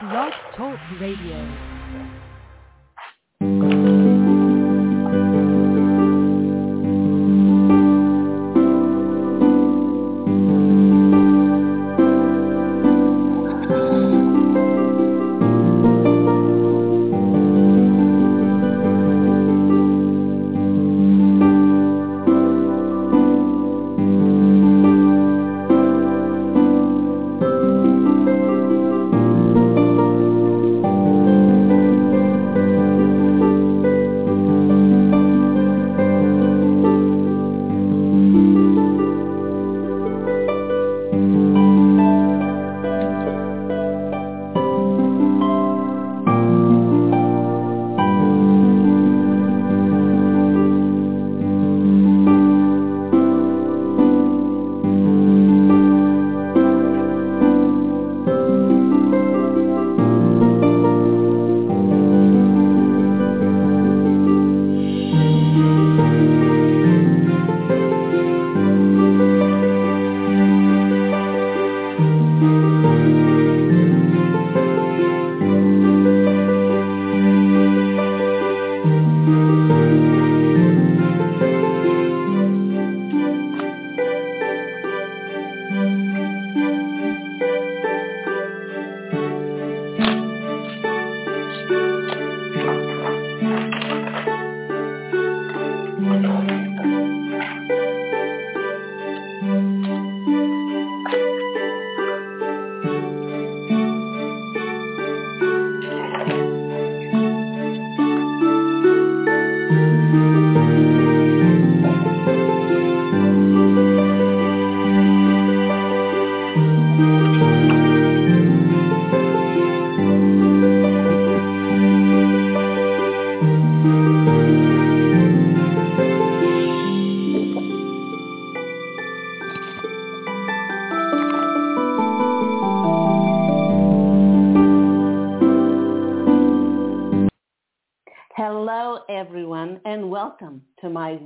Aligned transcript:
Blog 0.00 0.32
Talk 0.54 0.78
Radio. 1.00 2.15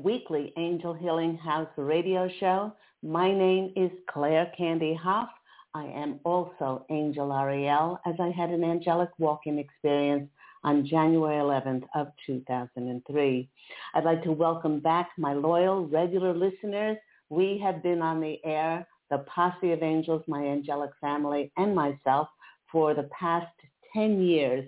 Weekly 0.03 0.55
Angel 0.57 0.95
Healing 0.95 1.37
House 1.37 1.69
radio 1.77 2.27
show. 2.41 2.73
My 3.03 3.31
name 3.31 3.71
is 3.77 3.91
Claire 4.09 4.51
Candy 4.57 4.95
Hough. 4.95 5.29
I 5.75 5.85
am 5.85 6.21
also 6.25 6.87
Angel 6.89 7.31
Ariel, 7.31 8.01
as 8.07 8.15
I 8.19 8.31
had 8.31 8.49
an 8.49 8.65
angelic 8.65 9.11
walk-in 9.19 9.59
experience 9.59 10.31
on 10.65 10.87
January 10.87 11.37
11th 11.37 11.85
of 11.95 12.09
2003. 12.27 13.49
I'd 13.95 14.05
like 14.05 14.23
to 14.23 14.33
welcome 14.33 14.81
back 14.81 15.11
my 15.19 15.35
loyal, 15.35 15.87
regular 15.87 16.33
listeners. 16.33 16.97
We 17.29 17.61
have 17.63 17.83
been 17.83 18.01
on 18.01 18.23
the 18.23 18.39
air, 18.43 18.87
the 19.11 19.19
Posse 19.19 19.73
of 19.73 19.83
Angels, 19.83 20.23
my 20.27 20.43
angelic 20.43 20.93
family, 21.03 21.53
and 21.59 21.75
myself 21.75 22.29
for 22.73 22.95
the 22.95 23.11
past 23.19 23.53
10 23.93 24.23
years 24.23 24.67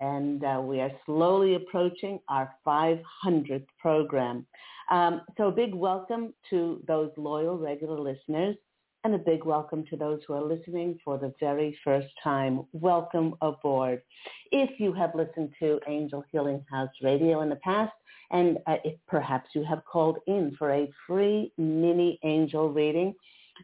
and 0.00 0.44
uh, 0.44 0.60
we 0.62 0.80
are 0.80 0.92
slowly 1.06 1.56
approaching 1.56 2.20
our 2.28 2.54
500th 2.66 3.66
program. 3.80 4.46
Um, 4.90 5.22
so 5.36 5.48
a 5.48 5.52
big 5.52 5.74
welcome 5.74 6.32
to 6.50 6.82
those 6.86 7.10
loyal 7.16 7.58
regular 7.58 7.98
listeners 7.98 8.56
and 9.04 9.14
a 9.14 9.18
big 9.18 9.44
welcome 9.44 9.84
to 9.90 9.96
those 9.96 10.20
who 10.26 10.34
are 10.34 10.42
listening 10.42 10.98
for 11.04 11.18
the 11.18 11.32
very 11.38 11.78
first 11.84 12.08
time. 12.22 12.62
Welcome 12.72 13.34
aboard. 13.42 14.02
If 14.50 14.80
you 14.80 14.92
have 14.94 15.14
listened 15.14 15.50
to 15.60 15.78
Angel 15.86 16.24
Healing 16.32 16.64
House 16.70 16.90
Radio 17.02 17.42
in 17.42 17.48
the 17.48 17.56
past, 17.56 17.92
and 18.30 18.58
uh, 18.66 18.76
if 18.84 18.98
perhaps 19.06 19.50
you 19.54 19.64
have 19.64 19.84
called 19.84 20.18
in 20.26 20.54
for 20.58 20.72
a 20.72 20.90
free 21.06 21.52
mini 21.56 22.18
angel 22.24 22.70
reading, 22.70 23.14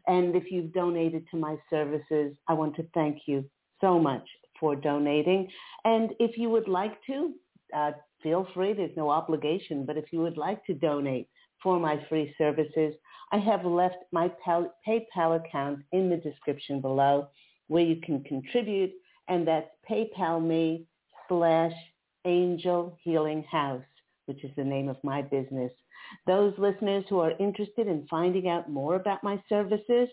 and 0.06 0.34
if 0.34 0.50
you've 0.50 0.72
donated 0.72 1.26
to 1.30 1.36
my 1.36 1.56
services, 1.68 2.34
I 2.48 2.52
want 2.52 2.76
to 2.76 2.86
thank 2.94 3.22
you 3.26 3.44
so 3.80 3.98
much 3.98 4.26
for 4.58 4.76
donating. 4.76 5.48
And 5.84 6.12
if 6.20 6.38
you 6.38 6.48
would 6.50 6.68
like 6.68 6.94
to, 7.06 7.32
uh, 7.76 7.92
feel 8.24 8.48
free. 8.52 8.72
There's 8.72 8.96
no 8.96 9.10
obligation. 9.10 9.86
But 9.86 9.96
if 9.96 10.06
you 10.12 10.18
would 10.20 10.36
like 10.36 10.64
to 10.66 10.74
donate 10.74 11.28
for 11.62 11.78
my 11.78 12.04
free 12.08 12.34
services, 12.36 12.94
I 13.30 13.38
have 13.38 13.64
left 13.64 13.98
my 14.10 14.32
PayPal 14.44 15.36
account 15.36 15.80
in 15.92 16.10
the 16.10 16.16
description 16.16 16.80
below 16.80 17.28
where 17.68 17.84
you 17.84 18.00
can 18.02 18.24
contribute. 18.24 18.90
And 19.28 19.46
that's 19.46 19.70
PayPal 19.88 20.44
me 20.44 20.86
slash 21.28 21.72
Angel 22.24 22.98
Healing 23.02 23.44
House, 23.44 23.84
which 24.26 24.42
is 24.42 24.50
the 24.56 24.64
name 24.64 24.88
of 24.88 24.96
my 25.04 25.22
business. 25.22 25.70
Those 26.26 26.54
listeners 26.58 27.04
who 27.08 27.20
are 27.20 27.32
interested 27.38 27.86
in 27.86 28.06
finding 28.10 28.48
out 28.48 28.70
more 28.70 28.96
about 28.96 29.22
my 29.22 29.42
services, 29.48 30.08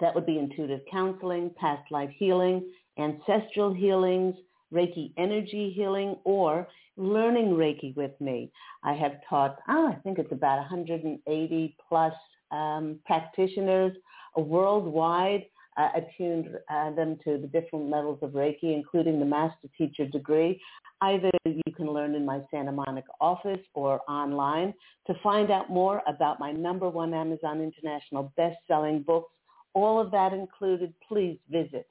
that 0.00 0.14
would 0.14 0.26
be 0.26 0.38
intuitive 0.38 0.80
counseling, 0.90 1.50
past 1.58 1.90
life 1.90 2.10
healing, 2.16 2.70
ancestral 2.98 3.72
healings, 3.72 4.34
Reiki 4.72 5.12
energy 5.16 5.72
healing, 5.74 6.16
or 6.24 6.68
learning 6.96 7.50
Reiki 7.50 7.94
with 7.96 8.18
me. 8.20 8.50
I 8.82 8.92
have 8.94 9.20
taught, 9.28 9.58
oh, 9.68 9.88
I 9.92 9.94
think 10.02 10.18
it's 10.18 10.32
about 10.32 10.58
180 10.58 11.76
plus 11.88 12.12
um, 12.50 12.98
practitioners 13.06 13.96
worldwide. 14.36 15.44
Uh, 15.76 15.90
attuned 15.94 16.48
uh, 16.72 16.90
them 16.90 17.16
to 17.22 17.38
the 17.38 17.46
different 17.46 17.88
levels 17.88 18.18
of 18.20 18.30
Reiki, 18.30 18.74
including 18.74 19.20
the 19.20 19.24
master 19.24 19.68
teacher 19.78 20.06
degree. 20.06 20.60
Either 21.02 21.30
you 21.44 21.62
can 21.76 21.92
learn 21.92 22.16
in 22.16 22.26
my 22.26 22.40
Santa 22.50 22.72
Monica 22.72 23.12
office 23.20 23.60
or 23.74 24.00
online. 24.10 24.74
To 25.06 25.14
find 25.22 25.52
out 25.52 25.70
more 25.70 26.02
about 26.08 26.40
my 26.40 26.50
number 26.50 26.88
one 26.88 27.14
Amazon 27.14 27.60
International 27.60 28.32
best-selling 28.36 29.02
books, 29.02 29.32
all 29.72 30.00
of 30.00 30.10
that 30.10 30.32
included, 30.32 30.92
please 31.06 31.38
visit 31.48 31.86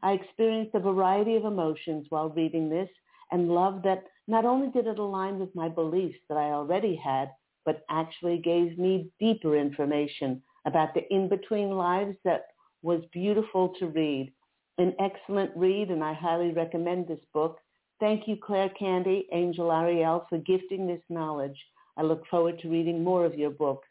I 0.01 0.13
experienced 0.13 0.75
a 0.75 0.79
variety 0.79 1.35
of 1.35 1.43
emotions 1.43 2.05
while 2.07 2.29
reading 2.29 2.69
this 2.69 2.89
and 3.33 3.49
loved 3.49 3.83
that 3.83 4.05
not 4.29 4.45
only 4.45 4.69
did 4.69 4.87
it 4.87 4.97
align 4.97 5.39
with 5.39 5.53
my 5.55 5.67
beliefs 5.67 6.19
that 6.29 6.37
I 6.37 6.51
already 6.51 6.95
had, 6.95 7.31
but 7.65 7.83
actually 7.89 8.37
gave 8.37 8.79
me 8.79 9.09
deeper 9.19 9.57
information 9.57 10.41
about 10.65 10.93
the 10.93 11.05
in-between 11.13 11.71
lives 11.71 12.15
that 12.23 12.45
was 12.81 13.01
beautiful 13.11 13.73
to 13.79 13.87
read. 13.87 14.31
An 14.77 14.93
excellent 14.99 15.51
read, 15.55 15.89
and 15.89 16.03
I 16.03 16.13
highly 16.13 16.51
recommend 16.51 17.07
this 17.07 17.23
book. 17.33 17.59
Thank 17.99 18.27
you, 18.27 18.35
Claire 18.35 18.69
Candy, 18.69 19.25
Angel 19.31 19.71
Ariel, 19.71 20.25
for 20.29 20.37
gifting 20.39 20.85
this 20.85 21.01
knowledge. 21.09 21.57
I 21.95 22.01
look 22.01 22.25
forward 22.27 22.59
to 22.59 22.69
reading 22.69 23.01
more 23.03 23.25
of 23.25 23.35
your 23.35 23.51
books. 23.51 23.87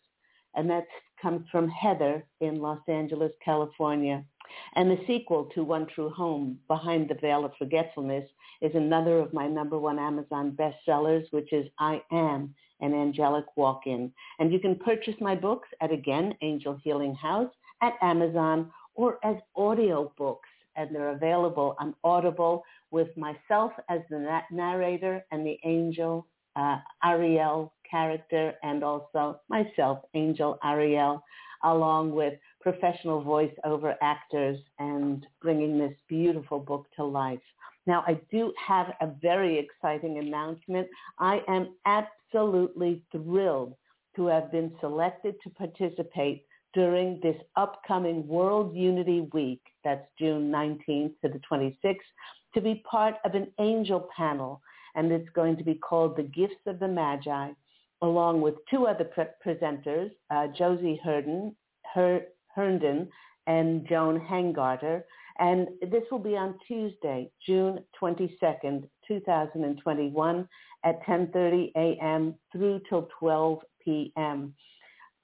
And 0.54 0.68
that 0.68 0.86
comes 1.20 1.46
from 1.50 1.68
Heather 1.68 2.24
in 2.40 2.60
Los 2.60 2.80
Angeles, 2.86 3.32
California. 3.42 4.22
And 4.76 4.90
the 4.90 5.02
sequel 5.06 5.46
to 5.54 5.64
One 5.64 5.86
True 5.86 6.10
Home, 6.10 6.58
Behind 6.68 7.08
the 7.08 7.14
Veil 7.14 7.46
of 7.46 7.52
Forgetfulness, 7.58 8.28
is 8.60 8.74
another 8.74 9.18
of 9.18 9.32
my 9.32 9.48
number 9.48 9.78
one 9.78 9.98
Amazon 9.98 10.52
bestsellers, 10.52 11.24
which 11.32 11.52
is 11.52 11.66
I 11.78 12.02
Am 12.12 12.54
an 12.80 12.92
Angelic 12.92 13.46
Walk-In. 13.56 14.12
And 14.38 14.52
you 14.52 14.58
can 14.58 14.76
purchase 14.76 15.14
my 15.18 15.34
books 15.34 15.68
at, 15.80 15.90
again, 15.90 16.34
Angel 16.42 16.78
Healing 16.84 17.14
House 17.14 17.50
at 17.80 17.94
Amazon 18.02 18.70
or 18.94 19.18
as 19.24 19.36
audio 19.56 20.12
books. 20.18 20.48
And 20.76 20.94
they're 20.94 21.10
available 21.10 21.76
on 21.78 21.94
Audible 22.04 22.64
with 22.90 23.08
myself 23.16 23.72
as 23.88 24.00
the 24.10 24.40
narrator 24.50 25.24
and 25.30 25.46
the 25.46 25.58
angel 25.64 26.26
uh, 26.56 26.78
Ariel 27.04 27.72
character 27.90 28.54
and 28.62 28.84
also 28.84 29.40
myself, 29.48 29.98
Angel 30.14 30.58
Ariel, 30.64 31.22
along 31.64 32.12
with 32.12 32.34
professional 32.60 33.22
voiceover 33.22 33.94
actors 34.02 34.58
and 34.78 35.26
bringing 35.40 35.78
this 35.78 35.94
beautiful 36.08 36.58
book 36.58 36.86
to 36.96 37.04
life. 37.04 37.40
Now, 37.86 38.02
I 38.06 38.18
do 38.30 38.52
have 38.66 38.94
a 39.00 39.08
very 39.20 39.58
exciting 39.58 40.18
announcement. 40.18 40.88
I 41.18 41.40
am 41.48 41.74
absolutely 41.84 43.02
thrilled 43.12 43.74
to 44.16 44.26
have 44.26 44.50
been 44.50 44.72
selected 44.80 45.34
to 45.42 45.50
participate 45.50 46.46
during 46.72 47.20
this 47.22 47.36
upcoming 47.56 48.26
World 48.26 48.74
Unity 48.74 49.28
Week, 49.32 49.60
that's 49.84 50.06
June 50.18 50.50
19th 50.50 51.12
to 51.22 51.28
the 51.28 51.40
26th, 51.50 51.98
to 52.54 52.60
be 52.60 52.82
part 52.88 53.16
of 53.24 53.34
an 53.34 53.48
angel 53.60 54.08
panel. 54.16 54.60
And 54.94 55.10
it's 55.12 55.28
going 55.34 55.56
to 55.56 55.64
be 55.64 55.74
called 55.74 56.16
The 56.16 56.22
Gifts 56.22 56.66
of 56.66 56.78
the 56.78 56.88
Magi, 56.88 57.50
along 58.02 58.40
with 58.40 58.54
two 58.70 58.86
other 58.86 59.04
pre- 59.04 59.24
presenters, 59.44 60.10
uh, 60.30 60.48
Josie 60.48 61.00
Herndon, 61.02 61.54
Her- 61.94 62.26
Herndon 62.54 63.08
and 63.46 63.86
Joan 63.88 64.20
Hangarter. 64.20 65.02
And 65.38 65.68
this 65.82 66.04
will 66.10 66.20
be 66.20 66.36
on 66.36 66.58
Tuesday, 66.66 67.30
June 67.44 67.80
22nd, 68.00 68.88
2021 69.08 70.48
at 70.84 71.02
10.30 71.04 71.72
a.m. 71.76 72.34
through 72.52 72.80
till 72.88 73.08
12 73.18 73.58
p.m. 73.84 74.54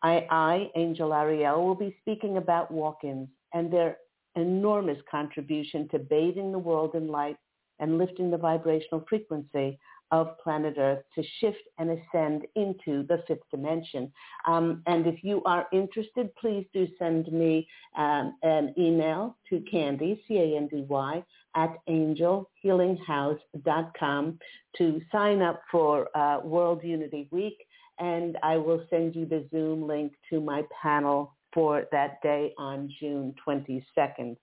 I, 0.03 0.27
I, 0.31 0.71
Angel 0.75 1.13
Ariel, 1.13 1.65
will 1.65 1.75
be 1.75 1.97
speaking 2.01 2.39
about 2.39 2.71
walk-ins 2.71 3.29
and 3.55 3.73
their 3.73 3.99
enormous 4.37 4.99
contribution 5.11 5.89
to 5.89 5.99
bathing 5.99 6.53
the 6.53 6.59
world 6.59 6.95
in 6.95 7.09
light 7.09 7.37
and 7.79 7.99
lifting 7.99 8.31
the 8.31 8.37
vibrational 8.37 9.05
frequency 9.09 9.79
of 10.13 10.39
planet 10.39 10.75
Earth 10.77 11.03
to 11.15 11.23
shift 11.41 11.63
and 11.79 11.89
ascend 11.91 12.45
into 12.57 13.05
the 13.05 13.23
fifth 13.29 13.49
dimension. 13.51 14.13
Um, 14.47 14.83
and 14.87 15.07
if 15.07 15.23
you 15.23 15.41
are 15.45 15.69
interested, 15.73 16.35
please 16.37 16.67
do 16.73 16.89
send 16.99 17.33
me 17.33 17.69
um, 17.97 18.37
an 18.43 18.75
email 18.77 19.37
to 19.49 19.61
Candy, 19.71 20.21
C-A-N-D-Y, 20.27 21.23
at 21.55 21.77
angelhealinghouse.com 21.89 24.39
to 24.77 25.01
sign 25.13 25.43
up 25.43 25.63
for 25.71 26.09
uh, 26.17 26.41
World 26.43 26.83
Unity 26.83 27.29
Week. 27.31 27.65
And 27.99 28.37
I 28.43 28.57
will 28.57 28.85
send 28.89 29.15
you 29.15 29.27
the 29.27 29.47
Zoom 29.51 29.87
link 29.87 30.15
to 30.31 30.41
my 30.41 30.65
panel 30.83 31.37
for 31.53 31.85
that 31.93 32.21
day 32.23 32.53
on 32.59 32.91
June 33.01 33.35
22nd. 33.47 34.37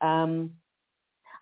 Um, 0.00 0.52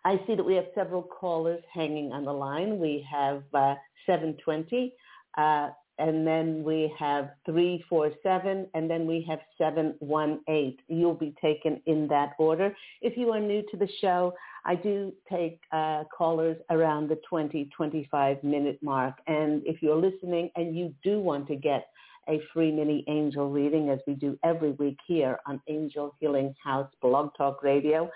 I 0.05 0.21
see 0.27 0.35
that 0.35 0.45
we 0.45 0.55
have 0.55 0.67
several 0.75 1.03
callers 1.03 1.63
hanging 1.73 2.13
on 2.13 2.25
the 2.25 2.33
line. 2.33 2.79
We 2.79 3.07
have 3.11 3.43
uh, 3.53 3.75
720, 4.07 4.95
uh, 5.37 5.71
and 5.99 6.27
then 6.27 6.63
we 6.63 6.93
have 6.99 7.31
347, 7.45 8.69
and 8.75 8.89
then 8.89 9.07
we 9.07 9.27
have 9.29 9.41
718. 9.59 10.77
You'll 10.87 11.15
be 11.15 11.35
taken 11.43 11.83
in 11.87 12.07
that 12.09 12.35
order. 12.39 12.75
If 13.03 13.17
you 13.17 13.31
are 13.33 13.41
new 13.41 13.63
to 13.71 13.77
the 13.77 13.89
show, 14.01 14.33
I 14.65 14.77
do 14.77 15.13
take 15.31 15.61
uh, 15.73 16.05
callers 16.17 16.57
around 16.71 17.09
the 17.09 17.19
20, 17.29 17.69
25 17.77 18.45
minute 18.45 18.79
mark. 18.83 19.17
And 19.27 19.63
if 19.67 19.83
you're 19.83 19.97
listening 19.97 20.51
and 20.57 20.77
you 20.77 20.95
do 21.03 21.19
want 21.21 21.49
to 21.49 21.57
get 21.57 21.89
a 22.29 22.41
free 22.53 22.71
mini 22.71 23.05
angel 23.09 23.51
reading 23.51 23.89
as 23.91 23.99
we 24.07 24.15
do 24.15 24.39
every 24.45 24.71
week 24.73 24.99
here 25.07 25.39
on 25.47 25.61
Angel 25.69 26.15
Healing 26.21 26.55
House 26.63 26.91
Blog 27.01 27.31
Talk 27.37 27.63
Radio, 27.63 28.11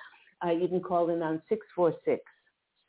uh, 0.45 0.51
you 0.51 0.69
can 0.69 0.81
call 0.81 1.09
in 1.11 1.23
on 1.23 1.41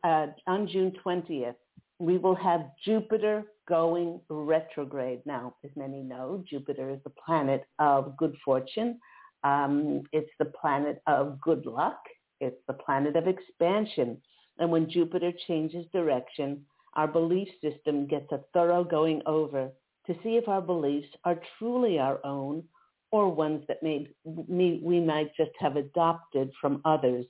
uh, 0.05 0.27
on 0.47 0.69
June 0.69 0.93
20th, 1.05 1.55
we 1.99 2.19
will 2.19 2.35
have 2.35 2.71
Jupiter 2.85 3.45
going 3.69 4.21
retrograde. 4.29 5.23
Now, 5.25 5.55
as 5.65 5.71
many 5.77 6.03
know, 6.03 6.45
Jupiter 6.49 6.91
is 6.91 7.01
the 7.05 7.11
planet 7.11 7.65
of 7.79 8.17
good 8.17 8.37
fortune, 8.45 8.99
um, 9.45 10.03
it's 10.13 10.31
the 10.39 10.47
planet 10.47 11.01
of 11.07 11.41
good 11.41 11.67
luck. 11.67 12.01
It's 12.41 12.61
the 12.67 12.75
planet 12.75 13.17
of 13.17 13.29
expansion. 13.29 14.21
And 14.59 14.71
when 14.71 14.91
Jupiter 14.91 15.33
changes 15.47 15.87
direction, 15.93 16.65
our 16.95 17.07
belief 17.07 17.49
system 17.63 18.07
gets 18.07 18.31
a 18.33 18.41
thorough 18.53 18.83
going 18.83 19.23
over 19.27 19.71
to 20.07 20.15
see 20.23 20.37
if 20.37 20.49
our 20.49 20.63
beliefs 20.63 21.09
are 21.25 21.39
truly 21.59 21.99
our 21.99 22.19
own 22.25 22.65
or 23.13 23.33
ones 23.33 23.63
that 23.69 23.83
may, 23.83 24.09
we 24.25 25.01
might 25.01 25.35
just 25.37 25.53
have 25.59 25.77
adopted 25.77 26.51
from 26.61 26.81
others, 26.85 27.25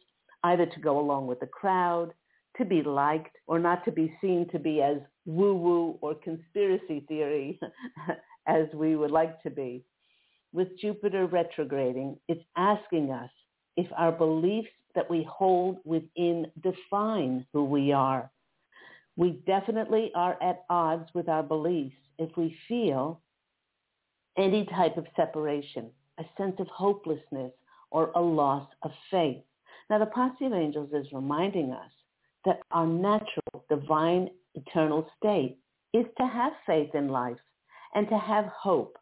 either 0.44 0.66
to 0.66 0.80
go 0.80 0.98
along 0.98 1.26
with 1.26 1.40
the 1.40 1.46
crowd, 1.46 2.12
to 2.58 2.64
be 2.64 2.82
liked, 2.82 3.36
or 3.46 3.58
not 3.58 3.84
to 3.84 3.92
be 3.92 4.16
seen 4.20 4.48
to 4.50 4.58
be 4.58 4.82
as 4.82 4.98
woo-woo 5.24 5.98
or 6.00 6.14
conspiracy 6.14 7.04
theory 7.08 7.58
as 8.46 8.66
we 8.74 8.96
would 8.96 9.10
like 9.10 9.42
to 9.42 9.50
be 9.50 9.84
with 10.56 10.78
Jupiter 10.78 11.26
retrograding, 11.26 12.18
it's 12.28 12.42
asking 12.56 13.10
us 13.10 13.30
if 13.76 13.86
our 13.96 14.10
beliefs 14.10 14.70
that 14.94 15.08
we 15.08 15.22
hold 15.30 15.78
within 15.84 16.46
define 16.62 17.46
who 17.52 17.64
we 17.64 17.92
are. 17.92 18.30
We 19.16 19.42
definitely 19.46 20.10
are 20.14 20.42
at 20.42 20.64
odds 20.70 21.10
with 21.14 21.28
our 21.28 21.42
beliefs 21.42 21.96
if 22.18 22.34
we 22.38 22.56
feel 22.68 23.20
any 24.38 24.64
type 24.64 24.96
of 24.96 25.06
separation, 25.14 25.90
a 26.18 26.24
sense 26.38 26.56
of 26.58 26.68
hopelessness, 26.68 27.52
or 27.90 28.10
a 28.14 28.20
loss 28.20 28.66
of 28.82 28.90
faith. 29.10 29.42
Now, 29.90 29.98
the 29.98 30.06
Posse 30.06 30.46
of 30.46 30.54
Angels 30.54 30.90
is 30.94 31.12
reminding 31.12 31.72
us 31.72 31.90
that 32.46 32.60
our 32.70 32.86
natural, 32.86 33.64
divine, 33.68 34.30
eternal 34.54 35.06
state 35.18 35.58
is 35.92 36.06
to 36.18 36.26
have 36.26 36.52
faith 36.66 36.94
in 36.94 37.08
life 37.08 37.36
and 37.94 38.08
to 38.08 38.18
have 38.18 38.46
hope 38.46 38.96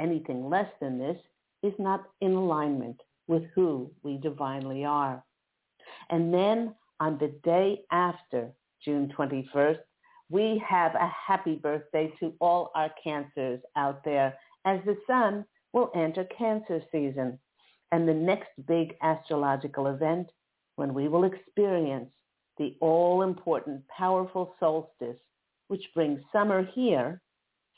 Anything 0.00 0.48
less 0.48 0.70
than 0.80 0.98
this 0.98 1.18
is 1.62 1.74
not 1.78 2.04
in 2.22 2.32
alignment 2.32 2.98
with 3.28 3.42
who 3.54 3.90
we 4.02 4.16
divinely 4.16 4.84
are. 4.84 5.22
And 6.08 6.32
then 6.32 6.74
on 7.00 7.18
the 7.18 7.34
day 7.44 7.82
after 7.90 8.50
June 8.82 9.12
21st, 9.16 9.78
we 10.30 10.62
have 10.66 10.94
a 10.94 11.08
happy 11.08 11.56
birthday 11.56 12.12
to 12.18 12.32
all 12.40 12.70
our 12.74 12.90
cancers 13.02 13.60
out 13.76 14.02
there 14.04 14.38
as 14.64 14.80
the 14.86 14.96
sun 15.06 15.44
will 15.74 15.90
enter 15.94 16.24
cancer 16.36 16.82
season 16.90 17.38
and 17.92 18.08
the 18.08 18.14
next 18.14 18.48
big 18.66 18.96
astrological 19.02 19.88
event 19.88 20.28
when 20.76 20.94
we 20.94 21.08
will 21.08 21.24
experience 21.24 22.08
the 22.60 22.76
all-important 22.80 23.82
powerful 23.88 24.54
solstice, 24.60 25.16
which 25.68 25.82
brings 25.94 26.20
summer 26.30 26.68
here 26.74 27.22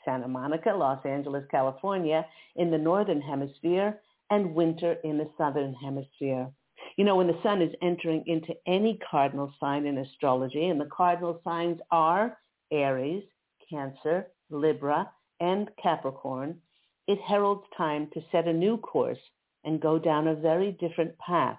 Santa 0.03 0.27
Monica, 0.27 0.71
Los 0.71 1.03
Angeles, 1.05 1.45
California 1.49 2.25
in 2.57 2.69
the 2.69 2.77
northern 2.77 3.21
hemisphere 3.21 4.01
and 4.29 4.53
winter 4.53 4.97
in 5.05 5.17
the 5.17 5.29
southern 5.37 5.73
hemisphere. 5.73 6.49
You 6.97 7.05
know, 7.05 7.15
when 7.15 7.27
the 7.27 7.39
sun 7.41 7.61
is 7.61 7.73
entering 7.81 8.25
into 8.27 8.53
any 8.67 8.99
cardinal 9.09 9.53
sign 9.57 9.85
in 9.85 9.99
astrology, 9.99 10.67
and 10.67 10.81
the 10.81 10.89
cardinal 10.91 11.39
signs 11.45 11.79
are 11.89 12.37
Aries, 12.69 13.23
Cancer, 13.69 14.27
Libra, 14.49 15.09
and 15.39 15.69
Capricorn, 15.81 16.59
it 17.07 17.19
heralds 17.21 17.63
time 17.77 18.09
to 18.13 18.21
set 18.33 18.49
a 18.49 18.53
new 18.53 18.77
course 18.77 19.19
and 19.63 19.81
go 19.81 19.97
down 19.97 20.27
a 20.27 20.35
very 20.35 20.73
different 20.73 21.17
path. 21.19 21.57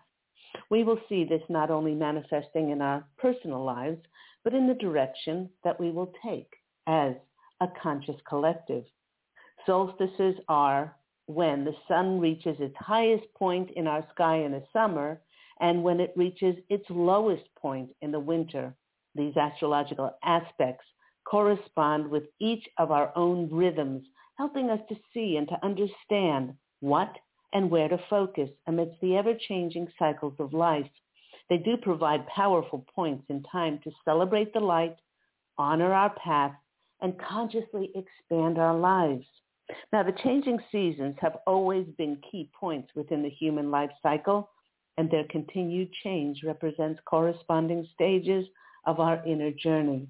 We 0.71 0.85
will 0.85 0.99
see 1.09 1.25
this 1.25 1.43
not 1.49 1.71
only 1.71 1.95
manifesting 1.95 2.71
in 2.71 2.81
our 2.81 3.05
personal 3.19 3.65
lives, 3.65 4.01
but 4.45 4.55
in 4.55 4.67
the 4.67 4.75
direction 4.75 5.51
that 5.65 5.79
we 5.81 5.91
will 5.91 6.13
take 6.25 6.53
as 6.87 7.15
a 7.61 7.69
conscious 7.83 8.21
collective. 8.29 8.85
Solstices 9.67 10.37
are 10.49 10.97
when 11.27 11.65
the 11.65 11.75
sun 11.89 12.21
reaches 12.21 12.57
its 12.61 12.77
highest 12.79 13.25
point 13.35 13.71
in 13.77 13.87
our 13.87 14.07
sky 14.11 14.37
in 14.37 14.53
the 14.53 14.63
summer 14.73 15.21
and 15.61 15.83
when 15.83 16.01
it 16.01 16.13
reaches 16.17 16.57
its 16.69 16.85
lowest 16.91 17.45
point 17.57 17.91
in 18.03 18.11
the 18.11 18.21
winter. 18.21 18.75
These 19.15 19.37
astrological 19.37 20.11
aspects 20.23 20.85
correspond 21.25 22.09
with 22.09 22.25
each 22.41 22.69
of 22.79 22.91
our 22.91 23.13
own 23.17 23.49
rhythms, 23.51 24.05
helping 24.37 24.69
us 24.69 24.81
to 24.89 24.97
see 25.15 25.37
and 25.37 25.49
to 25.49 25.65
understand 25.65 26.55
what 26.81 27.17
and 27.55 27.71
where 27.71 27.89
to 27.89 27.99
focus 28.11 28.51
amidst 28.67 29.01
the 29.01 29.17
ever-changing 29.17 29.89
cycles 29.99 30.35
of 30.39 30.53
life. 30.53 30.91
They 31.49 31.59
do 31.59 31.77
provide 31.77 32.27
powerful 32.27 32.85
points 32.95 33.25
in 33.29 33.43
time 33.45 33.79
to 33.85 33.93
celebrate 34.05 34.53
the 34.53 34.61
light, 34.61 34.97
honor 35.57 35.93
our 35.93 36.11
path, 36.11 36.53
and 37.01 37.19
consciously 37.19 37.91
expand 37.95 38.59
our 38.59 38.77
lives. 38.77 39.25
Now, 39.93 40.03
the 40.03 40.17
changing 40.23 40.59
seasons 40.71 41.17
have 41.21 41.39
always 41.47 41.87
been 41.97 42.21
key 42.31 42.51
points 42.59 42.91
within 42.95 43.23
the 43.23 43.31
human 43.31 43.71
life 43.71 43.91
cycle, 44.03 44.51
and 44.99 45.11
their 45.11 45.25
continued 45.31 45.91
change 46.03 46.43
represents 46.45 47.01
corresponding 47.05 47.87
stages 47.95 48.47
of 48.87 49.01
our 49.01 49.25
inner 49.27 49.51
journey. 49.51 50.07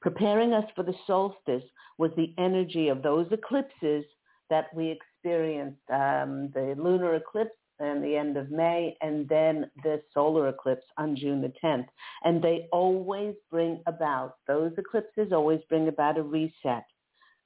Preparing 0.00 0.52
us 0.52 0.68
for 0.74 0.82
the 0.82 0.94
solstice 1.06 1.64
was 1.98 2.10
the 2.16 2.34
energy 2.38 2.88
of 2.88 3.02
those 3.02 3.26
eclipses 3.30 4.04
that 4.50 4.74
we 4.74 4.90
experienced, 5.26 5.90
um, 5.90 6.50
the 6.54 6.74
lunar 6.78 7.16
eclipse 7.16 7.50
and 7.80 8.02
the 8.02 8.16
end 8.16 8.36
of 8.36 8.50
May 8.50 8.96
and 9.00 9.28
then 9.28 9.68
the 9.82 10.00
solar 10.14 10.48
eclipse 10.48 10.86
on 10.98 11.16
June 11.16 11.42
the 11.42 11.52
10th. 11.62 11.86
And 12.24 12.40
they 12.40 12.68
always 12.72 13.34
bring 13.50 13.82
about, 13.86 14.36
those 14.46 14.72
eclipses 14.78 15.32
always 15.32 15.60
bring 15.68 15.88
about 15.88 16.16
a 16.16 16.22
reset. 16.22 16.84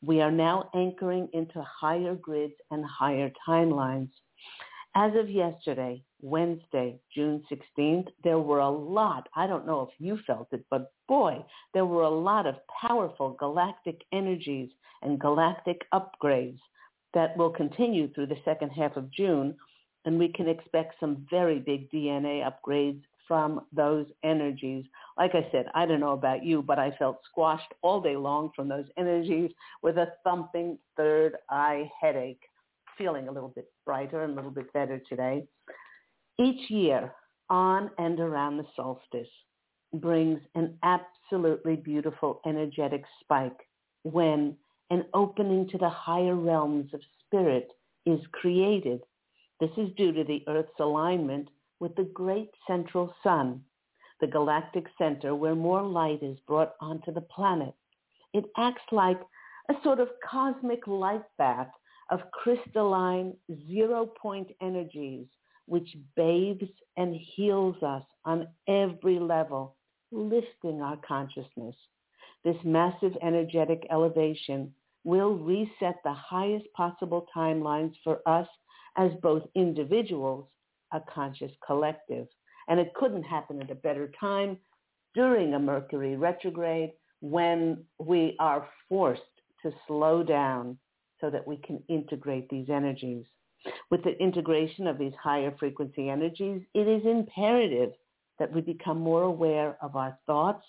We 0.04 0.20
are 0.20 0.30
now 0.30 0.70
anchoring 0.74 1.28
into 1.32 1.62
higher 1.62 2.14
grids 2.14 2.54
and 2.70 2.84
higher 2.84 3.30
timelines. 3.48 4.10
As 4.94 5.12
of 5.16 5.30
yesterday, 5.30 6.02
Wednesday, 6.20 7.00
June 7.14 7.42
16th, 7.50 8.08
there 8.22 8.40
were 8.40 8.58
a 8.58 8.70
lot, 8.70 9.28
I 9.34 9.46
don't 9.46 9.66
know 9.66 9.82
if 9.82 9.90
you 9.98 10.18
felt 10.26 10.48
it, 10.52 10.64
but 10.70 10.92
boy, 11.08 11.44
there 11.72 11.86
were 11.86 12.02
a 12.02 12.10
lot 12.10 12.46
of 12.46 12.56
powerful 12.80 13.30
galactic 13.38 14.02
energies 14.12 14.68
and 15.02 15.18
galactic 15.18 15.80
upgrades 15.94 16.58
that 17.14 17.36
will 17.36 17.50
continue 17.50 18.12
through 18.12 18.26
the 18.26 18.38
second 18.44 18.70
half 18.70 18.96
of 18.96 19.10
June, 19.10 19.54
and 20.04 20.18
we 20.18 20.28
can 20.28 20.48
expect 20.48 20.94
some 21.00 21.26
very 21.30 21.58
big 21.58 21.90
DNA 21.90 22.48
upgrades 22.48 23.02
from 23.26 23.60
those 23.72 24.06
energies. 24.24 24.84
Like 25.16 25.34
I 25.34 25.46
said, 25.52 25.66
I 25.74 25.86
don't 25.86 26.00
know 26.00 26.12
about 26.12 26.44
you, 26.44 26.62
but 26.62 26.80
I 26.80 26.90
felt 26.98 27.20
squashed 27.30 27.72
all 27.82 28.00
day 28.00 28.16
long 28.16 28.50
from 28.56 28.68
those 28.68 28.86
energies 28.98 29.52
with 29.82 29.98
a 29.98 30.08
thumping 30.24 30.78
third 30.96 31.36
eye 31.48 31.90
headache, 32.00 32.42
feeling 32.98 33.28
a 33.28 33.32
little 33.32 33.50
bit 33.50 33.70
brighter 33.86 34.24
and 34.24 34.32
a 34.32 34.36
little 34.36 34.50
bit 34.50 34.72
better 34.72 35.00
today. 35.08 35.44
Each 36.40 36.70
year, 36.70 37.12
on 37.50 37.90
and 37.98 38.18
around 38.18 38.56
the 38.56 38.66
solstice, 38.74 39.28
brings 39.94 40.40
an 40.54 40.76
absolutely 40.82 41.76
beautiful 41.76 42.40
energetic 42.46 43.04
spike 43.20 43.68
when 44.02 44.56
an 44.90 45.04
opening 45.14 45.68
to 45.68 45.78
the 45.78 45.88
higher 45.88 46.34
realms 46.34 46.92
of 46.92 47.00
spirit 47.24 47.70
is 48.06 48.20
created. 48.32 49.00
This 49.60 49.70
is 49.76 49.94
due 49.96 50.12
to 50.12 50.24
the 50.24 50.42
Earth's 50.48 50.78
alignment 50.80 51.48
with 51.78 51.94
the 51.96 52.10
great 52.14 52.50
central 52.66 53.14
sun, 53.22 53.62
the 54.20 54.26
galactic 54.26 54.86
center 54.98 55.34
where 55.34 55.54
more 55.54 55.82
light 55.82 56.22
is 56.22 56.38
brought 56.46 56.74
onto 56.80 57.12
the 57.12 57.20
planet. 57.20 57.74
It 58.34 58.44
acts 58.56 58.82
like 58.92 59.20
a 59.68 59.74
sort 59.82 60.00
of 60.00 60.08
cosmic 60.28 60.86
light 60.86 61.24
bath 61.38 61.70
of 62.10 62.30
crystalline 62.32 63.34
zero-point 63.68 64.50
energies 64.60 65.26
which 65.66 65.96
bathes 66.16 66.68
and 66.96 67.14
heals 67.14 67.80
us 67.82 68.02
on 68.24 68.48
every 68.66 69.20
level, 69.20 69.76
lifting 70.10 70.82
our 70.82 70.96
consciousness. 71.06 71.76
This 72.42 72.56
massive 72.64 73.16
energetic 73.22 73.86
elevation 73.90 74.74
will 75.04 75.34
reset 75.34 75.96
the 76.04 76.12
highest 76.12 76.66
possible 76.76 77.26
timelines 77.34 77.94
for 78.04 78.20
us 78.26 78.46
as 78.96 79.10
both 79.22 79.42
individuals 79.54 80.46
a 80.92 81.00
conscious 81.12 81.52
collective. 81.64 82.26
And 82.68 82.78
it 82.78 82.94
couldn't 82.94 83.22
happen 83.22 83.60
at 83.62 83.70
a 83.70 83.76
better 83.76 84.10
time 84.18 84.58
during 85.14 85.54
a 85.54 85.58
Mercury 85.58 86.16
retrograde 86.16 86.92
when 87.20 87.84
we 87.98 88.36
are 88.38 88.68
forced 88.88 89.22
to 89.62 89.72
slow 89.86 90.22
down 90.22 90.78
so 91.20 91.30
that 91.30 91.46
we 91.46 91.56
can 91.58 91.82
integrate 91.88 92.48
these 92.48 92.68
energies. 92.70 93.24
With 93.90 94.02
the 94.04 94.18
integration 94.22 94.86
of 94.86 94.98
these 94.98 95.12
higher 95.22 95.54
frequency 95.58 96.08
energies, 96.08 96.62
it 96.74 96.88
is 96.88 97.04
imperative 97.04 97.90
that 98.38 98.52
we 98.52 98.62
become 98.62 98.98
more 98.98 99.24
aware 99.24 99.76
of 99.82 99.96
our 99.96 100.18
thoughts 100.26 100.64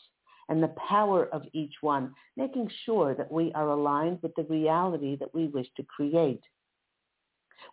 and 0.49 0.61
the 0.61 0.75
power 0.89 1.27
of 1.27 1.43
each 1.53 1.75
one, 1.81 2.13
making 2.37 2.69
sure 2.85 3.15
that 3.15 3.31
we 3.31 3.51
are 3.53 3.69
aligned 3.69 4.19
with 4.21 4.33
the 4.35 4.43
reality 4.43 5.15
that 5.17 5.33
we 5.33 5.47
wish 5.47 5.67
to 5.77 5.83
create 5.83 6.41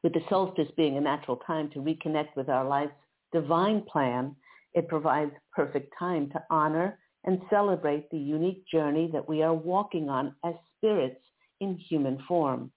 with 0.02 0.12
the 0.12 0.22
solstice 0.28 0.70
being 0.76 0.96
a 0.96 1.00
natural 1.00 1.36
time 1.38 1.70
to 1.70 1.80
reconnect 1.80 2.36
with 2.36 2.48
our 2.48 2.64
life's 2.64 2.92
divine 3.32 3.82
plan, 3.82 4.34
it 4.74 4.88
provides 4.88 5.32
perfect 5.52 5.92
time 5.98 6.30
to 6.30 6.42
honor 6.50 6.98
and 7.24 7.42
celebrate 7.50 8.08
the 8.10 8.18
unique 8.18 8.66
journey 8.66 9.08
that 9.12 9.28
we 9.28 9.42
are 9.42 9.54
walking 9.54 10.08
on 10.08 10.34
as 10.44 10.54
spirits 10.76 11.20
in 11.60 11.76
human 11.76 12.22
form. 12.28 12.70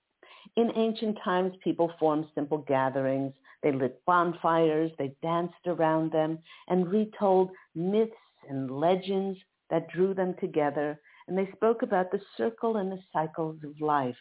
In 0.56 0.72
ancient 0.76 1.18
times, 1.24 1.54
people 1.64 1.92
formed 2.00 2.26
simple 2.34 2.58
gatherings. 2.60 3.34
They 3.62 3.72
lit 3.72 4.02
bonfires, 4.06 4.92
they 4.98 5.16
danced 5.22 5.68
around 5.68 6.12
them, 6.12 6.40
and 6.68 6.90
retold 6.90 7.52
myths 7.76 8.14
and 8.50 8.72
legends 8.72 9.38
that 9.72 9.90
drew 9.90 10.14
them 10.14 10.36
together, 10.40 11.00
and 11.28 11.36
they 11.36 11.50
spoke 11.56 11.82
about 11.82 12.12
the 12.12 12.22
circle 12.38 12.78
and 12.78 12.92
the 12.92 13.00
cycles 13.12 13.58
of 13.64 13.82
life 13.82 14.18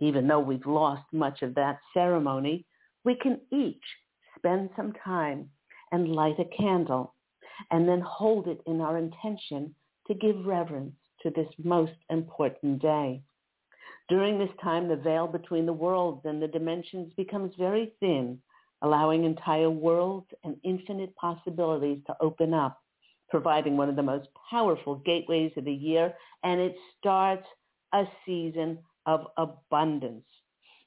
even 0.00 0.28
though 0.28 0.40
we've 0.40 0.66
lost 0.66 1.04
much 1.12 1.42
of 1.42 1.54
that 1.54 1.78
ceremony, 1.92 2.64
we 3.04 3.14
can 3.16 3.40
each 3.52 3.82
spend 4.36 4.70
some 4.76 4.92
time 5.04 5.48
and 5.92 6.12
light 6.12 6.38
a 6.38 6.44
candle 6.56 7.14
and 7.70 7.88
then 7.88 8.00
hold 8.00 8.46
it 8.46 8.60
in 8.66 8.80
our 8.80 8.98
intention 8.98 9.74
to 10.06 10.14
give 10.14 10.46
reverence 10.46 10.94
to 11.22 11.30
this 11.30 11.48
most 11.62 11.92
important 12.10 12.80
day. 12.80 13.20
During 14.08 14.38
this 14.38 14.54
time, 14.62 14.88
the 14.88 14.96
veil 14.96 15.26
between 15.26 15.66
the 15.66 15.72
worlds 15.72 16.22
and 16.24 16.40
the 16.40 16.48
dimensions 16.48 17.12
becomes 17.16 17.52
very 17.58 17.92
thin, 18.00 18.38
allowing 18.82 19.24
entire 19.24 19.68
worlds 19.68 20.28
and 20.44 20.56
infinite 20.62 21.14
possibilities 21.16 21.98
to 22.06 22.16
open 22.20 22.54
up, 22.54 22.80
providing 23.30 23.76
one 23.76 23.88
of 23.88 23.96
the 23.96 24.02
most 24.02 24.28
powerful 24.50 24.96
gateways 24.96 25.52
of 25.56 25.64
the 25.64 25.72
year, 25.72 26.14
and 26.42 26.60
it 26.60 26.76
starts 26.98 27.46
a 27.92 28.04
season 28.24 28.78
of 29.06 29.26
abundance. 29.36 30.24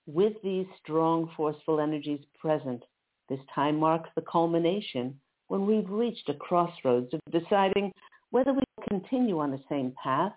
With 0.05 0.33
these 0.43 0.65
strong, 0.81 1.29
forceful 1.37 1.79
energies 1.79 2.21
present, 2.39 2.83
this 3.29 3.39
time 3.53 3.79
marks 3.79 4.09
the 4.15 4.23
culmination 4.23 5.19
when 5.47 5.65
we've 5.65 5.89
reached 5.89 6.29
a 6.29 6.33
crossroads 6.33 7.13
of 7.13 7.19
deciding 7.31 7.91
whether 8.31 8.53
we 8.53 8.61
continue 8.89 9.39
on 9.39 9.51
the 9.51 9.63
same 9.69 9.93
path 10.01 10.33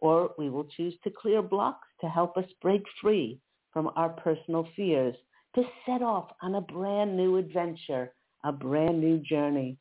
or 0.00 0.32
we 0.36 0.50
will 0.50 0.64
choose 0.76 0.94
to 1.04 1.10
clear 1.10 1.40
blocks 1.40 1.88
to 2.00 2.08
help 2.08 2.36
us 2.36 2.44
break 2.60 2.82
free 3.00 3.40
from 3.72 3.90
our 3.96 4.10
personal 4.10 4.66
fears, 4.76 5.16
to 5.54 5.62
set 5.84 6.02
off 6.02 6.30
on 6.42 6.54
a 6.54 6.60
brand 6.60 7.16
new 7.16 7.36
adventure, 7.36 8.12
a 8.44 8.52
brand 8.52 9.00
new 9.00 9.18
journey. 9.18 9.76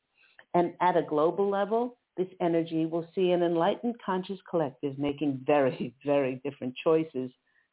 And 0.56 0.74
at 0.80 0.96
a 0.96 1.04
global 1.04 1.50
level, 1.50 1.98
this 2.16 2.30
energy 2.40 2.86
will 2.86 3.06
see 3.14 3.32
an 3.32 3.44
enlightened 3.44 3.96
conscious 4.04 4.40
collective 4.50 4.98
making 4.98 5.42
very, 5.46 5.94
very 6.06 6.42
different 6.46 6.74
choices 6.82 7.30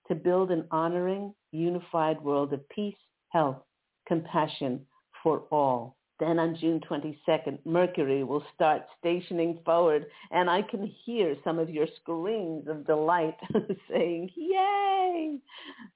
to 0.09 0.17
build 0.17 0.51
an 0.51 0.67
honoring, 0.73 1.33
unified 1.53 2.21
world 2.21 2.53
of 2.53 2.69
peace, 2.69 2.97
health, 3.29 3.62
compassion 4.07 4.85
for 5.23 5.45
all. 5.53 5.97
Then 6.19 6.41
on 6.41 6.57
June 6.61 6.81
22nd, 6.81 7.61
Mercury 7.65 8.25
will 8.25 8.45
start 8.53 8.83
stationing 8.99 9.61
forward, 9.65 10.07
and 10.33 10.51
I 10.51 10.62
can 10.62 10.93
hear 11.05 11.37
some 11.45 11.61
of 11.61 11.71
your 11.71 11.87
screams 12.01 12.67
of 12.67 12.85
delight 12.85 13.37
saying, 13.91 14.31
yay! 14.37 15.39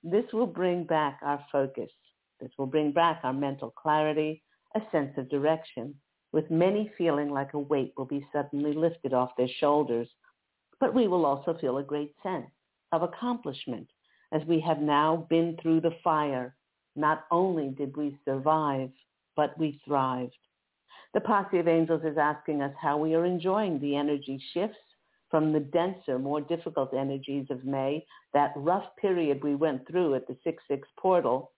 This 0.05 0.25
will 0.33 0.47
bring 0.47 0.85
back 0.85 1.19
our 1.23 1.45
focus. 1.51 1.91
This 2.41 2.51
will 2.59 2.67
bring 2.67 2.93
back 2.93 3.21
our 3.25 3.33
mental 3.33 3.71
clarity, 3.71 4.43
a 4.77 4.81
sense 4.93 5.13
of 5.17 5.29
direction, 5.29 5.95
with 6.37 6.51
many 6.51 6.93
feeling 6.99 7.31
like 7.31 7.55
a 7.55 7.59
weight 7.59 7.95
will 7.97 8.05
be 8.05 8.29
suddenly 8.31 8.75
lifted 8.75 9.15
off 9.15 9.31
their 9.39 9.49
shoulders. 9.59 10.07
But 10.79 10.93
we 10.93 11.09
will 11.09 11.25
also 11.25 11.57
feel 11.59 11.79
a 11.79 11.83
great 11.83 12.13
sense 12.23 12.51
of 12.93 13.03
accomplishment 13.03 13.89
as 14.33 14.43
we 14.47 14.61
have 14.61 14.81
now 14.81 15.27
been 15.31 15.57
through 15.63 15.81
the 15.81 15.97
fire 16.05 16.55
not 16.95 17.25
only 17.31 17.71
did 17.71 17.97
we 17.97 18.19
survive, 18.27 18.91
but 19.35 19.59
we 19.59 19.81
thrived. 19.87 20.37
The 21.15 21.23
posse 21.23 21.59
of 21.59 21.69
angels 21.69 22.03
is 22.05 22.19
asking 22.19 22.61
us 22.61 22.75
how 22.79 22.99
we 22.99 23.15
are 23.15 23.25
enjoying 23.25 23.81
the 23.81 23.97
energy 23.97 24.39
shifts 24.53 24.77
from 25.31 25.55
the 25.55 25.61
denser, 25.61 26.19
more 26.19 26.43
difficult 26.43 26.93
energies 26.93 27.47
of 27.49 27.65
May, 27.65 28.05
that 28.35 28.53
rough 28.57 28.95
period 29.01 29.43
we 29.43 29.55
went 29.55 29.89
through 29.89 30.15
at 30.15 30.27
the 30.27 30.37
6-6 30.47 30.83
portal, 30.99 31.53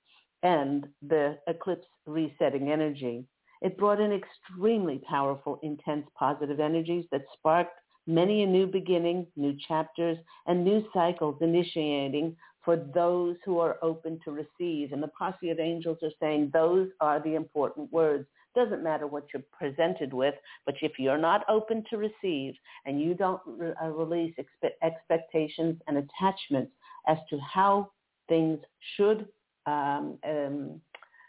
and 0.45 0.87
the 1.03 1.37
eclipse 1.49 1.89
resetting 2.07 2.71
energy. 2.71 3.27
It 3.63 3.79
brought 3.79 4.01
in 4.01 4.13
extremely 4.13 4.99
powerful, 5.09 5.59
intense, 5.63 6.07
positive 6.19 6.61
energies 6.61 7.07
that 7.11 7.25
sparked 7.33 7.79
many 8.07 8.43
a 8.43 8.47
new 8.47 8.67
beginning, 8.67 9.27
new 9.37 9.55
chapters, 9.67 10.17
and 10.47 10.65
new 10.65 10.85
cycles 10.95 11.37
initiating 11.41 12.37
for 12.65 12.77
those 12.77 13.37
who 13.45 13.59
are 13.59 13.79
open 13.83 14.21
to 14.25 14.31
receive. 14.31 14.93
And 14.93 15.03
the 15.03 15.11
posse 15.19 15.51
of 15.51 15.61
angels 15.61 15.99
are 16.03 16.11
saying 16.21 16.51
those 16.53 16.89
are 17.01 17.21
the 17.23 17.35
important 17.35 17.93
words. 17.93 18.27
Doesn't 18.55 18.83
matter 18.83 19.07
what 19.07 19.27
you're 19.33 19.43
presented 19.53 20.13
with, 20.13 20.35
but 20.67 20.75
if 20.83 20.93
you're 20.99 21.19
not 21.19 21.45
open 21.49 21.85
to 21.91 21.97
receive 21.97 22.55
and 22.87 23.01
you 23.01 23.15
don't 23.15 23.41
re- 23.47 23.73
uh, 23.83 23.89
release 23.89 24.35
expe- 24.39 24.73
expectations 24.83 25.81
and 25.87 25.99
attachments 25.99 26.73
as 27.07 27.19
to 27.31 27.39
how 27.39 27.91
things 28.29 28.59
should 28.97 29.29
um, 29.67 30.19
um, 30.27 30.81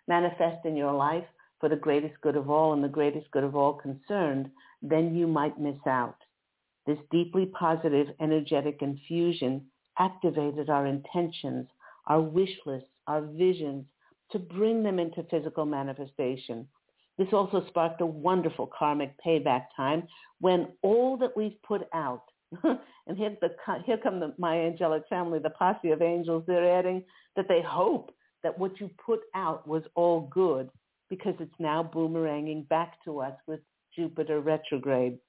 manifest 0.07 0.65
in 0.65 0.75
your 0.75 0.93
life 0.93 1.25
for 1.59 1.69
the 1.69 1.75
greatest 1.75 2.19
good 2.21 2.35
of 2.35 2.49
all 2.49 2.73
and 2.73 2.83
the 2.83 2.87
greatest 2.87 3.29
good 3.31 3.43
of 3.43 3.55
all 3.55 3.73
concerned, 3.73 4.49
then 4.81 5.15
you 5.15 5.27
might 5.27 5.59
miss 5.59 5.79
out. 5.87 6.17
This 6.85 6.97
deeply 7.11 7.45
positive 7.47 8.07
energetic 8.19 8.81
infusion 8.81 9.65
activated 9.99 10.69
our 10.69 10.87
intentions, 10.87 11.67
our 12.07 12.21
wish 12.21 12.55
lists, 12.65 12.89
our 13.07 13.21
visions 13.21 13.85
to 14.31 14.39
bring 14.39 14.83
them 14.83 14.99
into 14.99 15.23
physical 15.23 15.65
manifestation. 15.65 16.67
This 17.17 17.27
also 17.33 17.65
sparked 17.67 17.99
a 18.01 18.05
wonderful 18.05 18.69
karmic 18.77 19.13
payback 19.25 19.65
time 19.75 20.07
when 20.39 20.69
all 20.81 21.17
that 21.17 21.35
we've 21.35 21.61
put 21.63 21.87
out, 21.93 22.23
and 22.63 23.17
here, 23.17 23.35
the, 23.41 23.49
here 23.85 23.97
come 23.97 24.19
the, 24.19 24.33
my 24.37 24.57
angelic 24.57 25.03
family, 25.09 25.39
the 25.39 25.49
posse 25.49 25.91
of 25.91 26.01
angels, 26.01 26.43
they're 26.47 26.77
adding 26.79 27.03
that 27.35 27.47
they 27.49 27.61
hope 27.61 28.11
that 28.41 28.57
what 28.57 28.79
you 28.79 28.89
put 29.05 29.19
out 29.35 29.67
was 29.67 29.83
all 29.95 30.21
good 30.31 30.69
because 31.09 31.35
it's 31.39 31.59
now 31.59 31.83
boomeranging 31.83 32.67
back 32.69 33.03
to 33.05 33.19
us 33.19 33.33
with 33.47 33.59
Jupiter 33.95 34.39
retrograde 34.39 35.19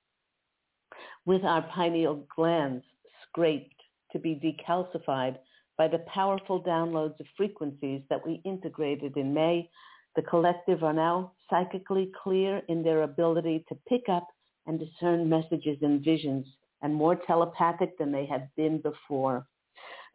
with 1.27 1.45
our 1.45 1.63
pineal 1.63 2.27
glands 2.35 2.85
scraped 3.29 3.75
to 4.13 4.19
be 4.19 4.35
decalcified 4.35 5.37
by 5.79 5.89
the 5.89 6.05
powerful 6.13 6.63
downloads 6.63 7.19
of 7.21 7.27
frequencies 7.37 8.03
that 8.11 8.25
we 8.27 8.43
integrated 8.45 9.17
in 9.17 9.33
May, 9.33 9.71
the 10.17 10.23
collective 10.23 10.83
are 10.83 10.93
now 10.93 11.33
psychically 11.49 12.11
clear 12.23 12.63
in 12.69 12.83
their 12.83 13.03
ability 13.03 13.65
to 13.69 13.79
pick 13.89 14.09
up 14.09 14.27
and 14.67 14.79
discern 14.79 15.29
messages 15.29 15.79
and 15.83 16.05
visions 16.05 16.47
and 16.83 16.95
more 16.95 17.17
telepathic 17.27 17.97
than 17.99 18.13
they 18.13 18.27
have 18.27 18.49
been 18.57 18.81
before. 18.81 19.47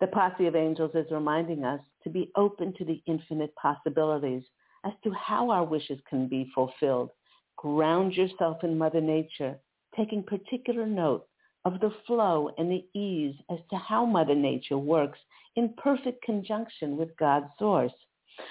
The 0.02 0.08
posse 0.08 0.46
of 0.46 0.56
angels 0.56 0.92
is 0.94 1.06
reminding 1.10 1.64
us 1.64 1.80
to 2.04 2.10
be 2.10 2.32
open 2.36 2.74
to 2.78 2.86
the 2.86 3.02
infinite 3.08 3.56
possibilities 3.56 4.44
as 4.86 4.94
to 5.04 5.12
how 5.12 5.50
our 5.50 5.63
wishes 5.63 6.00
can 6.10 6.27
be 6.27 6.51
fulfilled. 6.54 7.10
Ground 7.58 8.13
yourself 8.13 8.63
in 8.63 8.77
Mother 8.77 9.01
Nature 9.01 9.58
taking 9.96 10.24
particular 10.24 10.86
note 10.86 11.25
of 11.63 11.80
the 11.80 11.92
flow 12.06 12.51
and 12.58 12.70
the 12.70 12.86
ease 12.98 13.36
as 13.50 13.60
to 13.70 13.77
how 13.77 14.06
Mother 14.06 14.36
Nature 14.36 14.77
works 14.77 15.20
in 15.56 15.74
perfect 15.77 16.22
conjunction 16.24 16.98
with 16.98 17.15
God's 17.18 17.48
source. 17.58 17.94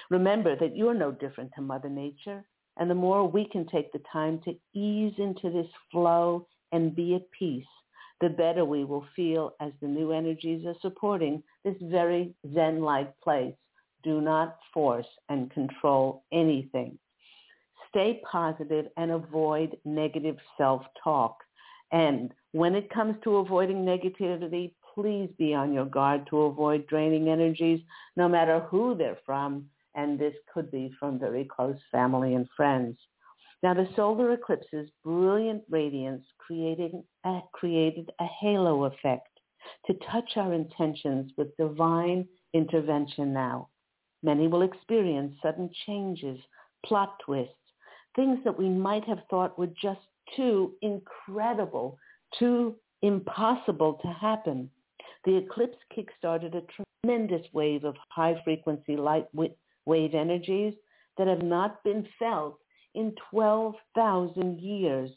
Remember 0.09 0.55
that 0.55 0.75
you're 0.75 0.93
no 0.93 1.11
different 1.11 1.51
to 1.55 1.61
Mother 1.61 1.89
Nature, 1.89 2.43
and 2.77 2.89
the 2.89 2.95
more 2.95 3.27
we 3.27 3.45
can 3.45 3.65
take 3.67 3.91
the 3.93 4.01
time 4.11 4.41
to 4.43 4.55
ease 4.73 5.13
into 5.17 5.49
this 5.49 5.69
flow 5.91 6.47
and 6.71 6.95
be 6.95 7.15
at 7.15 7.31
peace, 7.31 7.65
the 8.21 8.29
better 8.29 8.65
we 8.65 8.83
will 8.83 9.05
feel 9.15 9.53
as 9.61 9.71
the 9.81 9.87
new 9.87 10.11
energies 10.11 10.65
are 10.65 10.75
supporting 10.81 11.41
this 11.63 11.75
very 11.83 12.33
Zen-like 12.53 13.17
place. 13.21 13.55
Do 14.05 14.21
not 14.21 14.57
force 14.73 15.07
and 15.27 15.51
control 15.51 16.23
anything 16.31 16.97
stay 17.95 18.21
positive 18.29 18.87
and 18.97 19.11
avoid 19.11 19.77
negative 19.85 20.35
self-talk. 20.57 21.37
And 21.93 22.33
when 22.51 22.75
it 22.75 22.89
comes 22.89 23.15
to 23.23 23.37
avoiding 23.37 23.85
negativity, 23.85 24.73
please 24.93 25.29
be 25.37 25.53
on 25.53 25.71
your 25.71 25.85
guard 25.85 26.27
to 26.29 26.41
avoid 26.41 26.87
draining 26.87 27.29
energies, 27.29 27.79
no 28.17 28.27
matter 28.27 28.59
who 28.61 28.95
they're 28.95 29.19
from. 29.25 29.67
And 29.95 30.19
this 30.19 30.33
could 30.53 30.69
be 30.71 30.93
from 30.99 31.19
very 31.19 31.45
close 31.45 31.77
family 31.89 32.35
and 32.35 32.47
friends. 32.57 32.97
Now, 33.63 33.73
the 33.73 33.87
solar 33.95 34.33
eclipse's 34.33 34.89
brilliant 35.01 35.63
radiance 35.69 36.25
created 36.37 36.91
a, 37.23 37.39
created 37.53 38.11
a 38.19 38.25
halo 38.41 38.83
effect 38.83 39.29
to 39.87 39.93
touch 40.11 40.35
our 40.35 40.53
intentions 40.53 41.31
with 41.37 41.55
divine 41.55 42.27
intervention 42.53 43.31
now. 43.31 43.69
Many 44.25 44.47
will 44.47 44.63
experience 44.63 45.35
sudden 45.39 45.69
changes, 45.85 46.39
plot 46.83 47.19
twists, 47.23 47.53
things 48.15 48.39
that 48.43 48.57
we 48.57 48.67
might 48.67 49.03
have 49.03 49.21
thought 49.29 49.55
were 49.55 49.69
just 49.79 49.99
too 50.35 50.73
incredible, 50.81 51.99
too 52.39 52.75
impossible 53.03 53.99
to 54.01 54.07
happen. 54.07 54.71
The 55.25 55.35
eclipse 55.35 55.77
kickstarted 55.95 56.55
a 56.55 56.63
tremendous 57.03 57.45
wave 57.53 57.83
of 57.83 57.95
high-frequency 58.09 58.97
light 58.97 59.27
wave 59.85 60.15
energies 60.15 60.73
that 61.19 61.27
have 61.27 61.43
not 61.43 61.83
been 61.83 62.07
felt 62.17 62.57
in 62.95 63.13
12,000 63.29 64.59
years. 64.59 65.11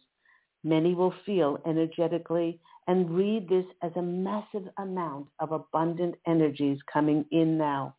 Many 0.63 0.93
will 0.93 1.15
feel 1.25 1.59
energetically 1.65 2.61
and 2.89 3.11
read 3.17 3.49
this 3.49 3.65
as 3.83 3.93
a 3.97 4.03
massive 4.03 4.69
amount 4.77 5.29
of 5.41 5.53
abundant 5.53 6.17
energies 6.27 6.79
coming 6.93 7.25
in 7.31 7.57
now. 7.57 7.95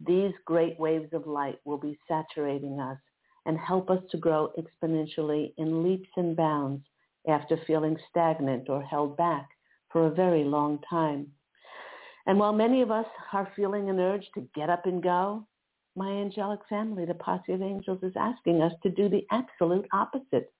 These 0.00 0.32
great 0.44 0.78
waves 0.78 1.12
of 1.12 1.26
light 1.26 1.58
will 1.64 1.78
be 1.78 1.98
saturating 2.06 2.80
us 2.80 2.98
and 3.46 3.58
help 3.58 3.90
us 3.90 4.02
to 4.10 4.18
grow 4.18 4.52
exponentially 4.58 5.54
in 5.56 5.82
leaps 5.82 6.10
and 6.16 6.36
bounds 6.36 6.84
after 7.28 7.56
feeling 7.66 7.96
stagnant 8.10 8.68
or 8.68 8.82
held 8.82 9.16
back 9.16 9.48
for 9.90 10.06
a 10.06 10.14
very 10.14 10.44
long 10.44 10.78
time. 10.88 11.28
And 12.26 12.38
while 12.38 12.52
many 12.52 12.82
of 12.82 12.90
us 12.90 13.06
are 13.32 13.50
feeling 13.56 13.88
an 13.88 14.00
urge 14.00 14.28
to 14.34 14.48
get 14.54 14.68
up 14.68 14.86
and 14.86 15.02
go, 15.02 15.46
my 15.94 16.10
angelic 16.10 16.60
family, 16.68 17.06
the 17.06 17.14
posse 17.14 17.52
of 17.52 17.62
angels, 17.62 18.00
is 18.02 18.12
asking 18.16 18.60
us 18.60 18.72
to 18.82 18.90
do 18.90 19.08
the 19.08 19.26
absolute 19.30 19.86
opposite, 19.92 20.52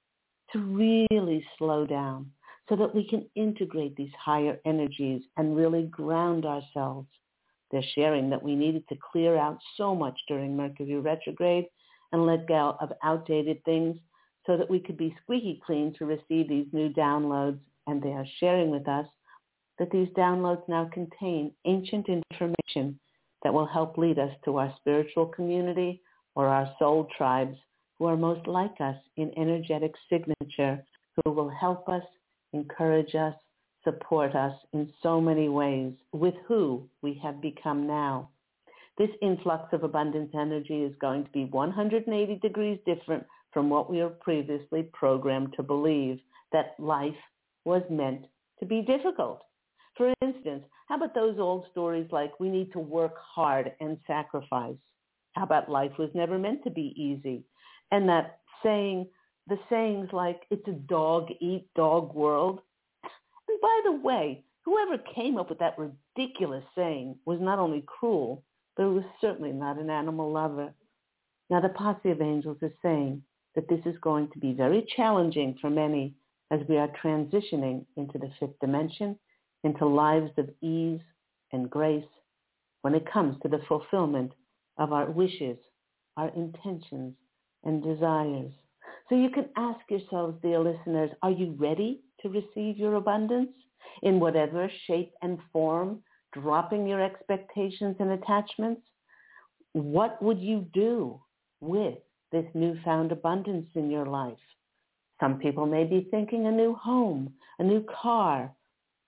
to 0.52 0.58
really 0.60 1.44
slow 1.58 1.84
down 1.84 2.30
so 2.68 2.76
that 2.76 2.94
we 2.94 3.06
can 3.06 3.28
integrate 3.34 3.94
these 3.96 4.12
higher 4.18 4.58
energies 4.64 5.22
and 5.36 5.56
really 5.56 5.84
ground 5.84 6.46
ourselves. 6.46 7.08
They're 7.70 7.82
sharing 7.94 8.30
that 8.30 8.42
we 8.42 8.54
needed 8.54 8.86
to 8.88 8.96
clear 9.12 9.36
out 9.36 9.58
so 9.76 9.94
much 9.94 10.18
during 10.28 10.56
Mercury 10.56 10.96
retrograde 10.96 11.66
and 12.12 12.26
let 12.26 12.46
go 12.46 12.76
of 12.80 12.92
outdated 13.02 13.64
things 13.64 13.96
so 14.46 14.56
that 14.56 14.70
we 14.70 14.78
could 14.78 14.96
be 14.96 15.16
squeaky 15.22 15.60
clean 15.64 15.92
to 15.98 16.06
receive 16.06 16.48
these 16.48 16.68
new 16.72 16.90
downloads. 16.90 17.58
And 17.88 18.02
they 18.02 18.12
are 18.12 18.26
sharing 18.38 18.70
with 18.70 18.88
us 18.88 19.06
that 19.78 19.90
these 19.90 20.08
downloads 20.16 20.68
now 20.68 20.88
contain 20.92 21.52
ancient 21.64 22.08
information 22.08 22.98
that 23.42 23.52
will 23.52 23.66
help 23.66 23.98
lead 23.98 24.18
us 24.18 24.32
to 24.44 24.56
our 24.56 24.72
spiritual 24.78 25.26
community 25.26 26.02
or 26.34 26.48
our 26.48 26.72
soul 26.78 27.08
tribes 27.16 27.56
who 27.98 28.06
are 28.06 28.16
most 28.16 28.46
like 28.46 28.80
us 28.80 28.96
in 29.16 29.32
energetic 29.36 29.92
signature, 30.10 30.82
who 31.24 31.30
will 31.32 31.48
help 31.48 31.88
us, 31.88 32.02
encourage 32.52 33.14
us, 33.14 33.34
support 33.86 34.34
us 34.34 34.54
in 34.72 34.92
so 35.02 35.20
many 35.20 35.48
ways 35.48 35.92
with 36.12 36.34
who 36.48 36.88
we 37.02 37.18
have 37.22 37.40
become 37.40 37.86
now. 37.86 38.28
This 38.98 39.10
influx 39.22 39.72
of 39.72 39.84
abundance 39.84 40.32
energy 40.34 40.82
is 40.82 40.94
going 41.00 41.24
to 41.24 41.30
be 41.30 41.44
180 41.44 42.38
degrees 42.40 42.78
different 42.84 43.24
from 43.52 43.70
what 43.70 43.90
we 43.90 43.98
were 43.98 44.10
previously 44.10 44.82
programmed 44.92 45.54
to 45.56 45.62
believe, 45.62 46.18
that 46.52 46.74
life 46.78 47.14
was 47.64 47.82
meant 47.90 48.26
to 48.60 48.66
be 48.66 48.82
difficult. 48.82 49.42
For 49.96 50.12
instance, 50.20 50.64
how 50.88 50.96
about 50.96 51.14
those 51.14 51.38
old 51.38 51.66
stories 51.70 52.08
like 52.10 52.38
we 52.38 52.48
need 52.48 52.72
to 52.72 52.78
work 52.78 53.14
hard 53.18 53.72
and 53.80 53.98
sacrifice? 54.06 54.76
How 55.32 55.44
about 55.44 55.70
life 55.70 55.92
was 55.98 56.10
never 56.14 56.38
meant 56.38 56.64
to 56.64 56.70
be 56.70 56.92
easy? 56.96 57.44
And 57.90 58.08
that 58.08 58.40
saying, 58.62 59.06
the 59.48 59.58
sayings 59.70 60.08
like 60.12 60.42
it's 60.50 60.66
a 60.68 60.72
dog 60.72 61.28
eat 61.40 61.68
dog 61.76 62.14
world. 62.14 62.60
By 63.60 63.80
the 63.84 63.92
way, 63.92 64.44
whoever 64.64 64.98
came 64.98 65.36
up 65.38 65.48
with 65.48 65.58
that 65.60 65.78
ridiculous 65.78 66.64
saying 66.74 67.16
was 67.24 67.40
not 67.40 67.58
only 67.58 67.82
cruel, 67.86 68.42
but 68.76 68.88
was 68.88 69.04
certainly 69.20 69.52
not 69.52 69.78
an 69.78 69.90
animal 69.90 70.30
lover. 70.30 70.72
Now 71.48 71.60
the 71.60 71.68
posse 71.70 72.10
of 72.10 72.20
angels 72.20 72.58
is 72.62 72.72
saying 72.82 73.22
that 73.54 73.68
this 73.68 73.80
is 73.86 73.98
going 74.00 74.28
to 74.32 74.38
be 74.38 74.52
very 74.52 74.86
challenging 74.96 75.56
for 75.60 75.70
many 75.70 76.14
as 76.50 76.60
we 76.68 76.76
are 76.76 76.90
transitioning 77.02 77.84
into 77.96 78.18
the 78.18 78.30
fifth 78.38 78.58
dimension, 78.60 79.18
into 79.64 79.86
lives 79.86 80.30
of 80.36 80.50
ease 80.60 81.00
and 81.52 81.70
grace 81.70 82.04
when 82.82 82.94
it 82.94 83.10
comes 83.10 83.36
to 83.42 83.48
the 83.48 83.60
fulfillment 83.66 84.32
of 84.78 84.92
our 84.92 85.10
wishes, 85.10 85.56
our 86.16 86.28
intentions, 86.36 87.14
and 87.64 87.82
desires. 87.82 88.52
So 89.08 89.14
you 89.16 89.30
can 89.30 89.48
ask 89.56 89.80
yourselves, 89.88 90.38
dear 90.42 90.60
listeners, 90.60 91.10
are 91.22 91.30
you 91.30 91.56
ready 91.58 92.02
to 92.22 92.28
receive 92.28 92.76
your 92.76 92.94
abundance 92.94 93.50
in 94.02 94.20
whatever 94.20 94.70
shape 94.86 95.12
and 95.22 95.38
form, 95.52 96.02
dropping 96.32 96.86
your 96.86 97.02
expectations 97.02 97.96
and 97.98 98.10
attachments? 98.10 98.82
What 99.72 100.20
would 100.22 100.40
you 100.40 100.66
do 100.72 101.20
with 101.60 101.98
this 102.32 102.46
newfound 102.54 103.12
abundance 103.12 103.68
in 103.74 103.90
your 103.90 104.06
life? 104.06 104.38
Some 105.20 105.38
people 105.38 105.66
may 105.66 105.84
be 105.84 106.08
thinking 106.10 106.46
a 106.46 106.52
new 106.52 106.74
home, 106.74 107.32
a 107.58 107.64
new 107.64 107.84
car. 108.02 108.52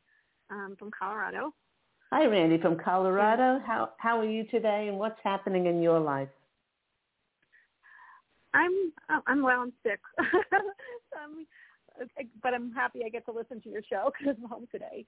um, 0.50 0.74
from 0.78 0.90
Colorado. 0.98 1.54
Hi, 2.10 2.26
Randy 2.26 2.58
from 2.58 2.76
Colorado. 2.76 3.60
How 3.64 3.90
how 3.98 4.18
are 4.18 4.28
you 4.28 4.44
today, 4.44 4.86
and 4.88 4.98
what's 4.98 5.20
happening 5.22 5.66
in 5.66 5.80
your 5.80 6.00
life? 6.00 6.28
I'm 8.52 8.92
I'm 9.28 9.42
well. 9.42 9.60
I'm 9.60 9.72
sick, 9.84 10.00
um, 10.18 11.46
but 12.42 12.54
I'm 12.54 12.72
happy 12.72 13.02
I 13.06 13.08
get 13.08 13.24
to 13.26 13.32
listen 13.32 13.60
to 13.60 13.68
your 13.68 13.82
show 13.88 14.10
because 14.18 14.34
I'm 14.42 14.48
home 14.48 14.66
today. 14.72 15.06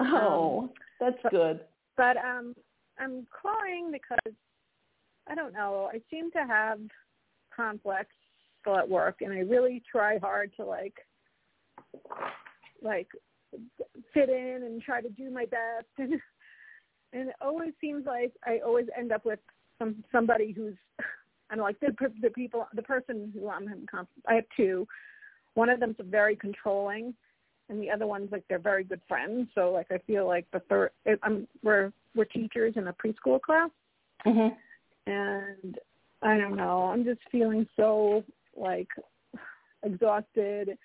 Oh, 0.00 0.64
um, 0.64 0.70
that's 1.00 1.16
but, 1.22 1.32
good. 1.32 1.60
But 1.96 2.16
um, 2.16 2.54
I'm 2.98 3.26
calling 3.40 3.90
because 3.92 4.34
I 5.28 5.34
don't 5.34 5.52
know. 5.52 5.90
I 5.92 6.00
seem 6.10 6.30
to 6.32 6.46
have 6.46 6.80
still 8.60 8.76
at 8.76 8.88
work, 8.88 9.16
and 9.20 9.32
I 9.32 9.40
really 9.40 9.82
try 9.90 10.18
hard 10.18 10.52
to 10.56 10.64
like 10.64 10.94
like 12.82 13.08
fit 14.14 14.28
in 14.28 14.62
and 14.64 14.82
try 14.82 15.00
to 15.00 15.10
do 15.10 15.30
my 15.30 15.44
best 15.44 15.86
and 15.98 16.20
and 17.12 17.28
it 17.28 17.34
always 17.40 17.72
seems 17.80 18.06
like 18.06 18.32
I 18.46 18.60
always 18.64 18.86
end 18.98 19.12
up 19.12 19.24
with 19.24 19.38
some 19.78 20.02
somebody 20.10 20.52
who's 20.52 20.74
I 21.50 21.56
don't 21.56 21.64
like 21.64 21.80
the 21.80 21.94
the 22.20 22.30
people 22.30 22.66
the 22.74 22.82
person 22.82 23.32
who 23.34 23.48
I'm 23.48 23.66
having 23.66 23.86
conflict. 23.86 24.26
I 24.26 24.34
have 24.34 24.44
two. 24.56 24.86
One 25.54 25.68
of 25.68 25.80
them's 25.80 25.96
very 26.00 26.34
controlling, 26.34 27.14
and 27.68 27.80
the 27.80 27.90
other 27.90 28.06
one's 28.06 28.32
like 28.32 28.44
they're 28.48 28.58
very 28.58 28.84
good 28.84 29.00
friends. 29.08 29.48
So 29.54 29.70
like 29.72 29.86
I 29.90 29.98
feel 29.98 30.26
like 30.26 30.46
the 30.52 30.60
third 30.68 30.90
I'm 31.22 31.46
we're 31.62 31.92
we're 32.14 32.24
teachers 32.24 32.74
in 32.76 32.88
a 32.88 32.92
preschool 32.92 33.40
class, 33.40 33.70
mm-hmm. 34.26 34.54
and 35.10 35.78
I 36.22 36.38
don't 36.38 36.56
know. 36.56 36.84
I'm 36.84 37.04
just 37.04 37.20
feeling 37.30 37.66
so 37.76 38.24
like 38.56 38.88
exhausted 39.82 40.76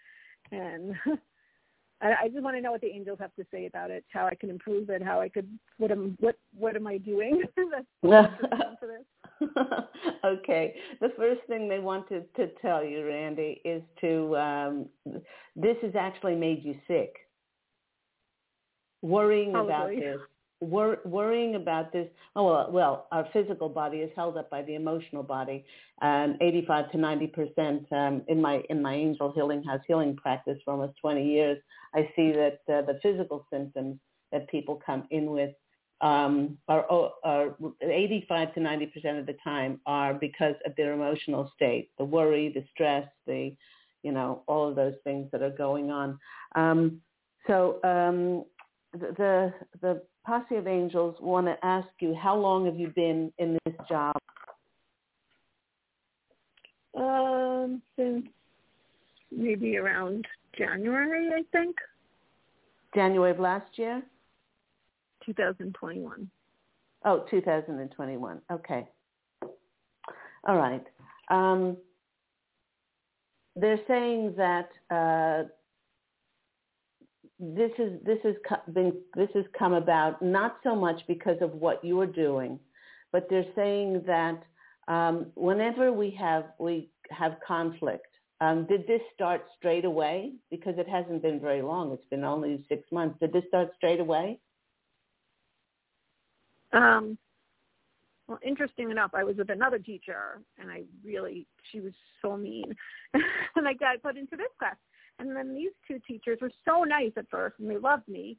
and 0.52 0.96
I, 2.02 2.14
I 2.24 2.28
just 2.30 2.44
want 2.44 2.56
to 2.56 2.62
know 2.62 2.72
what 2.72 2.82
the 2.82 2.88
angels 2.88 3.18
have 3.20 3.34
to 3.36 3.46
say 3.52 3.66
about 3.66 3.90
it, 3.92 4.06
how 4.12 4.28
I 4.28 4.36
can 4.36 4.50
improve 4.50 4.90
it, 4.90 5.02
how 5.02 5.20
I 5.20 5.30
could 5.30 5.48
what 5.78 5.92
am 5.92 6.16
what 6.20 6.38
what 6.58 6.76
am 6.76 6.88
I 6.88 6.98
doing? 6.98 7.44
okay. 10.26 10.76
The 11.02 11.10
first 11.18 11.42
thing 11.48 11.70
they 11.70 11.80
wanted 11.80 12.34
to 12.36 12.48
tell 12.62 12.84
you, 12.84 13.06
Randy, 13.06 13.62
is 13.64 13.82
to 14.02 14.38
um, 14.38 14.86
this 15.56 15.78
has 15.82 15.96
actually 15.96 16.36
made 16.36 16.64
you 16.64 16.76
sick. 16.88 17.16
Worrying 19.02 19.52
Probably. 19.52 19.74
about 19.74 19.90
this 19.90 20.20
wor- 20.60 21.00
worrying 21.06 21.56
about 21.56 21.92
this. 21.92 22.08
Oh 22.36 22.46
well, 22.46 22.72
well, 22.72 23.08
our 23.12 23.28
physical 23.34 23.70
body 23.70 23.98
is 23.98 24.12
held 24.16 24.38
up 24.38 24.50
by 24.50 24.62
the 24.64 24.76
emotional 24.76 25.24
body. 25.24 25.66
Um, 26.02 26.38
85 26.42 26.92
to 26.92 26.98
90 26.98 27.28
percent 27.28 27.86
um, 27.92 28.24
in 28.28 28.42
my 28.42 28.64
in 28.70 28.82
my 28.82 28.94
angel 28.94 29.32
healing 29.34 29.64
house 29.64 29.82
healing 29.88 30.16
practice 30.16 30.58
for 30.64 30.72
almost 30.72 30.98
20 31.02 31.26
years. 31.26 31.58
I 31.94 32.10
see 32.16 32.32
that 32.32 32.60
uh, 32.70 32.82
the 32.82 33.00
physical 33.02 33.46
symptoms 33.52 34.00
that 34.32 34.50
people 34.50 34.82
come 34.86 35.08
in 35.12 35.32
with 35.32 35.52
um, 36.02 36.58
are, 36.68 36.86
are 37.24 37.56
85 37.82 38.54
to 38.54 38.60
90 38.60 38.86
percent 38.88 39.18
of 39.18 39.26
the 39.26 39.36
time 39.44 39.80
are 39.86 40.14
because 40.14 40.56
of 40.66 40.76
their 40.76 40.94
emotional 40.94 41.52
state, 41.56 41.90
the 41.98 42.06
worry, 42.06 42.52
the 42.54 42.64
stress, 42.74 43.08
the 43.26 43.56
you 44.04 44.12
know 44.12 44.44
all 44.48 44.70
of 44.70 44.76
those 44.76 44.94
things 45.04 45.28
that 45.32 45.42
are 45.42 45.50
going 45.50 45.90
on. 45.92 46.20
Um, 46.56 47.02
so 47.48 47.80
um, 47.84 48.46
the 48.94 49.54
the 49.82 50.02
posse 50.26 50.56
of 50.56 50.68
angels 50.68 51.16
want 51.22 51.48
to 51.48 51.58
ask 51.64 51.88
you 52.00 52.14
how 52.14 52.36
long 52.36 52.66
have 52.66 52.76
you 52.76 52.90
been 52.90 53.32
in 53.40 53.58
this 53.66 53.76
job? 53.90 54.16
Um, 56.96 57.82
since 57.96 58.26
maybe 59.32 59.78
around 59.78 60.26
January, 60.58 61.30
I 61.34 61.44
think. 61.52 61.76
January 62.96 63.32
of 63.32 63.40
last 63.40 63.78
year. 63.78 64.02
2021. 65.28 66.30
Oh, 67.06 67.26
2021. 67.30 68.42
Okay. 68.52 68.88
All 70.48 70.58
right. 70.58 70.84
Um, 71.30 71.78
they're 73.56 73.80
saying 73.88 74.34
that 74.38 74.70
uh, 74.90 75.48
this 77.40 77.72
is 77.78 78.00
this 78.04 78.20
has 78.24 78.36
been 78.74 78.94
this 79.16 79.30
has 79.34 79.46
come 79.58 79.74
about 79.74 80.22
not 80.22 80.58
so 80.64 80.76
much 80.76 81.02
because 81.08 81.38
of 81.42 81.54
what 81.54 81.84
you're 81.84 82.08
doing, 82.08 82.60
but 83.12 83.28
they're 83.30 83.52
saying 83.56 84.04
that 84.08 84.42
um, 84.88 85.28
whenever 85.36 85.92
we 85.92 86.12
have 86.20 86.46
we 86.60 86.90
have 87.12 87.38
conflict, 87.46 88.08
um, 88.42 88.66
did 88.68 88.88
this 88.88 89.02
start 89.14 89.46
straight 89.58 89.86
away? 89.86 90.34
Because 90.50 90.76
it 90.78 90.88
hasn't 90.88 91.22
been 91.22 91.40
very 91.40 91.62
long; 91.62 91.92
it's 91.92 92.08
been 92.10 92.24
only 92.24 92.66
six 92.70 92.84
months. 92.92 93.18
Did 93.20 93.34
this 93.34 93.44
start 93.50 93.70
straight 93.76 94.00
away? 94.00 94.40
Um, 96.74 97.18
well, 98.28 98.40
interesting 98.46 98.92
enough, 98.92 99.12
I 99.14 99.24
was 99.24 99.38
with 99.38 99.50
another 99.50 99.80
teacher, 99.80 100.42
and 100.60 100.70
I 100.70 100.84
really 101.06 101.48
she 101.72 101.80
was 101.80 101.94
so 102.22 102.36
mean, 102.36 102.76
and 103.56 103.68
I 103.68 103.74
got 103.74 104.02
put 104.02 104.18
into 104.18 104.36
this 104.36 104.48
class 104.60 104.76
and 105.20 105.36
then 105.36 105.54
these 105.54 105.72
two 105.88 106.00
teachers 106.08 106.40
were 106.42 106.52
so 106.66 106.84
nice 106.84 107.12
at 107.18 107.30
first 107.30 107.56
and 107.60 107.70
they 107.70 107.78
loved 107.78 108.08
me. 108.08 108.38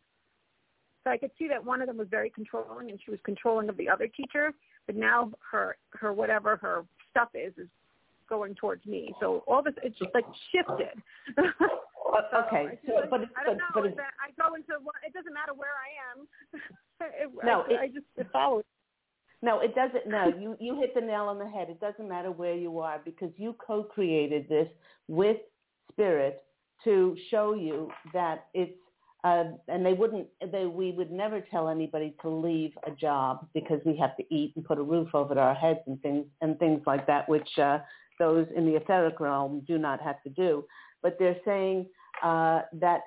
So 1.04 1.10
I 1.10 1.16
could 1.16 1.30
see 1.38 1.48
that 1.48 1.64
one 1.64 1.80
of 1.80 1.86
them 1.86 1.96
was 1.96 2.08
very 2.10 2.28
controlling, 2.28 2.90
and 2.90 2.98
she 3.02 3.10
was 3.10 3.20
controlling 3.24 3.68
of 3.68 3.76
the 3.76 3.88
other 3.88 4.08
teacher. 4.08 4.52
But 4.86 4.96
now 4.96 5.32
her 5.50 5.76
her 5.92 6.12
whatever 6.12 6.56
her 6.56 6.84
stuff 7.10 7.28
is 7.34 7.52
is 7.56 7.68
going 8.28 8.54
towards 8.56 8.84
me. 8.84 9.14
So 9.20 9.44
all 9.46 9.62
this 9.62 9.74
it's 9.82 9.98
just 9.98 10.10
like 10.12 10.24
shifted. 10.52 11.00
okay, 12.46 12.78
so, 12.86 12.92
but 13.10 13.20
I 13.36 13.44
don't 13.44 13.58
know. 13.58 13.64
But 13.74 13.84
I 13.84 14.30
go 14.36 14.54
into 14.54 14.72
it 15.06 15.12
doesn't 15.12 15.34
matter 15.34 15.54
where 15.54 15.76
I 15.76 15.90
am. 16.10 16.26
it, 17.00 17.30
no, 17.44 17.64
I, 17.68 17.72
it, 17.72 17.80
I 17.80 17.86
just 17.88 18.32
follow. 18.32 18.62
No, 19.40 19.60
it 19.60 19.74
doesn't. 19.74 20.06
No, 20.08 20.32
you 20.38 20.56
you 20.58 20.80
hit 20.80 20.94
the 20.94 21.00
nail 21.00 21.24
on 21.24 21.38
the 21.38 21.48
head. 21.48 21.68
It 21.70 21.80
doesn't 21.80 22.08
matter 22.08 22.30
where 22.30 22.54
you 22.54 22.78
are 22.80 23.00
because 23.04 23.30
you 23.36 23.54
co-created 23.64 24.48
this 24.48 24.68
with 25.06 25.38
spirit 25.92 26.42
to 26.84 27.16
show 27.30 27.54
you 27.54 27.90
that 28.12 28.46
it's 28.54 28.72
uh, 29.24 29.44
and 29.66 29.84
they 29.84 29.92
wouldn't 29.92 30.28
they 30.52 30.66
we 30.66 30.92
would 30.92 31.10
never 31.10 31.40
tell 31.40 31.68
anybody 31.68 32.14
to 32.22 32.28
leave 32.28 32.72
a 32.86 32.90
job 32.90 33.46
because 33.52 33.80
we 33.84 33.96
have 33.96 34.16
to 34.16 34.22
eat 34.34 34.52
and 34.56 34.64
put 34.64 34.78
a 34.78 34.82
roof 34.82 35.08
over 35.14 35.38
our 35.38 35.54
heads 35.54 35.80
and 35.86 36.00
things 36.02 36.24
and 36.40 36.58
things 36.58 36.80
like 36.86 37.06
that 37.06 37.28
which 37.28 37.48
uh, 37.58 37.78
those 38.18 38.46
in 38.56 38.64
the 38.64 38.76
etheric 38.76 39.18
realm 39.18 39.62
do 39.66 39.76
not 39.76 40.00
have 40.00 40.22
to 40.22 40.30
do 40.30 40.64
but 41.02 41.16
they're 41.18 41.38
saying 41.44 41.86
uh, 42.22 42.62
that 42.72 43.02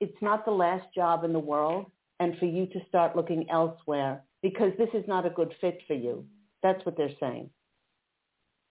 it's 0.00 0.22
not 0.22 0.44
the 0.44 0.50
last 0.50 0.86
job 0.94 1.24
in 1.24 1.32
the 1.32 1.38
world 1.38 1.86
and 2.20 2.36
for 2.38 2.46
you 2.46 2.66
to 2.66 2.80
start 2.88 3.14
looking 3.14 3.48
elsewhere 3.50 4.22
because 4.42 4.72
this 4.78 4.88
is 4.94 5.04
not 5.06 5.26
a 5.26 5.30
good 5.30 5.52
fit 5.60 5.78
for 5.86 5.94
you 5.94 6.24
that's 6.62 6.84
what 6.84 6.96
they're 6.96 7.14
saying 7.20 7.50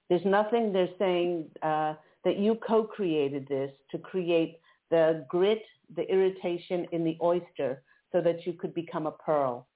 there's 0.09 0.25
nothing 0.25 0.71
they're 0.71 0.89
saying 0.97 1.45
uh, 1.61 1.93
that 2.23 2.37
you 2.37 2.57
co-created 2.67 3.47
this 3.47 3.71
to 3.91 3.97
create 3.97 4.59
the 4.89 5.25
grit, 5.29 5.61
the 5.95 6.03
irritation 6.11 6.85
in 6.91 7.03
the 7.03 7.17
oyster 7.21 7.83
so 8.11 8.21
that 8.21 8.45
you 8.45 8.53
could 8.53 8.73
become 8.73 9.05
a 9.05 9.11
pearl. 9.11 9.67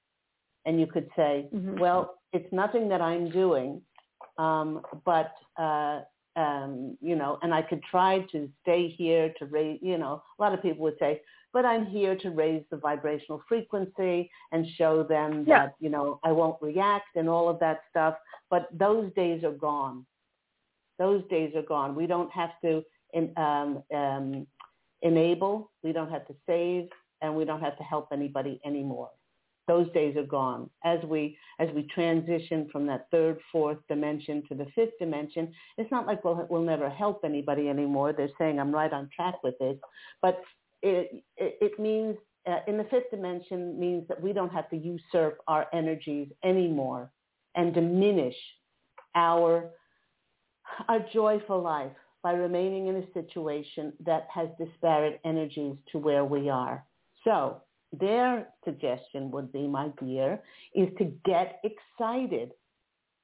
And 0.66 0.80
you 0.80 0.88
could 0.88 1.10
say, 1.16 1.48
mm-hmm. 1.54 1.80
well, 1.80 2.20
it's 2.34 2.52
nothing 2.52 2.88
that 2.90 3.02
I'm 3.02 3.30
doing, 3.30 3.82
um, 4.38 4.82
but, 5.06 5.32
uh, 5.58 6.02
um, 6.36 6.98
you 7.02 7.16
know, 7.16 7.40
and 7.42 7.54
I 7.54 7.62
could 7.62 7.82
try 7.84 8.20
to 8.32 8.50
stay 8.62 8.88
here 8.88 9.34
to 9.40 9.46
raise, 9.46 9.80
you 9.82 9.98
know, 9.98 10.24
a 10.38 10.42
lot 10.42 10.54
of 10.54 10.62
people 10.62 10.84
would 10.84 10.98
say, 11.00 11.22
but 11.54 11.66
I'm 11.66 11.86
here 11.86 12.16
to 12.16 12.30
raise 12.30 12.64
the 12.72 12.78
vibrational 12.78 13.44
frequency 13.48 14.32
and 14.52 14.66
show 14.78 15.04
them 15.04 15.44
yeah. 15.46 15.66
that, 15.66 15.76
you 15.80 15.90
know, 15.90 16.20
I 16.24 16.32
won't 16.32 16.62
react 16.62 17.16
and 17.16 17.28
all 17.28 17.50
of 17.50 17.60
that 17.60 17.82
stuff. 17.90 18.16
But 18.50 18.70
those 18.72 19.12
days 19.14 19.44
are 19.44 19.52
gone. 19.52 20.06
Those 20.98 21.24
days 21.30 21.54
are 21.56 21.64
gone. 21.64 21.96
We 21.96 22.08
don't 22.08 22.32
have 22.32 22.52
to 22.64 22.84
in, 23.14 23.34
um, 23.38 23.84
um, 23.94 24.48
enable, 25.02 25.72
we 25.84 25.92
don't 25.92 26.10
have 26.10 26.26
to 26.28 26.36
save, 26.48 26.88
and 27.22 27.36
we 27.36 27.44
don't 27.44 27.62
have 27.62 27.78
to 27.78 27.84
help 27.84 28.08
anybody 28.14 28.62
anymore. 28.66 29.10
Those 29.68 29.92
days 29.94 30.18
are 30.18 30.24
gone. 30.24 30.70
As 30.84 31.00
we 31.04 31.38
as 31.60 31.70
we 31.76 31.84
transition 31.84 32.68
from 32.72 32.88
that 32.88 33.08
third, 33.12 33.40
fourth 33.52 33.78
dimension 33.88 34.44
to 34.50 34.56
the 34.56 34.66
fifth 34.76 34.98
dimension, 35.00 35.54
it's 35.78 35.92
not 35.92 36.08
like 36.08 36.24
we'll 36.24 36.48
we'll 36.50 36.64
never 36.64 36.90
help 36.90 37.22
anybody 37.24 37.70
anymore. 37.70 38.14
They're 38.14 38.30
saying 38.38 38.60
I'm 38.60 38.74
right 38.74 38.92
on 38.92 39.10
track 39.16 39.44
with 39.44 39.58
this, 39.60 39.78
but 40.22 40.42
it 40.82 41.24
it, 41.38 41.58
it 41.62 41.80
means 41.80 42.18
uh, 42.48 42.60
in 42.68 42.78
the 42.78 42.86
fifth 42.86 43.12
dimension 43.12 43.80
means 43.80 44.08
that 44.08 44.22
we 44.22 44.34
don't 44.34 44.52
have 44.52 44.70
to 44.72 44.78
usurp 44.78 45.40
our 45.48 45.68
energies 45.74 46.28
anymore 46.44 47.12
and 47.56 47.74
diminish 47.74 48.36
our 49.16 49.70
a 50.88 51.00
joyful 51.14 51.62
life 51.62 51.92
by 52.24 52.34
remaining 52.34 52.88
in 52.88 52.98
a 52.98 53.14
situation 53.14 53.94
that 54.06 54.28
has 54.34 54.48
disparate 54.58 55.20
energies 55.26 55.76
to 55.92 55.98
where 55.98 56.24
we 56.24 56.50
are. 56.50 56.86
So 57.24 57.62
their 57.92 58.48
suggestion 58.64 59.32
would 59.32 59.52
be, 59.52 59.68
my 59.68 59.90
dear, 60.04 60.42
is 60.74 60.90
to 60.98 61.06
get 61.26 61.62
excited. 61.64 62.52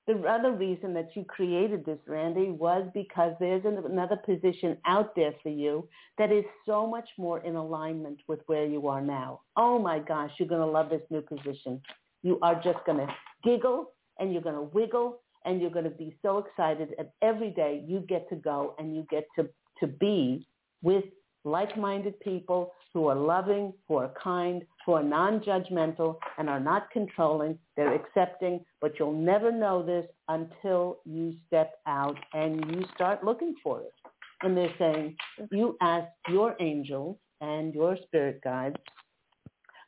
The 0.07 0.21
other 0.23 0.53
reason 0.53 0.93
that 0.93 1.09
you 1.15 1.25
created 1.25 1.85
this, 1.85 1.99
Randy, 2.07 2.49
was 2.49 2.89
because 2.93 3.33
there's 3.39 3.63
another 3.65 4.15
position 4.15 4.77
out 4.85 5.15
there 5.15 5.33
for 5.43 5.49
you 5.49 5.87
that 6.17 6.31
is 6.31 6.45
so 6.65 6.87
much 6.87 7.09
more 7.17 7.39
in 7.39 7.55
alignment 7.55 8.19
with 8.27 8.39
where 8.47 8.65
you 8.65 8.87
are 8.87 9.01
now. 9.01 9.41
Oh 9.57 9.77
my 9.79 9.99
gosh, 9.99 10.31
you're 10.39 10.47
going 10.47 10.61
to 10.61 10.67
love 10.67 10.89
this 10.89 11.01
new 11.09 11.21
position. 11.21 11.81
You 12.23 12.39
are 12.41 12.55
just 12.55 12.79
going 12.85 13.05
to 13.05 13.13
giggle 13.43 13.91
and 14.19 14.31
you're 14.31 14.41
going 14.41 14.55
to 14.55 14.61
wiggle 14.61 15.19
and 15.45 15.61
you're 15.61 15.71
going 15.71 15.85
to 15.85 15.91
be 15.91 16.15
so 16.21 16.39
excited 16.39 16.89
and 16.97 17.07
every 17.21 17.51
day 17.51 17.83
you 17.85 17.99
get 18.01 18.27
to 18.29 18.35
go 18.35 18.75
and 18.79 18.95
you 18.95 19.05
get 19.09 19.27
to, 19.37 19.47
to 19.79 19.87
be 19.87 20.47
with 20.81 21.05
like-minded 21.47 22.19
people 22.19 22.73
who 22.93 23.07
are 23.07 23.15
loving, 23.15 23.73
who 23.87 23.95
are 23.95 24.11
kind, 24.21 24.63
who 24.85 24.93
are 24.93 25.03
non-judgmental 25.03 26.17
and 26.37 26.49
are 26.49 26.59
not 26.59 26.89
controlling. 26.91 27.57
They're 27.75 27.93
accepting, 27.93 28.63
but 28.81 28.93
you'll 28.97 29.13
never 29.13 29.51
know 29.51 29.83
this 29.83 30.05
until 30.27 30.99
you 31.05 31.35
step 31.47 31.75
out 31.85 32.17
and 32.33 32.53
you 32.71 32.85
start 32.95 33.23
looking 33.23 33.55
for 33.63 33.81
it. 33.81 33.93
And 34.41 34.55
they're 34.55 34.73
saying, 34.77 35.15
you 35.51 35.77
ask 35.81 36.07
your 36.29 36.55
angels 36.59 37.17
and 37.41 37.73
your 37.73 37.97
spirit 38.05 38.41
guides 38.43 38.77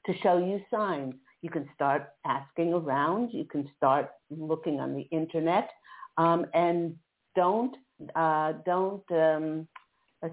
to 0.05 0.13
show 0.23 0.37
you 0.37 0.61
signs. 0.71 1.13
You 1.41 1.49
can 1.49 1.67
start 1.73 2.09
asking 2.25 2.73
around. 2.73 3.31
You 3.31 3.45
can 3.45 3.69
start 3.77 4.11
looking 4.29 4.79
on 4.79 4.93
the 4.93 5.07
internet, 5.11 5.69
um, 6.17 6.45
and 6.53 6.95
don't 7.35 7.75
uh, 8.15 8.53
don't 8.65 9.03
um, 9.11 9.67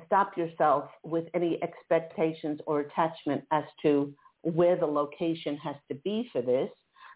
stop 0.07 0.37
yourself 0.37 0.91
with 1.05 1.27
any 1.35 1.63
expectations 1.63 2.61
or 2.67 2.81
attachment 2.81 3.45
as 3.53 3.65
to 3.83 4.13
where 4.43 4.77
the 4.77 4.87
location 4.87 5.57
has 5.57 5.77
to 5.89 5.95
be 5.97 6.29
for 6.33 6.43
this. 6.43 6.71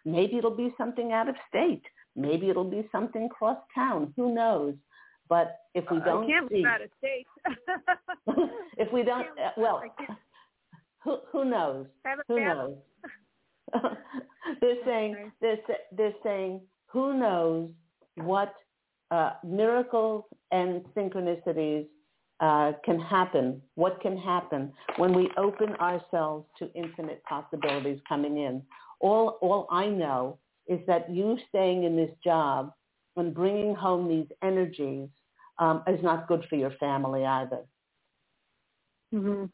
Maybe 0.05 0.37
it'll 0.37 0.57
be 0.57 0.75
something 0.79 1.13
out 1.13 1.29
of 1.29 1.35
state. 1.49 1.83
Maybe 2.17 2.49
it'll 2.49 2.65
be 2.71 2.89
something 2.91 3.29
cross 3.29 3.59
town. 3.75 4.13
Who 4.17 4.35
knows? 4.35 4.75
But 5.29 5.59
if 5.75 5.85
we 5.91 6.01
don't 6.01 6.25
I 6.25 6.27
can't 6.27 6.51
see, 6.51 6.65
out 6.67 6.83
of 6.83 6.91
state. 6.99 7.27
if 8.79 8.93
we 8.93 9.05
don't, 9.05 9.27
uh, 9.39 9.51
well, 9.57 9.83
who 11.05 11.19
who 11.31 11.45
knows? 11.45 11.87
Who 12.27 12.41
knows? 12.41 12.77
they're 14.61 14.85
saying 14.85 15.31
they're 15.41 15.59
they're 15.97 16.15
saying 16.25 16.61
who 16.87 17.15
knows 17.17 17.71
what 18.17 18.55
uh, 19.13 19.35
miracles 19.45 20.25
and 20.51 20.85
synchronicities 20.97 21.87
uh, 22.41 22.73
can 22.85 22.99
happen, 22.99 23.61
what 23.75 24.01
can 24.01 24.17
happen 24.17 24.73
when 24.97 25.15
we 25.15 25.31
open 25.37 25.75
ourselves 25.77 26.47
to 26.59 26.73
infinite 26.75 27.23
possibilities 27.25 28.01
coming 28.09 28.39
in. 28.39 28.63
All, 29.01 29.39
all 29.41 29.67
I 29.71 29.87
know 29.87 30.39
is 30.67 30.81
that 30.87 31.11
you 31.11 31.39
staying 31.49 31.85
in 31.85 31.97
this 31.97 32.11
job 32.25 32.73
and 33.17 33.35
bringing 33.35 33.75
home 33.75 34.09
these 34.09 34.29
energies 34.43 35.09
um, 35.59 35.83
is 35.87 36.03
not 36.03 36.29
good 36.29 36.45
for 36.49 36.57
your 36.57 36.71
family 36.73 37.25
either. 37.25 37.61
Mm-hmm. 39.15 39.45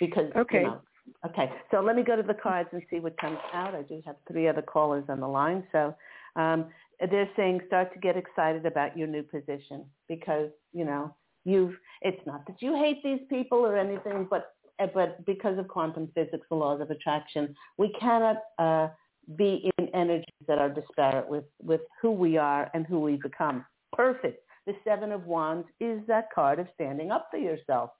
Because, 0.00 0.30
okay. 0.36 0.60
You 0.60 0.66
know, 0.66 0.80
Okay, 1.26 1.50
so 1.70 1.80
let 1.80 1.96
me 1.96 2.02
go 2.02 2.16
to 2.16 2.22
the 2.22 2.34
cards 2.34 2.68
and 2.72 2.82
see 2.90 3.00
what 3.00 3.16
comes 3.18 3.38
out. 3.52 3.74
I 3.74 3.82
do 3.82 4.00
have 4.06 4.16
three 4.30 4.48
other 4.48 4.62
callers 4.62 5.04
on 5.08 5.20
the 5.20 5.26
line. 5.28 5.64
So 5.72 5.94
um, 6.36 6.66
they're 6.98 7.28
saying 7.36 7.60
start 7.66 7.92
to 7.94 7.98
get 7.98 8.16
excited 8.16 8.64
about 8.64 8.96
your 8.96 9.08
new 9.08 9.22
position 9.22 9.84
because, 10.08 10.50
you 10.72 10.84
know, 10.84 11.14
you've, 11.44 11.74
it's 12.02 12.24
not 12.26 12.46
that 12.46 12.60
you 12.60 12.74
hate 12.74 13.02
these 13.02 13.20
people 13.28 13.58
or 13.58 13.76
anything, 13.76 14.26
but, 14.28 14.54
but 14.94 15.24
because 15.26 15.58
of 15.58 15.68
quantum 15.68 16.10
physics, 16.14 16.46
the 16.48 16.56
laws 16.56 16.80
of 16.80 16.90
attraction, 16.90 17.54
we 17.78 17.92
cannot 18.00 18.38
uh, 18.58 18.88
be 19.36 19.70
in 19.78 19.88
energies 19.94 20.24
that 20.48 20.58
are 20.58 20.70
disparate 20.70 21.28
with, 21.28 21.44
with 21.62 21.82
who 22.00 22.10
we 22.10 22.36
are 22.36 22.70
and 22.74 22.86
who 22.86 23.00
we 23.00 23.16
become. 23.16 23.64
Perfect. 23.92 24.44
The 24.66 24.74
Seven 24.84 25.12
of 25.12 25.26
Wands 25.26 25.66
is 25.80 26.00
that 26.06 26.28
card 26.34 26.58
of 26.58 26.68
standing 26.74 27.10
up 27.10 27.28
for 27.30 27.38
yourself 27.38 27.90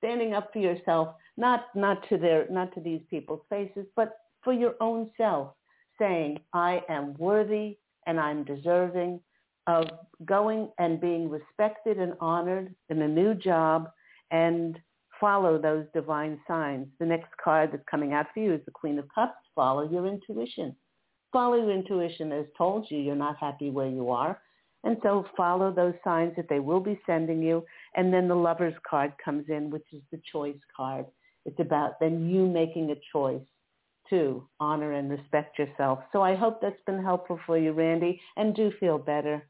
standing 0.00 0.34
up 0.34 0.50
for 0.52 0.58
yourself, 0.58 1.14
not, 1.36 1.66
not 1.74 2.06
to 2.08 2.18
their, 2.18 2.46
not 2.50 2.74
to 2.74 2.80
these 2.80 3.02
people's 3.08 3.42
faces, 3.48 3.86
but 3.94 4.16
for 4.42 4.52
your 4.52 4.74
own 4.80 5.10
self, 5.16 5.52
saying, 5.98 6.38
I 6.52 6.82
am 6.88 7.14
worthy 7.18 7.76
and 8.06 8.18
I'm 8.18 8.44
deserving 8.44 9.20
of 9.66 9.86
going 10.24 10.70
and 10.78 11.00
being 11.00 11.28
respected 11.28 11.98
and 11.98 12.14
honored 12.20 12.74
in 12.88 13.02
a 13.02 13.08
new 13.08 13.34
job 13.34 13.90
and 14.30 14.78
follow 15.20 15.58
those 15.58 15.84
divine 15.92 16.40
signs. 16.48 16.86
The 16.98 17.06
next 17.06 17.30
card 17.42 17.70
that's 17.72 17.84
coming 17.90 18.12
out 18.12 18.26
for 18.32 18.40
you 18.40 18.54
is 18.54 18.60
the 18.64 18.70
Queen 18.70 18.98
of 18.98 19.06
Cups. 19.14 19.36
Follow 19.54 19.88
your 19.88 20.06
intuition. 20.06 20.74
Follow 21.32 21.56
your 21.56 21.70
intuition 21.70 22.30
has 22.30 22.46
told 22.56 22.86
you 22.90 22.98
you're 22.98 23.14
not 23.14 23.36
happy 23.38 23.70
where 23.70 23.88
you 23.88 24.10
are. 24.10 24.40
And 24.82 24.96
so 25.02 25.26
follow 25.36 25.70
those 25.70 25.94
signs 26.02 26.34
that 26.36 26.48
they 26.48 26.58
will 26.58 26.80
be 26.80 26.98
sending 27.06 27.42
you. 27.42 27.64
And 27.94 28.12
then 28.12 28.28
the 28.28 28.34
lover's 28.34 28.74
card 28.88 29.12
comes 29.22 29.44
in, 29.48 29.70
which 29.70 29.86
is 29.92 30.00
the 30.10 30.20
choice 30.32 30.56
card. 30.74 31.04
It's 31.44 31.60
about 31.60 32.00
then 32.00 32.28
you 32.28 32.46
making 32.46 32.90
a 32.90 32.96
choice 33.12 33.42
to 34.08 34.46
honor 34.58 34.92
and 34.92 35.10
respect 35.10 35.58
yourself. 35.58 36.00
So 36.12 36.22
I 36.22 36.34
hope 36.34 36.60
that's 36.60 36.82
been 36.86 37.02
helpful 37.02 37.38
for 37.46 37.56
you, 37.56 37.72
Randy, 37.72 38.20
and 38.36 38.54
do 38.54 38.72
feel 38.80 38.98
better. 38.98 39.46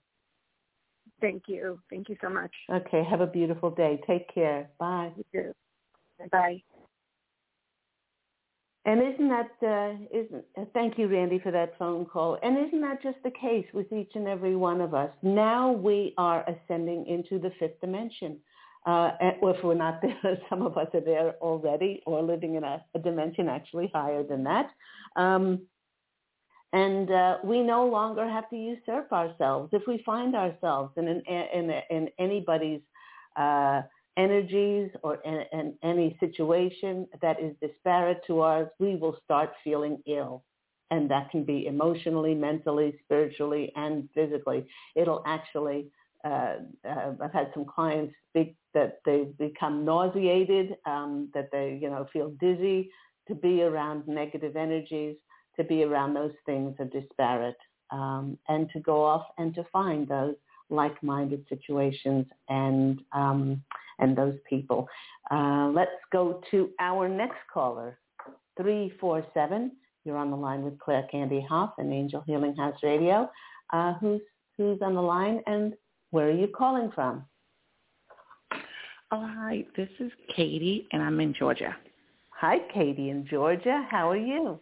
Thank 1.20 1.44
you. 1.46 1.78
Thank 1.90 2.09
you 2.09 2.16
so 2.20 2.28
much. 2.28 2.52
Okay. 2.70 3.02
Have 3.09 3.20
a 3.20 3.26
beautiful 3.26 3.70
day. 3.70 4.00
Take 4.06 4.33
care. 4.33 4.68
Bye. 4.78 5.12
You 5.16 5.24
too. 5.33 5.52
Bye. 6.30 6.62
And 8.87 9.00
isn't 9.02 9.28
that 9.28 9.50
uh, 9.62 10.18
isn't? 10.18 10.44
Uh, 10.56 10.64
thank 10.72 10.98
you, 10.98 11.06
Randy, 11.06 11.38
for 11.38 11.52
that 11.52 11.78
phone 11.78 12.06
call. 12.06 12.38
And 12.42 12.66
isn't 12.66 12.80
that 12.80 13.02
just 13.02 13.18
the 13.22 13.30
case 13.30 13.66
with 13.74 13.92
each 13.92 14.12
and 14.14 14.26
every 14.26 14.56
one 14.56 14.80
of 14.80 14.94
us? 14.94 15.11
Now 15.22 15.70
we 15.70 16.14
are 16.16 16.44
ascending 16.48 17.06
into 17.06 17.38
the 17.38 17.52
fifth 17.59 17.80
dimension. 17.80 18.38
Uh, 18.87 19.11
or 19.42 19.54
if 19.54 19.62
we're 19.62 19.74
not 19.74 20.00
there, 20.00 20.38
some 20.48 20.62
of 20.62 20.78
us 20.78 20.87
are 20.94 21.02
there 21.02 21.35
already, 21.42 22.02
or 22.06 22.22
living 22.22 22.54
in 22.54 22.64
a, 22.64 22.83
a 22.94 22.98
dimension 22.98 23.48
actually 23.48 23.90
higher 23.92 24.22
than 24.22 24.42
that. 24.44 24.70
Um, 25.16 25.61
and 26.72 27.11
uh, 27.11 27.38
we 27.42 27.62
no 27.62 27.87
longer 27.87 28.28
have 28.28 28.48
to 28.50 28.56
usurp 28.56 29.12
ourselves. 29.12 29.70
If 29.72 29.83
we 29.87 30.02
find 30.06 30.37
ourselves 30.37 30.92
in 30.96 31.09
an, 31.09 31.22
in, 31.28 31.70
in 31.90 32.09
anybody's 32.18 32.80
uh, 33.37 33.83
energies 34.16 34.90
or 35.02 35.16
in, 35.24 35.44
in 35.52 35.74
any 35.83 36.16
situation 36.20 37.09
that 37.22 37.40
is 37.40 37.54
disparate 37.61 38.20
to 38.28 38.40
ours, 38.40 38.68
we 38.78 38.94
will 38.96 39.16
start 39.24 39.50
feeling 39.64 40.00
ill. 40.06 40.44
And 40.92 41.11
that 41.11 41.30
can 41.30 41.44
be 41.44 41.66
emotionally, 41.66 42.35
mentally, 42.35 42.98
spiritually, 43.04 43.72
and 43.76 44.09
physically. 44.14 44.66
It'll 44.96 45.22
actually, 45.26 45.87
uh, 46.24 46.56
uh, 46.88 47.12
I've 47.22 47.33
had 47.33 47.50
some 47.54 47.64
clients 47.64 48.14
speak 48.28 48.56
that 48.74 49.00
they 49.04 49.28
become 49.38 49.85
nauseated, 49.85 50.76
um, 50.87 51.30
that 51.35 51.50
they, 51.52 51.78
you 51.80 51.90
know, 51.90 52.06
feel 52.12 52.30
dizzy 52.40 52.90
to 53.28 53.35
be 53.35 53.62
around 53.62 54.06
negative 54.09 54.56
energies, 54.56 55.16
to 55.61 55.68
be 55.68 55.85
around 55.85 56.14
those 56.14 56.33
things 56.46 56.75
are 56.79 56.87
disparate, 56.87 57.57
um, 57.90 58.38
and 58.49 58.70
to 58.70 58.81
go 58.81 59.05
off 59.05 59.27
and 59.38 59.55
to 59.55 59.64
find 59.73 60.09
those 60.09 60.35
like-minded 60.70 61.44
situations 61.49 62.27
and 62.49 63.01
um, 63.12 63.62
and 63.99 64.16
those 64.16 64.37
people. 64.49 64.88
Uh, 65.31 65.70
let's 65.75 65.90
go 66.11 66.40
to 66.51 66.70
our 66.81 67.09
next 67.09 67.38
caller, 67.53 67.99
347. 68.57 69.73
You're 70.05 70.16
on 70.16 70.31
the 70.31 70.37
line 70.37 70.62
with 70.62 70.79
Claire 70.79 71.07
Candy 71.11 71.44
Hough 71.46 71.75
and 71.77 71.92
Angel 71.92 72.23
Healing 72.27 72.57
House 72.57 72.79
Radio. 72.83 73.31
Uh, 73.70 73.94
who's, 73.94 74.23
who's 74.57 74.81
on 74.81 74.94
the 74.94 75.03
line 75.03 75.42
and 75.46 75.75
where 76.11 76.29
are 76.29 76.35
you 76.35 76.49
calling 76.49 76.90
from? 76.94 77.25
Oh, 79.12 79.29
hi. 79.29 79.66
This 79.77 79.88
is 79.99 80.11
Katie, 80.35 80.88
and 80.92 81.03
I'm 81.03 81.20
in 81.20 81.35
Georgia. 81.35 81.77
Hi, 82.31 82.59
Katie 82.73 83.11
in 83.11 83.27
Georgia. 83.27 83.87
How 83.90 84.09
are 84.11 84.16
you? 84.16 84.59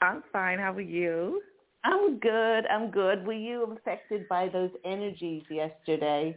I'm 0.00 0.22
fine. 0.32 0.58
How 0.58 0.72
are 0.72 0.80
you? 0.80 1.42
I'm 1.84 2.18
good. 2.18 2.66
I'm 2.66 2.90
good. 2.90 3.26
Were 3.26 3.32
you 3.32 3.76
affected 3.78 4.28
by 4.28 4.48
those 4.48 4.70
energies 4.84 5.44
yesterday? 5.48 6.36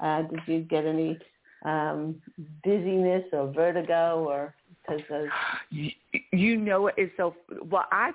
Uh, 0.00 0.22
did 0.22 0.40
you 0.46 0.60
get 0.60 0.86
any 0.86 1.18
um, 1.64 2.16
dizziness 2.64 3.24
or 3.32 3.52
vertigo 3.52 4.24
or 4.26 4.54
because 4.86 5.02
of 5.10 5.26
you, 5.70 5.90
you 6.32 6.56
know 6.56 6.82
what 6.82 6.98
is 6.98 7.10
so 7.16 7.34
well 7.68 7.86
I 7.90 8.12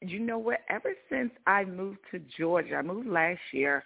you 0.00 0.20
know 0.20 0.38
what 0.38 0.60
ever 0.68 0.94
since 1.10 1.30
I 1.46 1.64
moved 1.64 1.98
to 2.12 2.20
Georgia 2.38 2.76
I 2.76 2.82
moved 2.82 3.06
last 3.06 3.40
year 3.52 3.84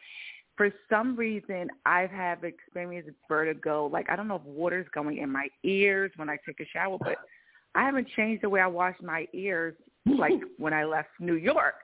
for 0.56 0.70
some 0.88 1.16
reason 1.16 1.68
I've 1.84 2.10
have 2.10 2.44
experienced 2.44 3.10
vertigo 3.28 3.90
like 3.92 4.08
I 4.08 4.16
don't 4.16 4.28
know 4.28 4.36
if 4.36 4.42
water's 4.42 4.86
going 4.94 5.18
in 5.18 5.30
my 5.30 5.48
ears 5.64 6.12
when 6.16 6.30
I 6.30 6.38
take 6.46 6.60
a 6.60 6.66
shower 6.72 6.98
but 6.98 7.16
I 7.74 7.84
haven't 7.84 8.08
changed 8.16 8.42
the 8.42 8.48
way 8.48 8.60
I 8.60 8.66
wash 8.66 8.96
my 9.02 9.26
ears 9.32 9.74
like 10.18 10.40
when 10.58 10.72
I 10.72 10.84
left 10.84 11.08
New 11.20 11.34
York 11.34 11.74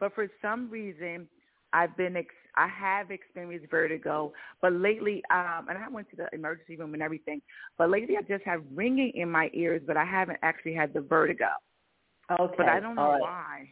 but 0.00 0.14
for 0.14 0.26
some 0.42 0.70
reason 0.70 1.28
I've 1.72 1.96
been 1.96 2.16
ex- 2.16 2.34
I 2.56 2.68
have 2.68 3.10
experienced 3.10 3.68
vertigo, 3.68 4.32
but 4.62 4.72
lately, 4.72 5.22
um, 5.30 5.66
and 5.68 5.76
I 5.76 5.88
went 5.88 6.08
to 6.10 6.16
the 6.16 6.28
emergency 6.32 6.76
room 6.76 6.94
and 6.94 7.02
everything. 7.02 7.42
But 7.78 7.90
lately, 7.90 8.16
I 8.16 8.22
just 8.22 8.44
have 8.44 8.62
ringing 8.72 9.10
in 9.14 9.28
my 9.28 9.50
ears, 9.54 9.82
but 9.84 9.96
I 9.96 10.04
haven't 10.04 10.38
actually 10.42 10.74
had 10.74 10.94
the 10.94 11.00
vertigo. 11.00 11.48
Okay, 12.30 12.54
but 12.56 12.68
I 12.68 12.78
don't 12.78 12.94
know 12.94 13.10
right. 13.10 13.20
why. 13.20 13.70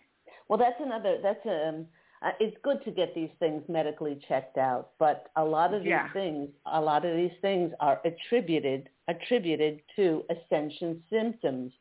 Well, 0.48 0.58
that's 0.58 0.80
another. 0.80 1.18
That's 1.22 1.44
um. 1.46 1.86
Uh, 2.22 2.30
it's 2.38 2.56
good 2.62 2.84
to 2.84 2.92
get 2.92 3.14
these 3.16 3.30
things 3.40 3.64
medically 3.68 4.20
checked 4.28 4.56
out, 4.56 4.90
but 5.00 5.30
a 5.34 5.44
lot 5.44 5.74
of 5.74 5.82
these 5.82 5.90
yeah. 5.90 6.12
things, 6.12 6.48
a 6.72 6.80
lot 6.80 7.04
of 7.04 7.16
these 7.16 7.32
things 7.40 7.72
are 7.80 8.00
attributed 8.04 8.88
attributed 9.08 9.80
to 9.96 10.24
ascension 10.30 11.02
symptoms. 11.10 11.72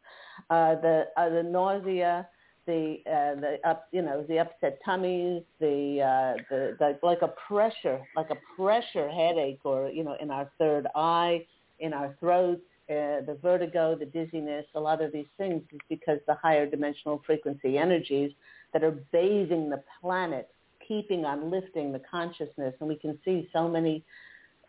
Uh, 0.49 0.75
the 0.75 1.07
uh, 1.17 1.29
the 1.29 1.43
nausea, 1.43 2.27
the 2.65 2.97
uh, 3.05 3.39
the 3.39 3.57
up 3.63 3.87
you 3.91 4.01
know 4.01 4.23
the 4.27 4.39
upset 4.39 4.79
tummies, 4.83 5.43
the 5.59 6.01
uh, 6.01 6.41
the 6.49 6.75
the 6.79 6.99
like 7.03 7.21
a 7.21 7.33
pressure 7.47 8.01
like 8.15 8.29
a 8.29 8.37
pressure 8.55 9.09
headache 9.09 9.59
or 9.63 9.89
you 9.89 10.03
know 10.03 10.15
in 10.19 10.31
our 10.31 10.49
third 10.57 10.87
eye, 10.95 11.45
in 11.79 11.93
our 11.93 12.15
throat, 12.19 12.59
uh, 12.89 13.21
the 13.25 13.37
vertigo, 13.41 13.95
the 13.95 14.05
dizziness. 14.05 14.65
A 14.75 14.79
lot 14.79 15.01
of 15.01 15.11
these 15.11 15.27
things 15.37 15.61
is 15.71 15.79
because 15.89 16.19
the 16.27 16.35
higher 16.35 16.65
dimensional 16.65 17.21
frequency 17.25 17.77
energies 17.77 18.31
that 18.73 18.83
are 18.83 18.97
bathing 19.11 19.69
the 19.69 19.83
planet, 20.01 20.49
keeping 20.85 21.25
on 21.25 21.51
lifting 21.51 21.91
the 21.91 22.01
consciousness, 22.09 22.73
and 22.79 22.89
we 22.89 22.95
can 22.95 23.17
see 23.23 23.49
so 23.53 23.67
many. 23.67 24.03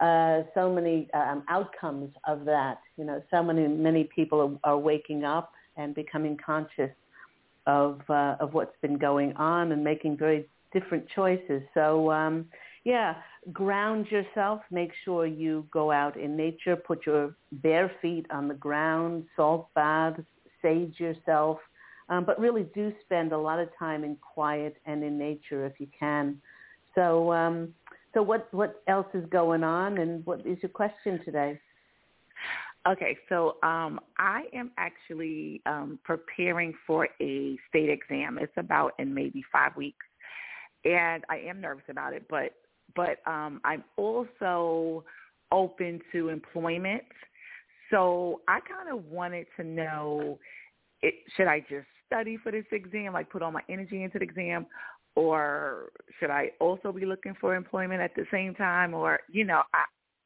Uh, 0.03 0.43
so 0.53 0.73
many 0.73 1.09
um, 1.15 1.45
outcomes 1.49 2.11
of 2.27 2.45
that. 2.45 2.81
You 2.97 3.05
know, 3.05 3.23
so 3.31 3.41
many 3.41 3.69
many 3.69 4.05
people 4.05 4.61
are, 4.65 4.73
are 4.73 4.79
waking 4.79 5.23
up 5.23 5.53
and 5.77 5.95
becoming 5.95 6.37
conscious 6.45 6.91
of 7.67 8.01
uh, 8.09 8.35
of 8.41 8.53
what's 8.53 8.77
been 8.83 8.99
going 8.99 9.33
on 9.37 9.71
and 9.71 9.85
making 9.85 10.17
very 10.17 10.49
different 10.73 11.07
choices. 11.15 11.63
So 11.73 12.11
um, 12.11 12.47
yeah, 12.85 13.15
ground 13.53 14.07
yourself. 14.11 14.61
Make 14.73 14.91
sure 15.05 15.25
you 15.27 15.67
go 15.71 15.93
out 15.93 16.17
in 16.17 16.37
nature. 16.37 16.75
Put 16.75 17.07
your 17.07 17.37
bare 17.53 17.93
feet 18.03 18.27
on 18.31 18.49
the 18.49 18.55
ground. 18.55 19.25
Salt 19.37 19.69
baths. 19.75 20.21
Sage 20.63 20.99
yourself. 20.99 21.59
Um, 22.09 22.25
but 22.25 22.39
really 22.41 22.67
do 22.75 22.93
spend 23.05 23.33
a 23.33 23.39
lot 23.39 23.61
of 23.61 23.69
time 23.79 24.03
in 24.03 24.17
quiet 24.17 24.77
and 24.85 25.05
in 25.05 25.17
nature 25.17 25.65
if 25.65 25.75
you 25.79 25.87
can. 25.97 26.41
So 26.95 27.33
um, 27.33 27.73
so 28.15 28.23
what 28.23 28.53
what 28.53 28.83
else 28.89 29.07
is 29.15 29.25
going 29.31 29.65
on 29.65 29.99
and 29.99 30.25
what 30.27 30.41
is 30.47 30.59
your 30.63 30.71
question 30.71 31.21
today? 31.25 31.61
Okay, 32.87 33.17
so 33.29 33.57
um, 33.63 34.01
I 34.19 34.45
am 34.53 34.73
actually 34.77 35.63
um, 35.67 36.01
preparing 36.03 36.75
for 36.85 37.09
a 37.21 37.57
state 37.69 37.89
exam. 37.89 38.39
It's 38.41 38.53
about 38.57 38.93
in 38.99 39.15
maybe 39.15 39.45
five 39.53 39.77
weeks, 39.77 40.05
and 40.85 41.25
I 41.31 41.37
am 41.49 41.61
nervous 41.61 41.85
about 41.89 42.13
it. 42.13 42.27
But 42.29 42.55
but 42.97 43.19
um, 43.27 43.61
I'm 43.65 43.85
also 43.97 45.05
open 45.53 46.01
to 46.13 46.29
employment. 46.31 47.05
So 47.91 48.41
I 48.49 48.61
kind 48.61 48.89
of 48.91 49.05
wanted 49.07 49.47
to 49.59 49.65
know, 49.65 50.39
it, 51.03 51.15
should 51.37 51.47
I 51.47 51.61
just 51.61 51.87
study 52.07 52.39
for 52.43 52.51
this 52.51 52.65
exam, 52.73 53.13
like 53.13 53.31
put 53.31 53.43
all 53.43 53.53
my 53.53 53.63
energy 53.69 54.03
into 54.03 54.19
the 54.19 54.25
exam, 54.25 54.67
or 55.15 55.91
should 56.19 56.31
I 56.31 56.53
also 56.61 56.93
be 56.93 57.05
looking 57.05 57.35
for 57.41 57.55
employment 57.55 58.01
at 58.01 58.15
the 58.15 58.25
same 58.31 58.55
time? 58.55 58.95
Or 58.95 59.21
you 59.31 59.45
know, 59.45 59.63
I, 59.75 59.85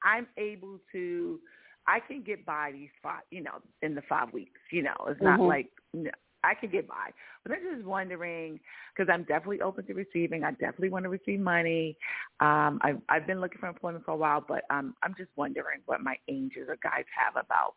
I'm 0.09 0.27
able 0.37 0.79
to 0.93 1.41
I 1.87 2.01
can 2.01 2.23
get 2.23 2.45
by 2.45 2.71
these 2.73 2.91
five, 3.03 3.23
you 3.31 3.43
know, 3.43 3.61
in 3.83 3.95
the 3.95 4.03
five 4.09 4.33
weeks. 4.33 4.61
You 4.71 4.83
know, 4.83 4.97
it's 5.09 5.23
not 5.23 5.39
mm-hmm. 5.39 5.49
like 5.49 5.71
you 5.93 6.05
know, 6.05 6.11
I 6.45 6.55
can 6.55 6.71
get 6.71 6.89
by. 6.89 7.11
But 7.43 7.53
I'm 7.53 7.77
just 7.77 7.87
wondering 7.87 8.61
because 8.95 9.13
I'm 9.13 9.23
definitely 9.25 9.61
open 9.61 9.87
to 9.87 9.95
receiving. 9.95 10.45
I 10.45 10.53
definitely 10.53 10.91
want 10.91 11.05
to 11.05 11.09
receive 11.09 11.41
money. 11.41 11.97
Um, 12.41 12.79
I've 12.83 13.01
I've 13.09 13.27
been 13.27 13.41
looking 13.41 13.59
for 13.59 13.69
employment 13.69 14.05
for 14.05 14.13
a 14.13 14.17
while, 14.17 14.45
but 14.47 14.65
um, 14.71 14.95
I'm 15.03 15.15
just 15.17 15.31
wondering 15.37 15.81
what 15.87 16.01
my 16.01 16.17
angels 16.29 16.67
or 16.69 16.79
guides 16.83 17.09
have 17.17 17.43
about. 17.45 17.75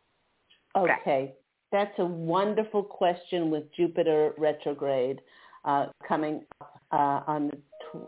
Okay, 0.76 1.34
that. 1.72 1.88
that's 1.88 1.98
a 1.98 2.04
wonderful 2.04 2.82
question 2.82 3.50
with 3.50 3.64
Jupiter 3.76 4.32
retrograde 4.38 5.20
uh, 5.64 5.86
coming 6.06 6.44
uh, 6.92 7.20
on 7.26 7.50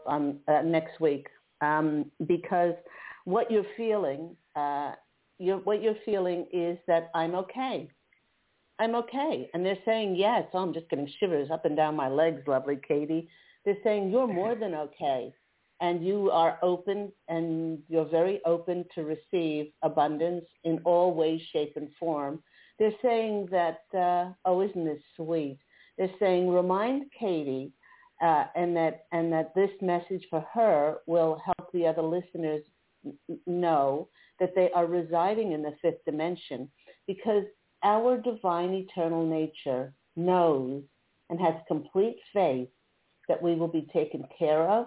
on 0.07 0.39
uh, 0.49 0.63
next 0.63 1.01
week 1.01 1.27
um, 1.61 2.11
because 2.27 2.75
what 3.25 3.51
you're 3.51 3.67
feeling 3.77 4.37
uh, 4.55 4.93
you're, 5.43 5.59
what 5.59 5.83
you're 5.83 5.97
feeling 6.05 6.47
is 6.53 6.79
that 6.87 7.11
I'm 7.15 7.35
okay. 7.35 7.89
I'm 8.79 8.95
okay. 8.95 9.51
And 9.53 9.65
they're 9.67 9.79
saying, 9.85 10.17
yes, 10.17 10.45
oh, 10.55 10.59
I'm 10.59 10.73
just 10.73 10.89
getting 10.89 11.11
shivers 11.19 11.51
up 11.51 11.65
and 11.65 11.77
down 11.77 11.97
my 11.97 12.09
legs, 12.09 12.43
lovely 12.47 12.79
Katie. 12.87 13.29
They're 13.65 13.77
saying, 13.83 14.11
you're 14.11 14.27
more 14.27 14.55
than 14.55 14.75
okay. 14.75 15.33
And 15.81 16.07
you 16.07 16.31
are 16.31 16.59
open 16.63 17.13
and 17.29 17.81
you're 17.89 18.09
very 18.09 18.41
open 18.47 18.85
to 18.95 19.03
receive 19.03 19.73
abundance 19.83 20.45
in 20.63 20.79
all 20.85 21.13
ways, 21.13 21.41
shape, 21.53 21.73
and 21.75 21.89
form. 21.99 22.41
They're 22.79 22.93
saying 23.03 23.49
that, 23.51 23.81
uh, 23.97 24.33
oh, 24.45 24.61
isn't 24.63 24.85
this 24.85 25.03
sweet? 25.17 25.59
They're 25.99 26.11
saying, 26.21 26.49
remind 26.49 27.07
Katie 27.19 27.73
uh, 28.23 28.45
and 28.55 28.77
that 28.77 29.07
and 29.13 29.33
that 29.33 29.55
this 29.55 29.71
message 29.81 30.25
for 30.31 30.47
her 30.55 30.99
will 31.07 31.41
help 31.45 31.71
the 31.73 31.87
other 31.87 32.03
listeners 32.03 32.63
know 33.47 34.09
that 34.39 34.55
they 34.55 34.71
are 34.73 34.87
residing 34.87 35.53
in 35.53 35.63
the 35.63 35.75
fifth 35.83 36.05
dimension 36.05 36.71
because 37.07 37.45
our 37.83 38.17
divine 38.17 38.73
eternal 38.73 39.27
nature 39.27 39.93
knows 40.15 40.83
and 41.31 41.41
has 41.41 41.55
complete 41.67 42.17
faith 42.33 42.69
that 43.29 43.43
we 43.43 43.55
will 43.55 43.69
be 43.69 43.89
taken 43.93 44.25
care 44.39 44.69
of 44.69 44.87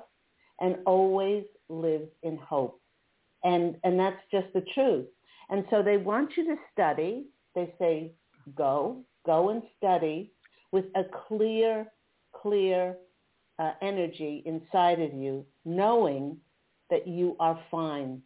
and 0.62 0.78
always 0.86 1.44
lives 1.70 2.10
in 2.24 2.38
hope. 2.38 2.80
And, 3.44 3.76
and 3.84 4.00
that's 4.00 4.22
just 4.32 4.48
the 4.54 4.64
truth. 4.74 5.08
And 5.50 5.66
so 5.70 5.84
they 5.84 5.98
want 5.98 6.32
you 6.38 6.46
to 6.46 6.56
study. 6.72 7.26
They 7.54 7.74
say, 7.80 8.12
go, 8.56 9.04
go 9.26 9.50
and 9.50 9.62
study 9.78 10.32
with 10.72 10.86
a 10.96 11.04
clear, 11.28 11.88
clear 12.34 12.96
uh, 13.60 13.72
energy 13.82 14.44
inside 14.46 15.00
of 15.00 15.14
you, 15.14 15.46
knowing 15.64 16.38
that 16.90 17.08
you 17.08 17.36
are 17.40 17.60
fine 17.72 18.22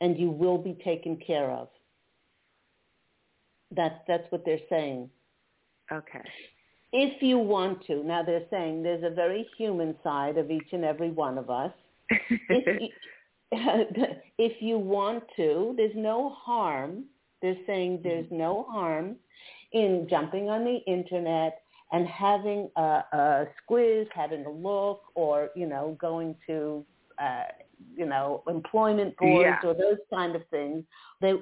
and 0.00 0.18
you 0.18 0.30
will 0.30 0.58
be 0.58 0.78
taken 0.84 1.16
care 1.16 1.50
of. 1.50 1.68
That's 3.74 3.98
that's 4.08 4.24
what 4.30 4.44
they're 4.44 4.58
saying. 4.68 5.10
Okay. 5.92 6.22
If 6.92 7.22
you 7.22 7.38
want 7.38 7.86
to, 7.86 8.02
now 8.02 8.22
they're 8.22 8.46
saying 8.50 8.82
there's 8.82 9.04
a 9.04 9.14
very 9.14 9.46
human 9.56 9.94
side 10.02 10.38
of 10.38 10.50
each 10.50 10.72
and 10.72 10.84
every 10.84 11.10
one 11.10 11.38
of 11.38 11.48
us. 11.48 11.72
if, 12.08 12.80
you, 12.82 12.88
if 14.38 14.60
you 14.60 14.78
want 14.78 15.22
to, 15.36 15.74
there's 15.76 15.94
no 15.94 16.30
harm. 16.30 17.04
They're 17.42 17.56
saying 17.66 18.00
there's 18.02 18.26
no 18.30 18.66
harm 18.68 19.16
in 19.72 20.06
jumping 20.10 20.48
on 20.50 20.64
the 20.64 20.78
internet 20.92 21.62
and 21.92 22.06
having 22.06 22.70
a, 22.76 22.80
a 23.12 23.46
squiz, 23.68 24.06
having 24.14 24.44
a 24.46 24.50
look, 24.50 25.02
or 25.14 25.50
you 25.54 25.66
know, 25.66 25.96
going 26.00 26.36
to 26.46 26.84
uh, 27.20 27.44
you 27.96 28.06
know 28.06 28.42
employment 28.48 29.16
boards 29.16 29.58
Yeah. 29.62 29.68
or 29.68 29.74
those 29.74 29.98
kind 30.12 30.34
of 30.36 30.42
things. 30.48 30.84
They, 31.20 31.34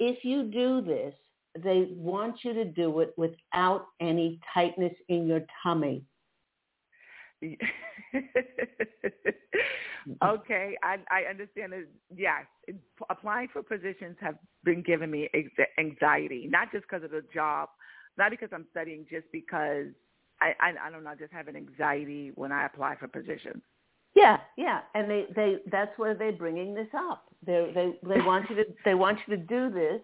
if 0.00 0.24
you 0.24 0.44
do 0.44 0.80
this, 0.80 1.14
they 1.62 1.88
want 1.96 2.36
you 2.44 2.52
to 2.54 2.64
do 2.64 3.00
it 3.00 3.14
without 3.16 3.86
any 4.00 4.40
tightness 4.52 4.92
in 5.08 5.26
your 5.26 5.40
tummy. 5.62 6.04
okay, 10.24 10.76
I 10.82 10.96
I 11.10 11.22
understand 11.28 11.72
it. 11.74 11.88
Yes, 12.16 12.44
applying 13.10 13.48
for 13.52 13.62
positions 13.62 14.16
have 14.20 14.36
been 14.64 14.82
giving 14.82 15.10
me 15.10 15.28
anxiety, 15.78 16.46
not 16.50 16.72
just 16.72 16.84
because 16.88 17.04
of 17.04 17.10
the 17.10 17.22
job, 17.34 17.68
not 18.18 18.30
because 18.30 18.48
I'm 18.52 18.66
studying, 18.70 19.06
just 19.10 19.26
because 19.32 19.86
I, 20.40 20.54
I 20.60 20.72
I 20.86 20.90
don't 20.90 21.04
know, 21.04 21.10
I 21.10 21.14
just 21.14 21.32
have 21.32 21.48
an 21.48 21.56
anxiety 21.56 22.32
when 22.34 22.52
I 22.52 22.66
apply 22.66 22.96
for 22.96 23.08
positions. 23.08 23.62
Yeah, 24.16 24.38
yeah, 24.56 24.80
and 24.94 25.10
they 25.10 25.26
they 25.36 25.56
that's 25.70 25.96
where 25.98 26.14
they're 26.14 26.32
bringing 26.32 26.74
this 26.74 26.88
up. 26.96 27.26
They 27.46 27.70
they 27.74 27.92
they 28.02 28.20
want 28.22 28.48
you 28.48 28.56
to 28.56 28.64
they 28.84 28.94
want 28.94 29.18
you 29.26 29.36
to 29.36 29.42
do 29.42 29.70
this, 29.70 30.00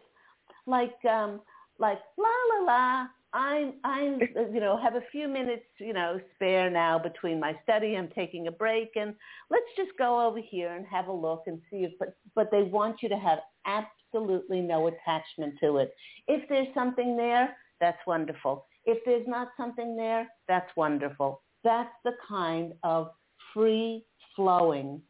like 0.66 1.02
um 1.10 1.40
like 1.78 1.98
la 2.18 2.28
la 2.50 2.64
la. 2.64 3.06
I'm 3.34 3.72
I'm 3.84 4.20
you 4.52 4.60
know 4.60 4.76
have 4.76 4.96
a 4.96 5.02
few 5.10 5.28
minutes 5.28 5.64
you 5.78 5.94
know 5.94 6.20
spare 6.34 6.68
now 6.68 6.98
between 6.98 7.40
my 7.40 7.58
study. 7.62 7.96
I'm 7.96 8.08
taking 8.08 8.48
a 8.48 8.52
break 8.52 8.92
and 8.96 9.14
let's 9.48 9.64
just 9.78 9.92
go 9.96 10.26
over 10.26 10.40
here 10.40 10.74
and 10.74 10.86
have 10.86 11.08
a 11.08 11.12
look 11.12 11.44
and 11.46 11.58
see 11.70 11.78
if 11.78 11.92
but 11.98 12.14
but 12.34 12.50
they 12.50 12.64
want 12.64 13.02
you 13.02 13.08
to 13.08 13.16
have 13.16 13.38
absolutely 13.64 14.60
no 14.60 14.88
attachment 14.88 15.54
to 15.60 15.78
it. 15.78 15.94
If 16.28 16.46
there's 16.50 16.68
something 16.74 17.16
there, 17.16 17.56
that's 17.82 17.98
wonderful. 18.06 18.66
If 18.86 19.04
there's 19.04 19.26
not 19.26 19.48
something 19.56 19.96
there, 19.96 20.28
that's 20.46 20.70
wonderful. 20.76 21.42
That's 21.64 21.90
the 22.04 22.12
kind 22.28 22.72
of 22.84 23.10
free 23.52 24.04
flowing 24.36 25.02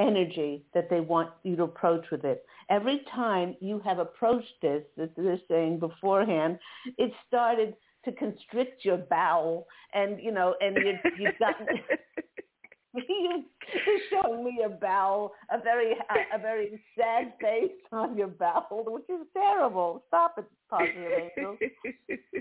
energy 0.00 0.64
that 0.74 0.90
they 0.90 1.00
want 1.00 1.30
you 1.44 1.54
to 1.56 1.62
approach 1.62 2.04
with 2.10 2.24
it. 2.24 2.44
Every 2.68 3.02
time 3.14 3.56
you 3.60 3.80
have 3.84 4.00
approached 4.00 4.54
this, 4.60 4.82
that 4.96 5.12
they're 5.16 5.40
saying 5.48 5.78
beforehand, 5.78 6.58
it 6.98 7.12
started 7.26 7.74
to 8.04 8.12
constrict 8.12 8.84
your 8.84 8.98
bowel 8.98 9.66
and, 9.94 10.20
you 10.20 10.32
know, 10.32 10.56
and 10.60 10.76
you, 10.76 10.94
you've 11.16 11.38
gotten, 11.38 11.66
you, 12.94 13.44
you're 13.86 14.22
showing 14.22 14.44
me 14.44 14.62
a 14.64 14.68
bowel, 14.68 15.32
a 15.52 15.60
very, 15.60 15.92
a, 15.92 16.36
a 16.36 16.38
very 16.40 16.80
sad 16.96 17.34
face 17.40 17.70
on 17.92 18.16
your 18.16 18.28
bowel, 18.28 18.84
which 18.86 19.08
is 19.08 19.26
terrible. 19.32 20.02
Stop 20.08 20.34
it, 20.38 20.44
positive 20.70 21.12
angels. 21.36 21.58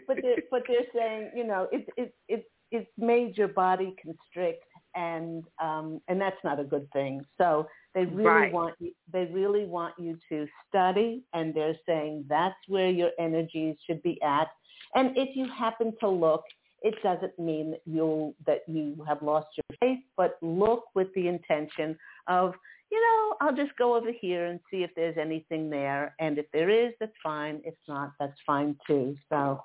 But 0.08 0.18
they're, 0.22 0.38
but 0.50 0.64
they're 0.68 0.88
saying, 0.94 1.32
you 1.36 1.46
know, 1.46 1.68
it, 1.72 1.88
it, 1.98 2.14
it, 2.28 2.50
it's 2.72 2.90
made 2.98 3.38
your 3.38 3.48
body 3.48 3.96
constrict 4.02 4.64
and 4.96 5.44
um, 5.62 6.02
and 6.08 6.20
that's 6.20 6.38
not 6.44 6.60
a 6.60 6.64
good 6.64 6.88
thing. 6.92 7.24
So 7.38 7.68
they 7.94 8.06
really 8.06 8.28
Right. 8.28 8.54
want 8.54 8.76
you, 8.80 8.92
they 9.12 9.26
really 9.26 9.66
want 9.66 9.94
you 9.98 10.18
to 10.30 10.48
study, 10.68 11.24
and 11.34 11.54
they're 11.54 11.78
saying 11.86 12.26
that's 12.28 12.56
where 12.68 12.90
your 12.90 13.12
energies 13.20 13.76
should 13.86 14.02
be 14.04 14.22
at. 14.22 14.48
And 14.96 15.16
if 15.18 15.36
you 15.36 15.48
happen 15.58 15.94
to 16.00 16.10
look, 16.10 16.44
it 16.82 16.96
doesn't 17.04 17.38
mean 17.40 17.72
that 17.72 17.82
you 17.86 18.34
that 18.46 18.62
you 18.68 19.04
have 19.08 19.22
lost 19.22 19.48
your 19.58 19.78
faith, 19.80 20.04
but 20.16 20.38
look 20.42 20.86
with 20.96 21.08
the 21.16 21.28
intention 21.28 21.98
of 22.28 22.54
you 22.92 23.02
know 23.02 23.36
I'll 23.42 23.56
just 23.56 23.76
go 23.78 23.96
over 23.96 24.12
here 24.12 24.46
and 24.46 24.60
see 24.72 24.84
if 24.84 24.92
there's 24.96 25.18
anything 25.18 25.70
there, 25.70 26.16
and 26.20 26.38
if 26.38 26.46
there 26.52 26.70
is, 26.70 26.94
that's 27.00 27.12
fine. 27.24 27.62
If 27.64 27.76
not, 27.88 28.14
that's 28.20 28.38
fine 28.46 28.76
too. 28.88 29.16
So 29.30 29.62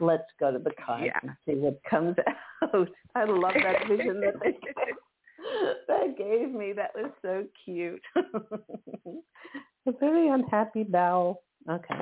let's 0.00 0.24
go 0.40 0.52
to 0.52 0.58
the 0.58 0.72
cards 0.84 1.06
Yeah. 1.06 1.18
and 1.22 1.32
see 1.46 1.54
what 1.54 1.80
comes 1.88 2.16
out. 2.62 2.88
I 3.14 3.24
love 3.24 3.54
that 3.54 3.88
vision 3.88 4.20
that 4.20 4.34
they 4.42 4.56
that 5.88 6.16
gave 6.16 6.50
me. 6.52 6.72
That 6.72 6.90
was 6.94 7.10
so 7.22 7.44
cute. 7.64 8.02
a 8.16 9.92
very 10.00 10.28
unhappy 10.28 10.84
bowel. 10.84 11.42
Okay. 11.70 11.94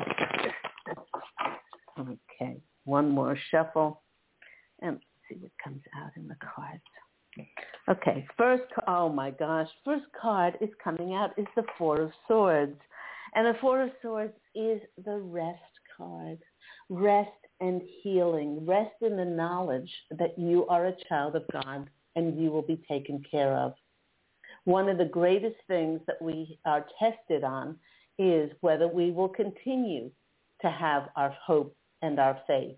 Okay. 1.98 2.56
One 2.84 3.10
more 3.10 3.36
shuffle. 3.50 4.02
And 4.82 4.98
see 5.28 5.36
what 5.36 5.50
comes 5.62 5.82
out 6.02 6.10
in 6.16 6.26
the 6.28 6.36
cards. 6.36 6.82
Okay. 7.89 8.26
First, 8.37 8.64
oh 8.87 9.09
my 9.09 9.31
gosh. 9.31 9.68
First 9.85 10.07
card 10.20 10.55
is 10.61 10.70
coming 10.83 11.14
out 11.14 11.31
is 11.37 11.47
the 11.57 11.64
Four 11.78 12.01
of 12.01 12.12
Swords. 12.26 12.78
And 13.35 13.47
the 13.47 13.59
Four 13.61 13.83
of 13.83 13.91
Swords 14.03 14.35
is 14.55 14.81
the 15.05 15.18
rest 15.18 15.59
card. 15.97 16.39
Rest 16.89 17.31
and 17.61 17.83
healing. 18.03 18.66
Rest 18.66 18.95
in 19.03 19.16
the 19.16 19.24
knowledge 19.24 19.91
that 20.18 20.39
you 20.39 20.66
are 20.66 20.87
a 20.87 20.97
child 21.09 21.37
of 21.37 21.45
God 21.53 21.89
and 22.16 22.41
you 22.41 22.51
will 22.51 22.62
be 22.62 22.83
taken 22.89 23.22
care 23.31 23.55
of. 23.55 23.74
One 24.64 24.89
of 24.89 24.99
the 24.99 25.05
greatest 25.05 25.57
things 25.68 26.01
that 26.07 26.20
we 26.20 26.59
are 26.64 26.87
tested 26.99 27.45
on 27.45 27.76
is 28.18 28.51
whether 28.61 28.89
we 28.89 29.11
will 29.11 29.28
continue 29.28 30.11
to 30.61 30.70
have 30.70 31.09
our 31.16 31.35
hope 31.45 31.74
and 32.03 32.18
our 32.18 32.39
faith, 32.47 32.76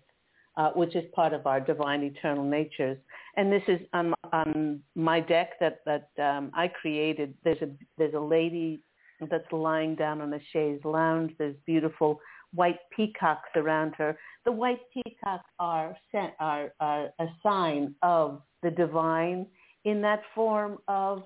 uh, 0.57 0.69
which 0.71 0.95
is 0.95 1.03
part 1.13 1.33
of 1.33 1.47
our 1.47 1.59
divine 1.59 2.03
eternal 2.03 2.43
natures. 2.43 2.97
And 3.37 3.51
this 3.51 3.63
is 3.67 3.79
on, 3.93 4.13
on 4.31 4.81
my 4.95 5.19
deck 5.19 5.59
that, 5.59 5.79
that 5.85 6.09
um, 6.23 6.51
I 6.53 6.67
created. 6.67 7.33
There's 7.43 7.61
a, 7.61 7.69
there's 7.97 8.13
a 8.13 8.19
lady 8.19 8.81
that's 9.29 9.51
lying 9.51 9.95
down 9.95 10.21
on 10.21 10.33
a 10.33 10.39
chaise 10.51 10.79
lounge. 10.83 11.31
There's 11.37 11.55
beautiful 11.65 12.19
white 12.53 12.79
peacocks 12.95 13.49
around 13.55 13.95
her. 13.95 14.17
The 14.45 14.51
white 14.51 14.81
peacocks 14.93 15.49
are, 15.59 15.95
sent, 16.11 16.33
are, 16.39 16.73
are 16.79 17.09
a 17.19 17.27
sign 17.41 17.95
of 18.03 18.41
the 18.61 18.71
divine 18.71 19.47
in 19.85 20.01
that 20.01 20.21
form 20.35 20.77
of 20.87 21.23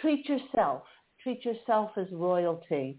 treat 0.00 0.28
yourself. 0.28 0.82
Treat 1.22 1.44
yourself 1.44 1.90
as 1.96 2.06
royalty. 2.12 2.98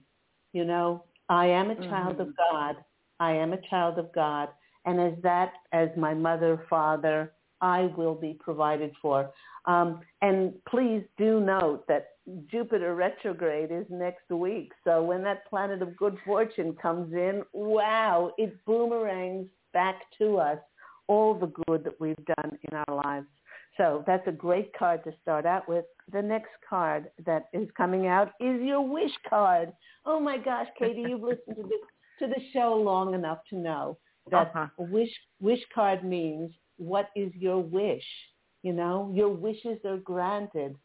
You 0.53 0.65
know, 0.65 1.05
I 1.29 1.47
am 1.47 1.71
a 1.71 1.75
child 1.75 2.19
of 2.19 2.35
God. 2.35 2.75
I 3.19 3.33
am 3.33 3.53
a 3.53 3.61
child 3.69 3.97
of 3.97 4.11
God. 4.13 4.49
And 4.85 4.99
as 4.99 5.13
that, 5.23 5.53
as 5.71 5.89
my 5.97 6.13
mother, 6.13 6.65
father, 6.69 7.33
I 7.61 7.91
will 7.97 8.15
be 8.15 8.37
provided 8.39 8.93
for. 9.01 9.31
Um, 9.65 10.01
and 10.21 10.53
please 10.69 11.03
do 11.17 11.41
note 11.41 11.85
that 11.87 12.11
Jupiter 12.49 12.95
retrograde 12.95 13.71
is 13.71 13.85
next 13.89 14.29
week. 14.29 14.71
So 14.83 15.03
when 15.03 15.23
that 15.23 15.49
planet 15.49 15.81
of 15.81 15.97
good 15.97 16.17
fortune 16.25 16.75
comes 16.81 17.13
in, 17.13 17.43
wow, 17.53 18.31
it 18.37 18.55
boomerangs 18.65 19.47
back 19.73 19.95
to 20.19 20.37
us 20.37 20.59
all 21.07 21.33
the 21.33 21.51
good 21.67 21.83
that 21.83 21.99
we've 21.99 22.23
done 22.37 22.57
in 22.71 22.77
our 22.77 22.95
lives. 23.03 23.27
So 23.77 24.03
that's 24.05 24.27
a 24.27 24.31
great 24.31 24.71
card 24.77 25.03
to 25.05 25.13
start 25.21 25.45
out 25.45 25.67
with. 25.67 25.85
The 26.11 26.21
next 26.21 26.51
card 26.69 27.09
that 27.25 27.47
is 27.53 27.67
coming 27.75 28.07
out 28.07 28.33
is 28.39 28.61
your 28.61 28.81
wish 28.81 29.11
card. 29.29 29.71
Oh 30.05 30.19
my 30.19 30.37
gosh, 30.37 30.67
Katie, 30.77 31.05
you've 31.07 31.21
listened 31.21 31.55
to 31.55 31.63
this 31.63 31.79
to 32.19 32.27
the 32.27 32.41
show 32.53 32.73
long 32.75 33.13
enough 33.13 33.39
to 33.49 33.55
know 33.55 33.97
that 34.31 34.51
Uh-huh. 34.55 34.67
wish 34.77 35.13
wish 35.39 35.63
card 35.73 36.03
means 36.03 36.51
what 36.77 37.09
is 37.15 37.33
your 37.35 37.59
wish? 37.59 38.05
You 38.63 38.73
know, 38.73 39.11
your 39.13 39.29
wishes 39.29 39.83
are 39.85 39.97
granted. 39.97 40.75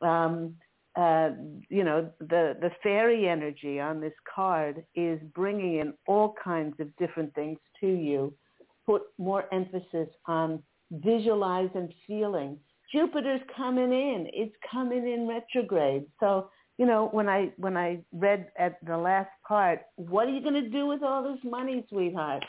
Um, 0.00 0.56
uh, 0.96 1.30
you 1.68 1.84
know, 1.84 2.10
the 2.18 2.56
the 2.60 2.70
fairy 2.82 3.28
energy 3.28 3.78
on 3.80 4.00
this 4.00 4.14
card 4.34 4.84
is 4.94 5.20
bringing 5.34 5.76
in 5.76 5.94
all 6.06 6.34
kinds 6.42 6.78
of 6.80 6.94
different 6.96 7.34
things 7.34 7.58
to 7.80 7.86
you. 7.86 8.34
Put 8.86 9.02
more 9.18 9.44
emphasis 9.52 10.08
on 10.26 10.62
visualize 10.90 11.70
and 11.74 11.92
feeling. 12.06 12.58
Jupiter's 12.92 13.40
coming 13.56 13.92
in. 13.92 14.28
It's 14.32 14.54
coming 14.70 15.06
in 15.06 15.28
retrograde. 15.28 16.06
So, 16.18 16.50
you 16.78 16.86
know, 16.86 17.08
when 17.12 17.28
I 17.28 17.52
when 17.56 17.76
I 17.76 18.00
read 18.12 18.48
at 18.58 18.84
the 18.84 18.96
last 18.96 19.30
part, 19.46 19.82
what 19.96 20.26
are 20.26 20.30
you 20.30 20.42
going 20.42 20.60
to 20.64 20.68
do 20.68 20.86
with 20.86 21.02
all 21.02 21.22
this 21.22 21.38
money, 21.44 21.86
sweetheart? 21.88 22.44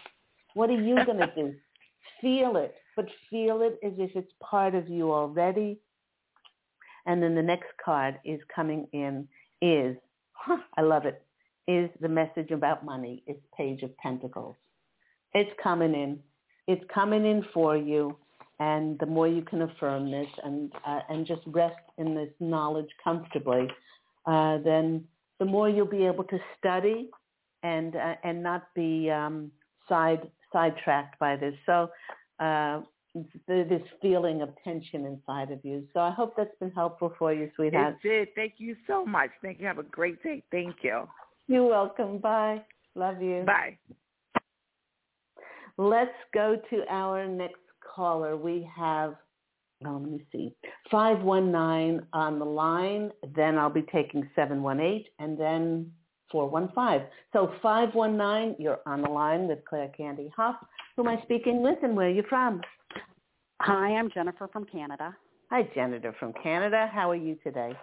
What 0.53 0.69
are 0.69 0.81
you 0.81 0.95
going 1.05 1.19
to 1.19 1.31
do? 1.35 1.55
Feel 2.19 2.57
it, 2.57 2.75
but 2.95 3.07
feel 3.29 3.61
it 3.61 3.79
as 3.83 3.93
if 3.97 4.15
it's 4.15 4.31
part 4.41 4.75
of 4.75 4.89
you 4.89 5.11
already. 5.11 5.79
And 7.05 7.21
then 7.21 7.35
the 7.35 7.41
next 7.41 7.69
card 7.83 8.19
is 8.23 8.39
coming 8.53 8.87
in 8.93 9.27
is, 9.61 9.95
huh, 10.33 10.57
I 10.77 10.81
love 10.81 11.05
it, 11.05 11.23
is 11.67 11.89
the 11.99 12.09
message 12.09 12.51
about 12.51 12.83
money. 12.85 13.23
It's 13.27 13.43
Page 13.57 13.81
of 13.83 13.95
Pentacles. 13.97 14.55
It's 15.33 15.51
coming 15.61 15.93
in. 15.93 16.19
it's 16.67 16.83
coming 16.93 17.25
in 17.25 17.45
for 17.53 17.75
you. 17.77 18.17
And 18.59 18.99
the 18.99 19.07
more 19.07 19.27
you 19.27 19.41
can 19.41 19.63
affirm 19.63 20.11
this 20.11 20.27
and 20.43 20.71
uh, 20.85 20.99
and 21.09 21.25
just 21.25 21.41
rest 21.47 21.79
in 21.97 22.13
this 22.13 22.29
knowledge 22.39 22.89
comfortably, 23.03 23.67
uh, 24.27 24.59
then 24.59 25.03
the 25.39 25.45
more 25.45 25.67
you'll 25.67 25.87
be 25.87 26.05
able 26.05 26.25
to 26.25 26.39
study 26.59 27.09
and 27.63 27.95
uh, 27.95 28.15
and 28.23 28.43
not 28.43 28.71
be 28.75 29.09
um, 29.09 29.51
side 29.89 30.29
sidetracked 30.51 31.19
by 31.19 31.35
this. 31.35 31.55
So 31.65 31.89
uh, 32.39 32.81
this 33.47 33.81
feeling 34.01 34.41
of 34.41 34.49
tension 34.63 35.05
inside 35.05 35.51
of 35.51 35.59
you. 35.63 35.85
So 35.93 35.99
I 35.99 36.11
hope 36.11 36.35
that's 36.37 36.55
been 36.59 36.71
helpful 36.71 37.13
for 37.19 37.33
you, 37.33 37.49
sweetheart. 37.55 37.97
It 38.03 38.07
did. 38.07 38.27
Thank 38.35 38.53
you 38.57 38.75
so 38.87 39.05
much. 39.05 39.29
Thank 39.41 39.59
you. 39.59 39.67
Have 39.67 39.79
a 39.79 39.83
great 39.83 40.21
day. 40.23 40.43
Thank 40.51 40.77
you. 40.81 41.07
You're 41.47 41.67
welcome. 41.67 42.19
Bye. 42.19 42.63
Love 42.95 43.21
you. 43.21 43.43
Bye. 43.45 43.77
Let's 45.77 46.11
go 46.33 46.57
to 46.69 46.83
our 46.89 47.27
next 47.27 47.55
caller. 47.95 48.37
We 48.37 48.69
have, 48.75 49.15
oh, 49.85 49.93
let 49.93 50.11
me 50.11 50.25
see, 50.31 50.53
519 50.89 52.05
on 52.13 52.39
the 52.39 52.45
line. 52.45 53.11
Then 53.35 53.57
I'll 53.57 53.69
be 53.69 53.85
taking 53.91 54.29
718 54.35 55.05
and 55.19 55.39
then 55.39 55.91
415. 56.31 57.07
So 57.33 57.51
519, 57.61 58.55
you're 58.59 58.79
on 58.85 59.01
the 59.01 59.09
line 59.09 59.47
with 59.47 59.59
Claire 59.65 59.89
Candy 59.95 60.31
Hough. 60.35 60.55
Who 60.95 61.03
am 61.03 61.07
I 61.07 61.21
speaking 61.23 61.61
with 61.61 61.77
and 61.83 61.95
where 61.95 62.07
are 62.07 62.11
you 62.11 62.23
from? 62.29 62.61
Hi, 63.61 63.95
I'm 63.95 64.09
Jennifer 64.11 64.47
from 64.51 64.65
Canada. 64.65 65.15
Hi, 65.49 65.69
Jennifer 65.75 66.15
from 66.19 66.33
Canada. 66.41 66.89
How 66.91 67.11
are 67.11 67.15
you 67.15 67.37
today? 67.43 67.73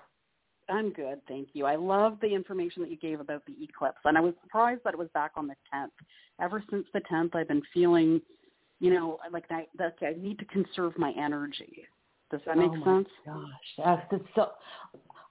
I'm 0.70 0.92
good, 0.92 1.20
thank 1.28 1.48
you. 1.54 1.64
I 1.64 1.76
love 1.76 2.18
the 2.20 2.34
information 2.34 2.82
that 2.82 2.90
you 2.90 2.98
gave 2.98 3.20
about 3.20 3.42
the 3.46 3.54
eclipse, 3.62 3.98
and 4.04 4.18
I 4.18 4.20
was 4.20 4.34
surprised 4.42 4.82
that 4.84 4.92
it 4.92 4.98
was 4.98 5.08
back 5.14 5.32
on 5.36 5.46
the 5.46 5.54
10th. 5.72 5.88
Ever 6.40 6.62
since 6.70 6.86
the 6.92 7.00
10th, 7.10 7.34
I've 7.34 7.48
been 7.48 7.62
feeling, 7.72 8.20
you 8.80 8.92
know, 8.92 9.18
like 9.32 9.44
I, 9.50 9.66
that 9.78 9.94
I 10.02 10.14
need 10.18 10.38
to 10.40 10.44
conserve 10.46 10.92
my 10.98 11.12
energy. 11.18 11.84
Does 12.30 12.40
that 12.46 12.58
make 12.58 12.70
oh 12.70 12.84
sense? 12.84 13.08
Gosh, 13.24 14.04
that's 14.10 14.22
so. 14.34 14.50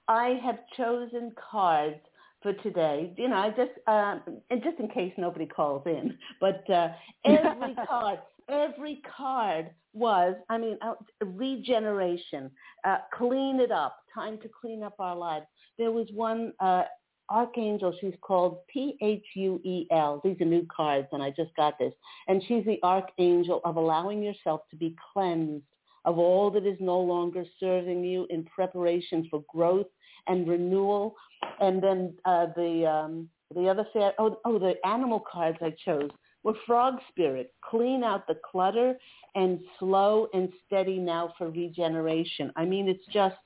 I 0.08 0.40
have 0.42 0.58
chosen 0.76 1.32
cards 1.50 2.00
for 2.42 2.52
today. 2.54 3.12
You 3.16 3.28
know, 3.28 3.36
I 3.36 3.50
just 3.50 3.72
um, 3.86 4.40
and 4.50 4.62
just 4.62 4.78
in 4.78 4.88
case 4.88 5.12
nobody 5.16 5.46
calls 5.46 5.82
in, 5.86 6.16
but 6.40 6.68
uh, 6.70 6.88
every 7.24 7.74
card, 7.86 8.18
every 8.48 9.02
card 9.16 9.70
was, 9.94 10.34
I 10.48 10.58
mean, 10.58 10.78
uh, 10.80 10.94
regeneration, 11.24 12.50
uh, 12.84 12.98
clean 13.14 13.60
it 13.60 13.72
up, 13.72 13.98
time 14.14 14.38
to 14.38 14.48
clean 14.48 14.82
up 14.82 14.94
our 14.98 15.16
lives. 15.16 15.46
There 15.76 15.90
was 15.90 16.06
one 16.12 16.52
uh, 16.60 16.84
archangel. 17.28 17.94
She's 18.00 18.14
called 18.20 18.58
P-H-U-E-L. 18.68 20.20
These 20.22 20.40
are 20.40 20.44
new 20.44 20.66
cards, 20.74 21.08
and 21.12 21.22
I 21.22 21.30
just 21.30 21.54
got 21.56 21.78
this. 21.78 21.92
And 22.28 22.42
she's 22.46 22.64
the 22.64 22.78
archangel 22.82 23.60
of 23.64 23.76
allowing 23.76 24.22
yourself 24.22 24.62
to 24.70 24.76
be 24.76 24.94
cleansed 25.12 25.64
of 26.04 26.18
all 26.18 26.50
that 26.50 26.66
is 26.66 26.78
no 26.80 26.98
longer 26.98 27.44
serving 27.60 28.04
you 28.04 28.26
in 28.30 28.44
preparation 28.44 29.26
for 29.30 29.44
growth 29.52 29.86
and 30.28 30.48
renewal. 30.48 31.16
And 31.60 31.82
then 31.82 32.14
uh, 32.24 32.46
the 32.56 32.86
um, 32.86 33.28
the 33.54 33.68
other 33.68 33.86
fair, 33.92 34.12
oh, 34.18 34.38
oh, 34.44 34.58
the 34.58 34.74
animal 34.86 35.20
cards 35.20 35.58
I 35.60 35.74
chose 35.84 36.10
were 36.42 36.54
frog 36.66 36.98
spirit. 37.08 37.54
Clean 37.62 38.04
out 38.04 38.26
the 38.26 38.38
clutter 38.50 38.94
and 39.34 39.60
slow 39.78 40.28
and 40.34 40.52
steady 40.66 40.98
now 40.98 41.32
for 41.38 41.50
regeneration. 41.50 42.52
I 42.56 42.64
mean, 42.64 42.88
it's 42.88 43.04
just 43.12 43.36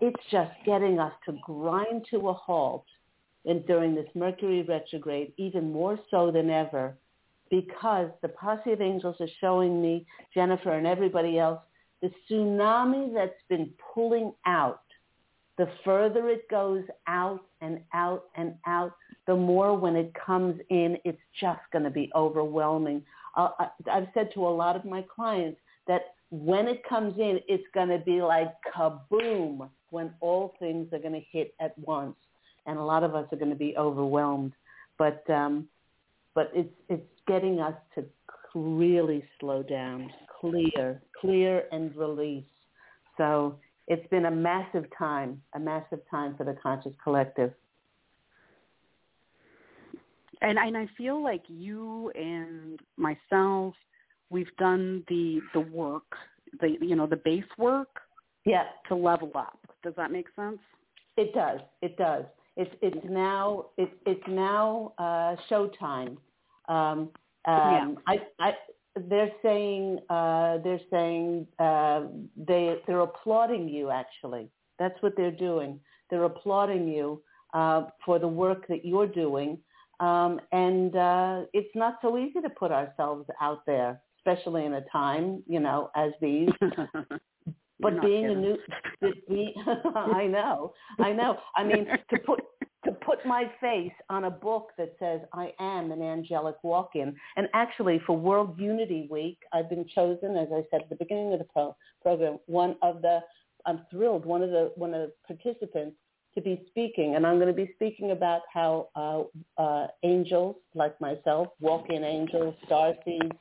it's 0.00 0.22
just 0.30 0.52
getting 0.64 0.98
us 1.00 1.12
to 1.26 1.36
grind 1.44 2.06
to 2.10 2.28
a 2.28 2.32
halt 2.32 2.86
and 3.44 3.66
during 3.66 3.94
this 3.94 4.08
Mercury 4.14 4.62
retrograde, 4.62 5.32
even 5.36 5.72
more 5.72 5.98
so 6.10 6.30
than 6.30 6.50
ever, 6.50 6.96
because 7.50 8.10
the 8.22 8.28
posse 8.28 8.72
of 8.72 8.80
angels 8.80 9.16
are 9.20 9.28
showing 9.40 9.80
me, 9.80 10.06
Jennifer 10.34 10.72
and 10.72 10.86
everybody 10.86 11.38
else, 11.38 11.60
the 12.02 12.10
tsunami 12.30 13.12
that's 13.12 13.32
been 13.48 13.72
pulling 13.94 14.32
out 14.46 14.82
the 15.58 15.68
further 15.84 16.28
it 16.28 16.48
goes 16.48 16.84
out 17.08 17.42
and 17.60 17.80
out 17.92 18.24
and 18.36 18.54
out, 18.66 18.94
the 19.26 19.34
more 19.34 19.76
when 19.76 19.96
it 19.96 20.12
comes 20.14 20.58
in, 20.70 20.96
it's 21.04 21.20
just 21.38 21.60
going 21.72 21.84
to 21.84 21.90
be 21.90 22.10
overwhelming. 22.14 23.02
Uh, 23.36 23.50
I've 23.90 24.06
said 24.14 24.30
to 24.34 24.46
a 24.46 24.48
lot 24.48 24.76
of 24.76 24.84
my 24.84 25.04
clients 25.14 25.58
that 25.88 26.14
when 26.30 26.68
it 26.68 26.82
comes 26.88 27.18
in, 27.18 27.40
it's 27.48 27.64
going 27.74 27.88
to 27.88 27.98
be 27.98 28.22
like 28.22 28.54
kaboom 28.74 29.68
when 29.90 30.12
all 30.20 30.54
things 30.60 30.92
are 30.92 30.98
going 30.98 31.14
to 31.14 31.24
hit 31.32 31.54
at 31.60 31.76
once. 31.78 32.16
And 32.66 32.78
a 32.78 32.82
lot 32.82 33.02
of 33.02 33.14
us 33.14 33.26
are 33.32 33.36
going 33.36 33.50
to 33.50 33.56
be 33.56 33.76
overwhelmed. 33.76 34.52
But, 34.96 35.28
um, 35.28 35.68
but 36.34 36.52
it's, 36.54 36.72
it's 36.88 37.02
getting 37.26 37.60
us 37.60 37.74
to 37.96 38.04
really 38.54 39.24
slow 39.40 39.62
down, 39.62 40.10
clear, 40.40 41.02
clear 41.20 41.64
and 41.72 41.94
release. 41.96 42.44
So 43.16 43.56
it's 43.88 44.06
been 44.08 44.26
a 44.26 44.30
massive 44.30 44.84
time, 44.96 45.42
a 45.54 45.58
massive 45.58 46.00
time 46.10 46.36
for 46.36 46.44
the 46.44 46.54
conscious 46.62 46.92
collective. 47.02 47.52
And 50.40 50.58
and 50.58 50.76
I 50.76 50.86
feel 50.96 51.22
like 51.22 51.42
you 51.48 52.12
and 52.14 52.78
myself, 52.96 53.74
we've 54.30 54.54
done 54.58 55.02
the 55.08 55.40
the 55.54 55.60
work, 55.60 56.14
the 56.60 56.76
you 56.80 56.94
know 56.94 57.06
the 57.06 57.16
base 57.16 57.42
work, 57.56 57.88
yeah, 58.44 58.64
to 58.88 58.94
level 58.94 59.32
up. 59.34 59.58
Does 59.82 59.94
that 59.96 60.12
make 60.12 60.26
sense? 60.36 60.58
It 61.16 61.34
does. 61.34 61.60
It 61.82 61.96
does. 61.96 62.24
It's 62.56 62.70
it's 62.82 63.04
now 63.08 63.66
it's 63.78 63.92
it's 64.06 64.22
now 64.28 64.92
uh, 64.98 65.34
showtime. 65.50 66.18
Um, 66.68 67.08
um, 67.08 67.10
yeah. 67.46 67.94
I, 68.06 68.16
I 68.38 68.52
they're 69.08 69.32
saying 69.42 69.98
uh, 70.08 70.58
they're 70.58 70.80
saying 70.90 71.46
uh, 71.58 72.02
they 72.36 72.76
they're 72.86 73.00
applauding 73.00 73.68
you. 73.68 73.90
Actually, 73.90 74.48
that's 74.78 75.00
what 75.02 75.14
they're 75.16 75.30
doing. 75.30 75.80
They're 76.10 76.24
applauding 76.24 76.88
you 76.88 77.22
uh, 77.54 77.84
for 78.04 78.18
the 78.18 78.28
work 78.28 78.66
that 78.68 78.84
you're 78.84 79.06
doing, 79.06 79.58
um, 80.00 80.40
and 80.52 80.96
uh, 80.96 81.42
it's 81.52 81.74
not 81.74 81.98
so 82.02 82.18
easy 82.18 82.40
to 82.40 82.50
put 82.50 82.70
ourselves 82.70 83.26
out 83.40 83.64
there, 83.66 84.00
especially 84.18 84.64
in 84.64 84.74
a 84.74 84.84
time 84.92 85.42
you 85.46 85.60
know 85.60 85.90
as 85.96 86.12
these. 86.20 86.48
but 87.80 88.00
being 88.02 88.28
kidding. 88.28 88.36
a 88.36 88.40
new, 88.40 88.58
be, 89.28 89.54
I 89.94 90.26
know, 90.26 90.72
I 90.98 91.12
know. 91.12 91.38
I 91.56 91.64
mean, 91.64 91.86
to 91.86 92.18
put 92.20 92.40
to 92.84 92.92
put 92.92 93.24
my 93.26 93.50
face 93.60 93.92
on 94.08 94.24
a 94.24 94.30
book 94.30 94.70
that 94.78 94.94
says 94.98 95.20
I 95.32 95.52
am 95.58 95.90
an 95.90 96.00
angelic 96.00 96.56
walk-in. 96.62 97.14
And 97.36 97.48
actually, 97.52 98.00
for 98.06 98.16
World 98.16 98.58
Unity 98.58 99.08
Week, 99.10 99.38
I've 99.52 99.68
been 99.68 99.86
chosen, 99.94 100.36
as 100.36 100.48
I 100.52 100.62
said 100.70 100.82
at 100.82 100.88
the 100.88 100.96
beginning 100.96 101.32
of 101.32 101.40
the 101.40 101.44
pro- 101.46 101.76
program, 102.02 102.38
one 102.46 102.76
of 102.82 103.02
the 103.02 103.20
I'm 103.66 103.84
thrilled, 103.90 104.24
one 104.24 104.42
of 104.42 104.50
the 104.50 104.72
one 104.76 104.94
of 104.94 105.08
the 105.08 105.12
participants 105.26 105.96
to 106.34 106.40
be 106.40 106.64
speaking, 106.70 107.16
and 107.16 107.26
I'm 107.26 107.36
going 107.36 107.48
to 107.48 107.52
be 107.52 107.72
speaking 107.74 108.12
about 108.12 108.42
how 108.52 108.88
uh, 108.94 109.60
uh, 109.60 109.88
angels 110.04 110.56
like 110.74 110.98
myself, 111.00 111.48
walk-in 111.60 112.04
angels, 112.04 112.54
star 112.64 112.94
seeds, 113.04 113.36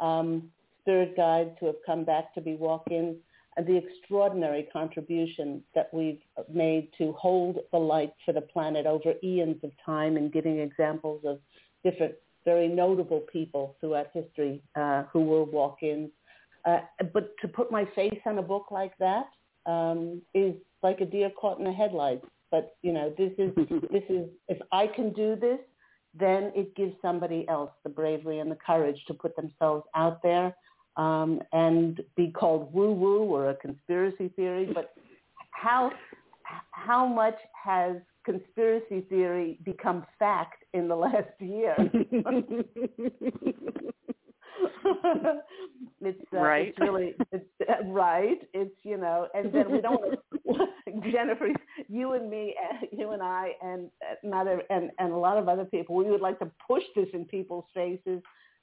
um, 0.00 0.48
spirit 0.82 1.16
guides 1.16 1.50
who 1.58 1.66
have 1.66 1.76
come 1.84 2.04
back 2.04 2.32
to 2.34 2.40
be 2.40 2.54
walk-ins, 2.54 3.16
and 3.56 3.66
the 3.66 3.76
extraordinary 3.76 4.68
contribution 4.72 5.62
that 5.74 5.88
we've 5.92 6.20
made 6.52 6.88
to 6.98 7.12
hold 7.12 7.58
the 7.72 7.78
light 7.78 8.12
for 8.24 8.32
the 8.32 8.40
planet 8.40 8.86
over 8.86 9.14
eons 9.24 9.56
of 9.64 9.70
time 9.84 10.16
and 10.16 10.32
giving 10.32 10.58
examples 10.58 11.22
of 11.24 11.38
different 11.82 12.14
very 12.44 12.68
notable 12.68 13.20
people 13.32 13.76
throughout 13.80 14.06
history 14.12 14.62
uh, 14.76 15.04
who 15.12 15.20
were 15.24 15.44
walk-ins. 15.44 16.10
Uh, 16.64 16.80
but 17.12 17.36
to 17.40 17.48
put 17.48 17.70
my 17.70 17.84
face 17.94 18.18
on 18.26 18.38
a 18.38 18.42
book 18.42 18.66
like 18.70 18.92
that 18.98 19.26
um, 19.66 20.20
is 20.34 20.54
like 20.82 21.00
a 21.00 21.06
deer 21.06 21.30
caught 21.30 21.58
in 21.58 21.64
the 21.64 21.72
headlights. 21.72 22.26
But 22.50 22.76
you 22.82 22.92
know, 22.92 23.12
this 23.16 23.32
is 23.38 23.52
this 23.90 24.04
is 24.08 24.28
if 24.48 24.58
I 24.72 24.86
can 24.86 25.12
do 25.12 25.34
this, 25.34 25.58
then 26.14 26.52
it 26.54 26.74
gives 26.76 26.94
somebody 27.02 27.46
else 27.48 27.70
the 27.82 27.90
bravery 27.90 28.38
and 28.38 28.50
the 28.50 28.58
courage 28.64 29.02
to 29.08 29.14
put 29.14 29.34
themselves 29.36 29.84
out 29.94 30.22
there 30.22 30.54
um, 30.96 31.40
and 31.52 32.00
be 32.16 32.30
called 32.30 32.72
woo-woo 32.72 33.24
or 33.24 33.50
a 33.50 33.54
conspiracy 33.56 34.28
theory. 34.36 34.70
But 34.72 34.94
how 35.50 35.90
how 36.70 37.06
much 37.06 37.36
has 37.64 37.96
conspiracy 38.24 39.02
theory 39.08 39.58
become 39.64 40.06
fact 40.18 40.64
in 40.74 40.88
the 40.88 40.96
last 40.96 41.28
year? 41.40 41.76
it's 46.00 46.20
uh, 46.32 46.38
right. 46.38 46.68
It's 46.68 46.78
really 46.78 47.14
it's 47.32 47.44
uh, 47.68 47.84
right. 47.86 48.38
It's 48.54 48.74
you 48.82 48.96
know, 48.96 49.28
and 49.34 49.52
then 49.52 49.70
we 49.70 49.80
don't. 49.80 50.18
Jennifer, 51.12 51.48
you 51.88 52.12
and 52.12 52.30
me, 52.30 52.54
uh, 52.62 52.86
you 52.92 53.10
and 53.10 53.22
I, 53.22 53.52
and 53.62 53.90
uh, 54.02 54.14
not 54.22 54.46
and 54.70 54.90
and 54.98 55.12
a 55.12 55.16
lot 55.16 55.36
of 55.36 55.48
other 55.48 55.64
people, 55.64 55.94
we 55.94 56.10
would 56.10 56.20
like 56.20 56.38
to 56.38 56.50
push 56.66 56.82
this 56.94 57.08
in 57.12 57.24
people's 57.24 57.64
faces 57.74 58.22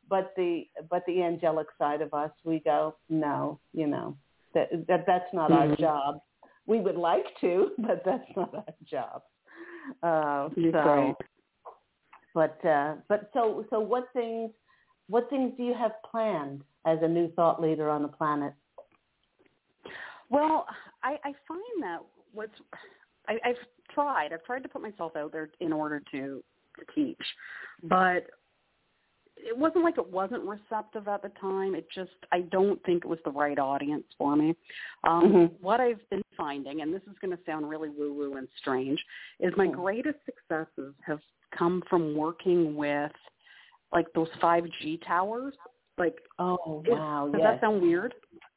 but 0.09 0.33
the 0.35 0.63
but 0.89 1.03
the 1.07 1.21
angelic 1.21 1.67
side 1.77 2.01
of 2.01 2.13
us, 2.13 2.31
we 2.43 2.59
go, 2.59 2.95
no, 3.09 3.59
you 3.73 3.87
know, 3.87 4.17
that 4.53 4.69
that 4.87 5.05
that's 5.07 5.33
not 5.33 5.51
mm-hmm. 5.51 5.71
our 5.71 5.75
job. 5.75 6.15
We 6.65 6.79
would 6.79 6.95
like 6.95 7.25
to, 7.41 7.71
but 7.77 8.03
that's 8.05 8.29
not 8.35 8.53
our 8.53 8.65
job. 8.89 9.21
Uh, 10.01 10.49
so, 10.55 10.79
right. 10.79 11.15
but 12.33 12.65
uh, 12.65 12.95
but 13.09 13.29
so 13.33 13.65
so 13.69 13.79
what 13.79 14.07
things 14.13 14.51
what 15.07 15.29
things 15.29 15.53
do 15.57 15.63
you 15.63 15.73
have 15.73 15.91
planned 16.09 16.63
as 16.85 16.99
a 17.01 17.07
new 17.07 17.31
thought 17.33 17.61
leader 17.61 17.89
on 17.89 18.01
the 18.01 18.07
planet? 18.07 18.53
Well, 20.29 20.65
I, 21.03 21.17
I 21.23 21.33
find 21.47 21.81
that 21.81 21.99
what's 22.31 22.53
I, 23.27 23.33
I've 23.45 23.55
tried. 23.93 24.33
I've 24.33 24.43
tried 24.43 24.63
to 24.63 24.69
put 24.69 24.81
myself 24.81 25.15
out 25.15 25.31
there 25.31 25.49
in 25.59 25.73
order 25.73 26.01
to 26.11 26.43
to 26.79 26.85
teach, 26.95 27.21
but 27.83 28.27
it 29.45 29.57
wasn't 29.57 29.83
like 29.83 29.97
it 29.97 30.11
wasn't 30.11 30.43
receptive 30.43 31.07
at 31.07 31.21
the 31.21 31.29
time. 31.39 31.75
It 31.75 31.87
just 31.93 32.11
I 32.31 32.41
don't 32.41 32.81
think 32.83 33.05
it 33.05 33.07
was 33.07 33.19
the 33.25 33.31
right 33.31 33.59
audience 33.59 34.05
for 34.17 34.35
me. 34.35 34.55
Um, 35.03 35.23
Mhm. 35.31 35.61
What 35.61 35.79
I've 35.79 36.07
been 36.09 36.23
finding, 36.35 36.81
and 36.81 36.93
this 36.93 37.03
is 37.03 37.17
going 37.19 37.35
to 37.35 37.43
sound 37.45 37.69
really 37.69 37.89
woo 37.89 38.13
woo 38.13 38.35
and 38.37 38.47
strange, 38.57 39.03
is 39.39 39.55
my 39.57 39.67
greatest 39.67 40.19
successes 40.25 40.93
have 41.05 41.19
come 41.51 41.81
from 41.89 42.15
working 42.15 42.75
with 42.75 43.11
like 43.91 44.11
those 44.13 44.29
five 44.41 44.65
G 44.81 44.97
towers. 45.05 45.53
Like, 45.97 46.17
Oh 46.39 46.83
wow! 46.87 47.29
does 47.31 47.39
yes. 47.41 47.53
that 47.53 47.61
sound 47.61 47.81
weird? 47.81 48.15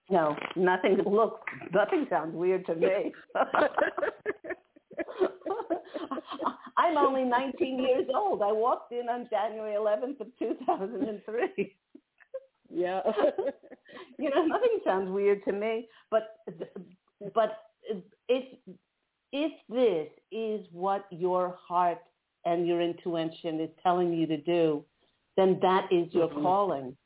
No, 0.08 0.36
nothing. 0.54 0.98
Look, 1.04 1.40
nothing 1.72 2.06
sounds 2.08 2.34
weird 2.34 2.64
to 2.66 2.74
me. 2.74 3.12
I'm 6.76 6.96
only 6.96 7.24
19 7.24 7.78
years 7.78 8.06
old. 8.14 8.42
I 8.42 8.52
walked 8.52 8.92
in 8.92 9.08
on 9.08 9.28
January 9.30 9.74
11th 9.76 10.20
of 10.20 10.28
2003. 10.38 11.76
yeah. 12.70 13.00
you 14.18 14.30
know, 14.30 14.46
nothing 14.46 14.80
sounds 14.84 15.10
weird 15.10 15.44
to 15.44 15.52
me. 15.52 15.88
But 16.10 16.36
but 17.34 17.58
if 18.28 18.44
if 19.32 19.52
this 19.68 20.08
is 20.32 20.66
what 20.72 21.06
your 21.10 21.56
heart 21.66 21.98
and 22.44 22.66
your 22.66 22.80
intuition 22.80 23.60
is 23.60 23.70
telling 23.82 24.12
you 24.12 24.26
to 24.26 24.36
do, 24.38 24.84
then 25.36 25.58
that 25.62 25.92
is 25.92 26.12
your 26.14 26.28
Mhm. 26.28 26.42
calling. 26.42 26.96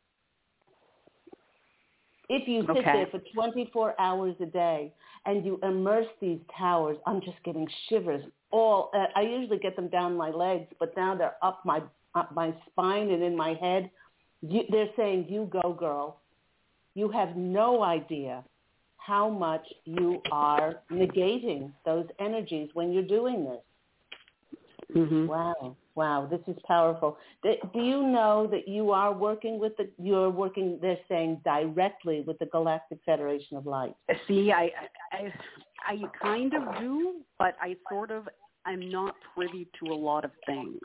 If 2.29 2.47
you 2.47 2.63
sit 2.63 2.71
Okay. 2.71 2.93
there 2.93 3.07
for 3.09 3.21
24 3.35 4.01
hours 4.01 4.37
a 4.41 4.47
day 4.47 4.95
and 5.27 5.45
you 5.45 5.59
immerse 5.63 6.07
these 6.21 6.41
towers, 6.57 6.97
I'm 7.07 7.21
just 7.21 7.43
getting 7.45 7.69
shivers. 7.89 8.25
All 8.51 8.91
uh, 8.95 9.07
I 9.15 9.23
usually 9.23 9.59
get 9.59 9.77
them 9.77 9.89
down 9.89 10.17
my 10.17 10.31
legs, 10.31 10.67
but 10.79 10.97
now 10.97 11.15
they're 11.15 11.37
up 11.43 11.65
my 11.65 11.83
up 12.15 12.35
my 12.35 12.55
spine 12.71 13.11
and 13.11 13.23
in 13.23 13.37
my 13.37 13.55
head. 13.55 13.91
You, 14.43 14.63
they're 14.71 14.91
saying, 14.97 15.27
"You 15.29 15.49
go, 15.51 15.73
girl." 15.73 16.21
You 16.95 17.09
have 17.11 17.37
no 17.37 17.85
idea 17.85 18.45
how 18.97 19.31
much 19.31 19.65
you 19.85 20.21
are 20.33 20.83
negating 20.91 21.73
those 21.85 22.07
energies 22.19 22.69
when 22.75 22.93
you're 22.93 23.03
doing 23.03 23.45
this. 23.45 23.63
hmm 24.93 25.27
Wow, 25.27 25.77
wow, 25.95 26.29
this 26.31 26.41
is 26.47 26.57
powerful. 26.67 27.19
Do 27.43 27.57
you 27.75 28.03
know 28.07 28.49
that 28.51 28.69
you 28.69 28.91
are 28.91 29.13
working 29.13 29.59
with 29.59 29.77
the? 29.77 29.89
You're 29.99 30.31
working. 30.31 30.79
They're 30.81 30.99
saying 31.09 31.41
directly 31.45 32.23
with 32.27 32.39
the 32.39 32.47
Galactic 32.47 32.99
Federation 33.05 33.57
of 33.57 33.67
Light. 33.67 33.95
See, 34.29 34.53
I, 34.53 34.71
I, 35.13 35.33
I 35.87 35.97
kind 36.21 36.55
of 36.55 36.63
do, 36.81 37.21
but 37.39 37.57
I 37.61 37.77
sort 37.89 38.11
of, 38.11 38.29
I'm 38.67 38.91
not 38.91 39.15
privy 39.35 39.69
to 39.81 39.93
a 39.93 39.95
lot 39.95 40.25
of 40.25 40.31
things. 40.47 40.79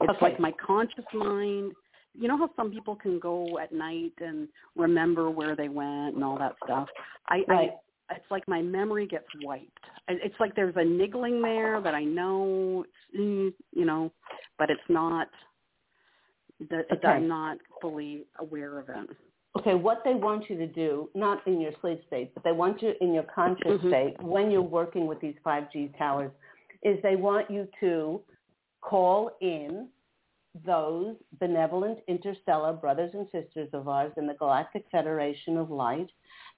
It's 0.00 0.10
Okay. 0.10 0.18
like 0.20 0.40
my 0.40 0.52
conscious 0.64 1.04
mind. 1.12 1.72
You 2.14 2.26
know 2.26 2.38
how 2.38 2.50
some 2.56 2.70
people 2.70 2.96
can 2.96 3.20
go 3.20 3.58
at 3.58 3.72
night 3.72 4.14
and 4.18 4.48
remember 4.76 5.30
where 5.30 5.54
they 5.54 5.68
went 5.68 6.14
and 6.14 6.24
all 6.24 6.38
that 6.38 6.54
stuff. 6.64 6.88
I, 7.28 7.44
Right. 7.46 7.70
I 7.70 7.74
it's 8.10 8.30
like 8.30 8.46
my 8.48 8.62
memory 8.62 9.06
gets 9.06 9.26
wiped. 9.42 9.84
It's 10.08 10.34
like 10.40 10.54
there's 10.54 10.76
a 10.76 10.84
niggling 10.84 11.42
there 11.42 11.80
that 11.80 11.94
I 11.94 12.04
know, 12.04 12.84
mm, 13.18 13.52
you 13.72 13.84
know, 13.84 14.10
but 14.58 14.70
it's 14.70 14.80
not. 14.88 15.28
That 16.70 16.86
Okay. 16.90 17.08
I'm 17.08 17.28
not 17.28 17.58
fully 17.80 18.24
aware 18.38 18.78
of 18.80 18.88
it. 18.88 19.16
Okay, 19.56 19.74
what 19.74 20.02
they 20.04 20.14
want 20.14 20.50
you 20.50 20.56
to 20.58 20.66
do, 20.66 21.08
not 21.14 21.46
in 21.46 21.60
your 21.60 21.72
sleep 21.80 22.04
state, 22.06 22.34
but 22.34 22.42
they 22.42 22.52
want 22.52 22.82
you 22.82 22.94
in 23.00 23.14
your 23.14 23.22
conscious 23.24 23.80
Mhm. 23.80 23.88
state 23.88 24.22
when 24.22 24.50
you're 24.50 24.62
working 24.62 25.06
with 25.06 25.20
these 25.20 25.38
5G 25.44 25.88
towers, 25.96 26.32
is 26.82 27.00
they 27.02 27.16
want 27.16 27.50
you 27.50 27.68
to 27.80 28.22
call 28.80 29.30
in 29.40 29.88
those 30.64 31.16
benevolent 31.38 32.00
interstellar 32.08 32.72
brothers 32.72 33.14
and 33.14 33.28
sisters 33.30 33.68
of 33.72 33.88
ours 33.88 34.12
in 34.16 34.26
the 34.26 34.34
Galactic 34.34 34.88
Federation 34.90 35.56
of 35.56 35.70
Light 35.70 36.10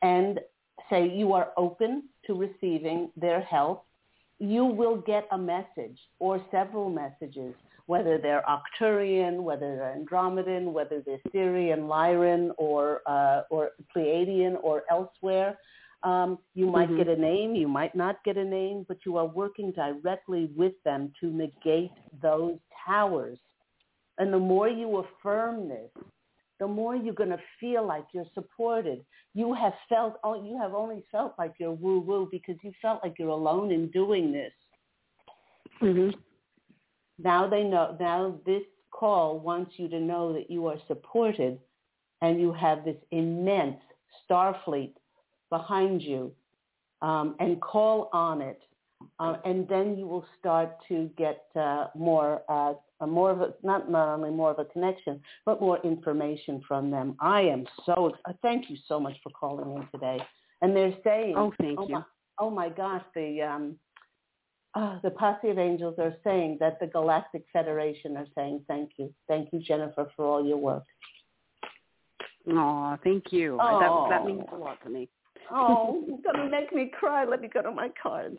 and 0.02 0.40
say 0.88 1.08
you 1.08 1.32
are 1.32 1.50
open 1.56 2.04
to 2.26 2.34
receiving 2.34 3.10
their 3.16 3.40
help. 3.40 3.84
You 4.38 4.64
will 4.64 4.96
get 4.96 5.26
a 5.32 5.38
message 5.38 5.98
or 6.18 6.42
several 6.50 6.88
messages 6.88 7.54
whether 7.90 8.18
they're 8.18 8.44
Arcturian, 8.48 9.42
whether 9.42 9.74
they're 9.74 9.96
Andromedan, 9.98 10.72
whether 10.72 11.02
they're 11.04 11.18
Sirian, 11.34 11.88
Lyran, 11.88 12.52
or 12.56 13.00
uh, 13.04 13.42
or 13.50 13.70
Pleiadian, 13.92 14.56
or 14.62 14.84
elsewhere. 14.88 15.58
Um, 16.04 16.38
you 16.54 16.66
might 16.66 16.88
Mhm. 16.88 16.98
get 16.98 17.08
a 17.08 17.16
name, 17.16 17.56
you 17.56 17.66
might 17.66 17.94
not 17.96 18.22
get 18.22 18.36
a 18.36 18.44
name, 18.44 18.84
but 18.88 18.98
you 19.04 19.16
are 19.16 19.26
working 19.26 19.72
directly 19.72 20.46
with 20.56 20.80
them 20.84 21.12
to 21.20 21.26
negate 21.32 21.92
those 22.22 22.58
towers. 22.86 23.38
And 24.18 24.32
the 24.32 24.38
more 24.38 24.68
you 24.68 24.98
affirm 24.98 25.68
this, 25.68 25.90
the 26.60 26.68
more 26.68 26.94
you're 26.94 27.14
going 27.14 27.30
to 27.30 27.40
feel 27.58 27.84
like 27.84 28.04
you're 28.12 28.26
supported. 28.34 29.04
You 29.34 29.54
have 29.54 29.72
felt, 29.88 30.18
oh, 30.22 30.44
you 30.44 30.58
have 30.60 30.74
only 30.74 31.02
felt 31.10 31.34
like 31.38 31.54
you're 31.58 31.72
woo 31.72 32.00
woo 32.00 32.28
because 32.30 32.56
you 32.62 32.72
felt 32.80 33.00
like 33.02 33.14
you're 33.18 33.28
alone 33.28 33.72
in 33.72 33.90
doing 33.90 34.30
this. 34.30 34.52
hmm 35.80 36.10
Now 37.18 37.48
they 37.48 37.64
know, 37.64 37.96
now 37.98 38.38
this 38.44 38.62
call 38.92 39.40
wants 39.40 39.72
you 39.76 39.88
to 39.88 39.98
know 39.98 40.32
that 40.34 40.50
you 40.50 40.66
are 40.66 40.76
supported 40.86 41.58
and 42.20 42.38
you 42.38 42.52
have 42.52 42.84
this 42.84 42.98
immense 43.10 43.80
star 44.24 44.60
fleet 44.64 44.94
behind 45.48 46.02
you 46.02 46.30
um, 47.00 47.34
and 47.40 47.60
call 47.60 48.10
on 48.12 48.42
it. 48.42 48.60
Uh, 49.18 49.36
and 49.44 49.68
then 49.68 49.96
you 49.96 50.06
will 50.06 50.24
start 50.38 50.72
to 50.88 51.10
get 51.16 51.44
uh, 51.56 51.86
more, 51.94 52.42
uh, 52.48 52.74
a 53.00 53.06
more 53.06 53.30
of 53.30 53.40
a, 53.40 53.54
not, 53.62 53.90
not 53.90 54.08
only 54.08 54.30
more 54.30 54.50
of 54.50 54.58
a 54.58 54.64
connection, 54.64 55.20
but 55.44 55.60
more 55.60 55.78
information 55.84 56.62
from 56.66 56.90
them. 56.90 57.16
I 57.20 57.42
am 57.42 57.66
so, 57.86 58.12
uh, 58.26 58.32
thank 58.42 58.70
you 58.70 58.76
so 58.86 59.00
much 59.00 59.16
for 59.22 59.30
calling 59.30 59.74
in 59.76 59.86
today. 59.92 60.22
And 60.62 60.76
they're 60.76 60.94
saying, 61.04 61.34
Oh, 61.36 61.52
thank 61.60 61.78
oh 61.78 61.88
you. 61.88 61.94
My, 61.94 62.02
oh 62.38 62.50
my 62.50 62.68
gosh, 62.68 63.04
the, 63.14 63.42
um, 63.42 63.76
uh, 64.74 64.98
the 65.02 65.10
posse 65.10 65.48
of 65.48 65.58
angels 65.58 65.96
are 65.98 66.14
saying 66.22 66.58
that 66.60 66.78
the 66.78 66.86
Galactic 66.86 67.44
Federation 67.52 68.16
are 68.16 68.26
saying 68.36 68.64
thank 68.68 68.92
you. 68.96 69.12
Thank 69.26 69.48
you, 69.52 69.60
Jennifer, 69.60 70.10
for 70.14 70.24
all 70.24 70.46
your 70.46 70.58
work. 70.58 70.84
Aw, 72.48 72.96
thank 73.02 73.32
you. 73.32 73.56
That 73.58 74.06
that 74.10 74.24
means 74.24 74.44
a 74.52 74.56
lot 74.56 74.82
to 74.84 74.90
me. 74.90 75.08
Oh, 75.52 76.04
going 76.22 76.36
to 76.36 76.48
make 76.48 76.72
me 76.72 76.92
cry. 76.96 77.24
Let 77.24 77.40
me 77.40 77.48
go 77.48 77.60
to 77.60 77.72
my 77.72 77.90
cards. 78.00 78.38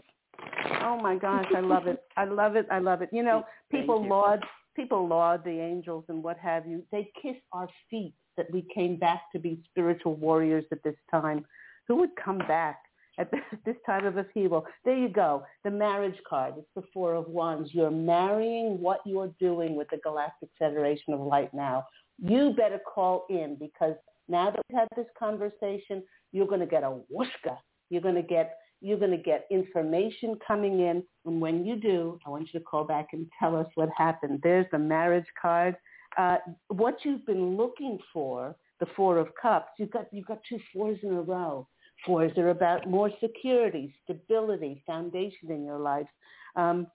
Oh 0.84 0.98
my 1.02 1.16
gosh, 1.16 1.48
I 1.56 1.60
love 1.60 1.88
it. 1.88 2.04
I 2.18 2.26
love 2.26 2.56
it. 2.56 2.68
I 2.72 2.80
love 2.80 3.02
it. 3.02 3.10
You 3.12 3.24
know, 3.24 3.46
people 3.72 4.04
you. 4.04 4.10
laud 4.10 4.44
people 4.76 5.08
laud 5.08 5.44
the 5.44 5.60
angels 5.60 6.06
and 6.08 6.24
what 6.24 6.38
have 6.38 6.66
you. 6.66 6.84
They 6.92 7.12
kiss 7.22 7.36
our 7.52 7.68
feet 7.90 8.14
that 8.38 8.52
we 8.52 8.66
came 8.74 8.98
back 8.98 9.24
to 9.34 9.40
be 9.40 9.62
spiritual 9.70 10.16
warriors 10.16 10.66
at 10.72 10.84
this 10.84 10.96
time. 11.10 11.46
Who 11.88 11.96
would 11.98 12.12
come 12.24 12.40
back 12.40 12.80
at 13.20 13.30
this, 13.32 13.42
this 13.66 13.76
time 13.86 14.06
of 14.06 14.18
upheaval? 14.18 14.66
There 14.86 14.98
you 14.98 15.10
go. 15.10 15.44
The 15.64 15.72
marriage 15.72 16.18
card. 16.28 16.56
It's 16.58 16.68
the 16.76 16.84
Four 16.94 17.16
of 17.16 17.28
Wands. 17.28 17.72
You're 17.74 17.92
marrying 17.92 18.80
what 18.80 19.02
you're 19.06 19.34
doing 19.40 19.76
with 19.76 19.90
the 19.92 19.98
Galactic 19.98 20.50
Federation 20.58 21.14
of 21.14 21.20
Light 21.20 21.54
now. 21.54 21.86
You 22.18 22.54
better 22.56 22.80
call 22.80 23.26
in 23.30 23.58
because 23.60 23.96
now 24.30 24.52
that 24.52 24.62
we've 24.70 24.80
had 24.80 24.88
this 24.96 25.08
conversation, 25.18 26.04
you're 26.32 26.48
going 26.48 26.60
to 26.62 26.66
get 26.66 26.84
a 26.84 26.98
whooshka. 27.14 27.58
You're 27.90 28.02
going 28.02 28.16
to 28.16 28.22
get 28.22 28.58
you're 28.82 28.98
going 28.98 29.12
to 29.12 29.18
get 29.18 29.46
information 29.52 30.38
coming 30.46 30.80
in, 30.82 31.04
and 31.26 31.40
when 31.40 31.66
you 31.66 31.76
do, 31.76 32.20
I 32.26 32.30
want 32.30 32.50
you 32.52 32.60
to 32.60 32.66
call 32.66 32.84
back 32.84 33.10
and 33.14 33.28
tell 33.40 33.56
us 33.56 33.68
what 33.76 33.90
happened. 33.96 34.40
There's 34.44 34.66
the 34.72 34.80
marriage 34.80 35.28
card. 35.40 35.76
Uh, 36.18 36.38
what 36.68 36.98
you've 37.04 37.26
been 37.26 37.56
looking 37.56 38.00
for, 38.12 38.56
the 38.80 38.88
Four 38.96 39.18
of 39.18 39.28
Cups. 39.40 39.70
You've 39.78 39.92
got 39.92 40.08
you've 40.12 40.26
got 40.26 40.40
two 40.50 40.60
fours 40.74 40.98
in 41.04 41.14
a 41.14 41.22
row. 41.22 41.68
Fours 42.06 42.32
are 42.38 42.50
about 42.50 42.90
more 42.90 43.12
security, 43.22 43.94
stability, 44.04 44.84
foundation 44.88 45.52
in 45.52 45.64
your 45.64 45.80
life. 45.80 46.08
Um, 46.56 46.88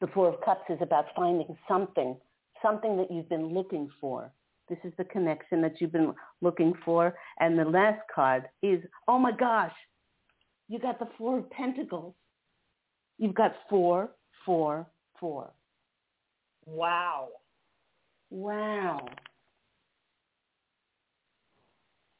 the 0.00 0.08
Four 0.08 0.28
of 0.28 0.40
Cups 0.40 0.64
is 0.68 0.78
about 0.82 1.06
finding 1.14 1.56
something, 1.68 2.16
something 2.60 2.96
that 2.96 3.10
you've 3.10 3.28
been 3.28 3.54
looking 3.54 3.88
for. 4.00 4.32
This 4.68 4.78
is 4.84 4.92
the 4.98 5.04
connection 5.04 5.62
that 5.62 5.80
you've 5.80 5.92
been 5.92 6.14
looking 6.42 6.74
for. 6.84 7.14
And 7.40 7.58
the 7.58 7.64
last 7.64 8.00
card 8.14 8.44
is, 8.62 8.80
oh 9.06 9.18
my 9.18 9.32
gosh, 9.32 9.72
you 10.68 10.78
got 10.78 10.98
the 10.98 11.08
Four 11.16 11.38
of 11.38 11.50
Pentacles. 11.50 12.14
You've 13.18 13.34
got 13.34 13.54
four, 13.68 14.10
four, 14.44 14.86
four. 15.18 15.50
Wow. 16.66 17.28
Wow. 18.30 19.08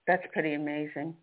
That's 0.07 0.23
pretty 0.33 0.55
amazing. 0.55 1.15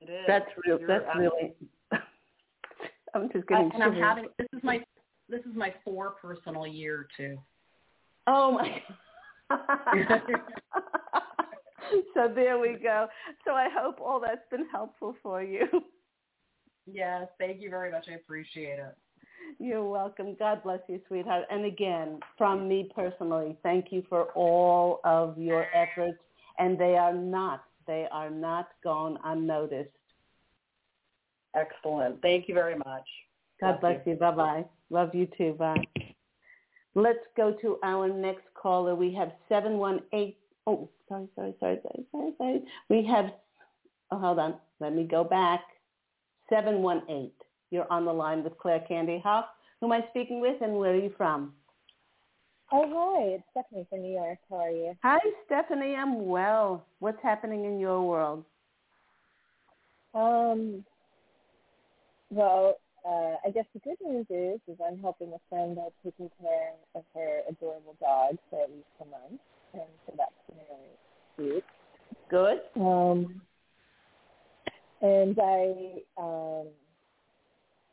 It 0.00 0.10
is. 0.10 0.24
That's 0.26 0.46
real. 0.64 0.80
You're, 0.80 0.88
That's 0.88 1.04
um, 1.14 1.20
really. 1.20 1.54
I'm 3.14 3.30
just 3.32 3.44
I- 3.50 3.54
getting 3.54 3.70
and 3.74 3.82
I'm 3.82 3.94
having 3.94 4.26
this 4.38 4.48
is 4.54 4.60
my 4.62 4.82
this 5.28 5.40
is 5.40 5.54
my 5.54 5.74
four 5.84 6.12
personal 6.22 6.66
year 6.66 7.06
too. 7.16 7.36
Oh 8.26 8.52
my. 8.52 8.82
so 12.14 12.32
there 12.34 12.58
we 12.58 12.78
go. 12.82 13.06
So 13.44 13.52
I 13.52 13.68
hope 13.70 14.00
all 14.00 14.20
that's 14.20 14.48
been 14.50 14.66
helpful 14.70 15.14
for 15.22 15.42
you. 15.42 15.66
Yes, 16.90 17.28
thank 17.38 17.60
you 17.60 17.70
very 17.70 17.90
much. 17.90 18.06
I 18.08 18.14
appreciate 18.14 18.78
it. 18.78 18.96
You're 19.58 19.84
welcome. 19.84 20.36
God 20.38 20.62
bless 20.62 20.80
you, 20.88 21.00
sweetheart. 21.08 21.44
And 21.50 21.64
again, 21.64 22.20
from 22.36 22.68
me 22.68 22.90
personally, 22.94 23.56
thank 23.62 23.86
you 23.90 24.02
for 24.08 24.24
all 24.34 25.00
of 25.04 25.38
your 25.38 25.66
efforts. 25.74 26.18
And 26.58 26.78
they 26.78 26.96
are 26.96 27.14
not, 27.14 27.64
they 27.86 28.06
are 28.10 28.30
not 28.30 28.68
gone 28.82 29.18
unnoticed. 29.24 29.90
Excellent. 31.54 32.20
Thank 32.20 32.48
you 32.48 32.54
very 32.54 32.76
much. 32.76 33.06
God 33.60 33.70
Love 33.70 33.80
bless 33.80 34.00
you. 34.06 34.12
you. 34.12 34.18
Bye-bye. 34.18 34.64
Love 34.90 35.14
you 35.14 35.28
too. 35.36 35.54
Bye. 35.58 35.84
Let's 36.94 37.18
go 37.36 37.52
to 37.62 37.78
our 37.82 38.08
next 38.08 38.44
caller. 38.54 38.94
We 38.94 39.14
have 39.14 39.32
718. 39.48 40.34
Oh, 40.66 40.88
sorry, 41.08 41.28
sorry, 41.34 41.54
sorry, 41.60 41.78
sorry, 41.82 42.04
sorry, 42.12 42.32
sorry. 42.38 42.62
We 42.90 43.06
have, 43.06 43.26
oh, 44.10 44.18
hold 44.18 44.38
on. 44.38 44.56
Let 44.80 44.94
me 44.94 45.04
go 45.04 45.24
back. 45.24 45.60
718. 46.48 47.30
You're 47.70 47.90
on 47.92 48.04
the 48.04 48.12
line 48.12 48.42
with 48.42 48.56
Claire 48.58 48.84
Candy 48.88 49.20
Hough. 49.22 49.46
Who 49.80 49.86
am 49.86 49.92
I 49.92 50.04
speaking 50.10 50.40
with 50.40 50.60
and 50.62 50.74
where 50.74 50.92
are 50.92 50.96
you 50.96 51.12
from? 51.16 51.52
Oh, 52.70 52.84
hi. 52.86 53.22
It's 53.34 53.44
Stephanie 53.50 53.86
from 53.88 54.02
New 54.02 54.12
York. 54.12 54.38
How 54.50 54.56
are 54.56 54.70
you? 54.70 54.94
Hi, 55.02 55.18
Stephanie. 55.46 55.94
I'm 55.94 56.26
well. 56.26 56.84
What's 56.98 57.22
happening 57.22 57.64
in 57.64 57.78
your 57.78 58.02
world? 58.02 58.44
Um, 60.14 60.84
well, 62.30 62.74
uh, 63.06 63.36
I 63.46 63.50
guess 63.54 63.64
the 63.72 63.80
good 63.80 63.96
news 64.04 64.26
is, 64.28 64.60
is 64.68 64.78
I'm 64.86 64.98
helping 64.98 65.32
a 65.32 65.38
friend 65.48 65.76
by 65.76 65.88
taking 66.04 66.30
care 66.40 66.72
of 66.94 67.04
her 67.14 67.40
adorable 67.48 67.96
dog 68.00 68.36
for 68.50 68.62
at 68.62 68.70
least 68.70 68.86
a 69.00 69.04
month, 69.04 69.40
and 69.72 69.82
so 70.06 70.14
that's 70.16 70.32
really 70.50 71.52
sweet. 71.52 71.64
Good. 72.28 72.60
Um, 72.76 73.40
and 75.00 75.38
I, 75.38 76.02
um, 76.16 76.66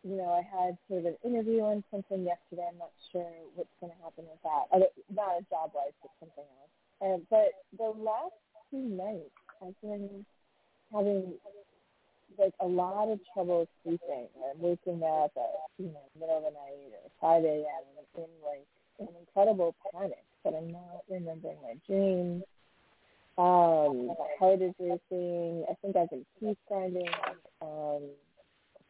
you 0.03 0.17
know, 0.17 0.29
I 0.29 0.41
had 0.41 0.77
sort 0.87 1.01
of 1.01 1.05
an 1.05 1.17
interview 1.23 1.61
on 1.61 1.83
something 1.91 2.23
yesterday. 2.23 2.67
I'm 2.71 2.77
not 2.77 2.91
sure 3.11 3.25
what's 3.55 3.69
going 3.81 3.91
to 3.91 4.03
happen 4.03 4.25
with 4.29 4.41
that. 4.43 4.69
Other, 4.75 4.87
not 5.13 5.39
a 5.39 5.45
job 5.49 5.71
wise, 5.73 5.93
but 6.01 6.11
something 6.19 6.43
else. 6.43 6.73
And 7.01 7.27
but 7.29 7.51
the 7.77 7.91
last 7.99 8.35
two 8.71 8.77
nights, 8.77 9.33
I've 9.61 9.79
been 9.81 10.25
having 10.93 11.33
like 12.37 12.53
a 12.59 12.67
lot 12.67 13.11
of 13.11 13.19
trouble 13.33 13.67
sleeping. 13.83 14.27
I'm 14.37 14.59
waking 14.59 15.01
up 15.03 15.31
at 15.35 15.51
you 15.77 15.87
know 15.87 16.05
middle 16.19 16.37
of 16.37 16.43
the 16.43 16.51
night 16.51 16.93
or 17.03 17.09
5 17.21 17.43
a.m. 17.43 17.83
and 17.97 18.23
in 18.23 18.31
like 18.43 18.65
an 18.99 19.07
incredible 19.19 19.75
panic, 19.91 20.23
but 20.43 20.53
I'm 20.53 20.71
not 20.71 21.03
remembering 21.09 21.57
my 21.63 21.75
dreams. 21.87 22.43
Um, 23.37 24.11
is 24.41 24.73
racing. 24.79 25.65
I 25.69 25.73
think 25.81 25.97
I've 25.97 26.09
been 26.09 26.25
teeth 26.39 26.57
grinding. 26.69 27.09
Um, 27.61 28.03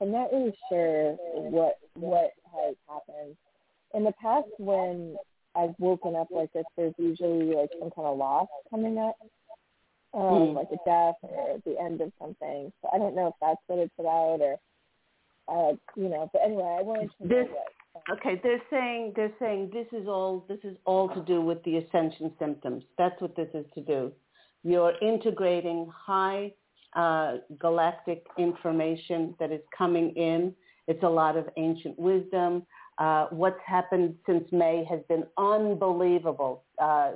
I'm 0.01 0.11
not 0.11 0.31
really 0.31 0.55
sure 0.69 1.13
what 1.33 1.79
what 1.95 2.31
has 2.53 2.75
happened. 2.87 3.35
In 3.93 4.03
the 4.03 4.11
past, 4.21 4.47
when 4.59 5.15
I've 5.55 5.73
woken 5.79 6.15
up 6.15 6.27
like 6.31 6.51
this, 6.53 6.65
there's 6.77 6.93
usually 6.97 7.55
like 7.55 7.69
some 7.79 7.89
kind 7.91 8.07
of 8.07 8.17
loss 8.17 8.47
coming 8.69 8.97
up, 8.97 9.15
um, 10.13 10.21
mm. 10.21 10.53
like 10.55 10.67
a 10.71 10.77
death 10.85 11.15
or 11.23 11.59
the 11.65 11.79
end 11.79 12.01
of 12.01 12.11
something. 12.19 12.71
So 12.81 12.89
I 12.93 12.97
don't 12.97 13.15
know 13.15 13.27
if 13.27 13.33
that's 13.41 13.61
what 13.67 13.79
it's 13.79 13.93
about 13.97 14.41
or, 14.41 14.57
uh, 15.47 15.75
you 15.95 16.09
know. 16.09 16.29
But 16.31 16.41
anyway, 16.45 16.77
I 16.79 16.83
wanted 16.83 17.09
to 17.21 17.27
this, 17.27 17.47
know 17.47 17.53
what. 17.53 18.19
Okay, 18.19 18.39
they're 18.43 18.61
saying 18.69 19.13
they're 19.15 19.33
saying 19.39 19.71
this 19.73 19.87
is 19.97 20.07
all 20.07 20.45
this 20.49 20.59
is 20.63 20.77
all 20.85 21.07
to 21.09 21.21
do 21.21 21.41
with 21.41 21.63
the 21.63 21.77
ascension 21.77 22.33
symptoms. 22.37 22.83
That's 22.97 23.19
what 23.21 23.35
this 23.35 23.47
is 23.53 23.65
to 23.75 23.81
do. 23.81 24.11
You're 24.65 24.93
integrating 24.99 25.87
high 25.95 26.51
uh, 26.95 27.35
galactic 27.59 28.25
information 28.39 29.35
that 29.39 29.51
is 29.51 29.61
coming 29.77 30.09
in. 30.15 30.55
It's 30.87 31.03
a 31.03 31.09
lot 31.09 31.37
of 31.37 31.47
ancient 31.55 31.99
wisdom. 31.99 32.65
Uh, 32.97 33.27
what's 33.29 33.59
happened 33.63 34.15
since 34.25 34.43
May 34.51 34.83
has 34.89 35.01
been 35.07 35.23
unbelievable. 35.37 36.63
Uh, 36.81 37.11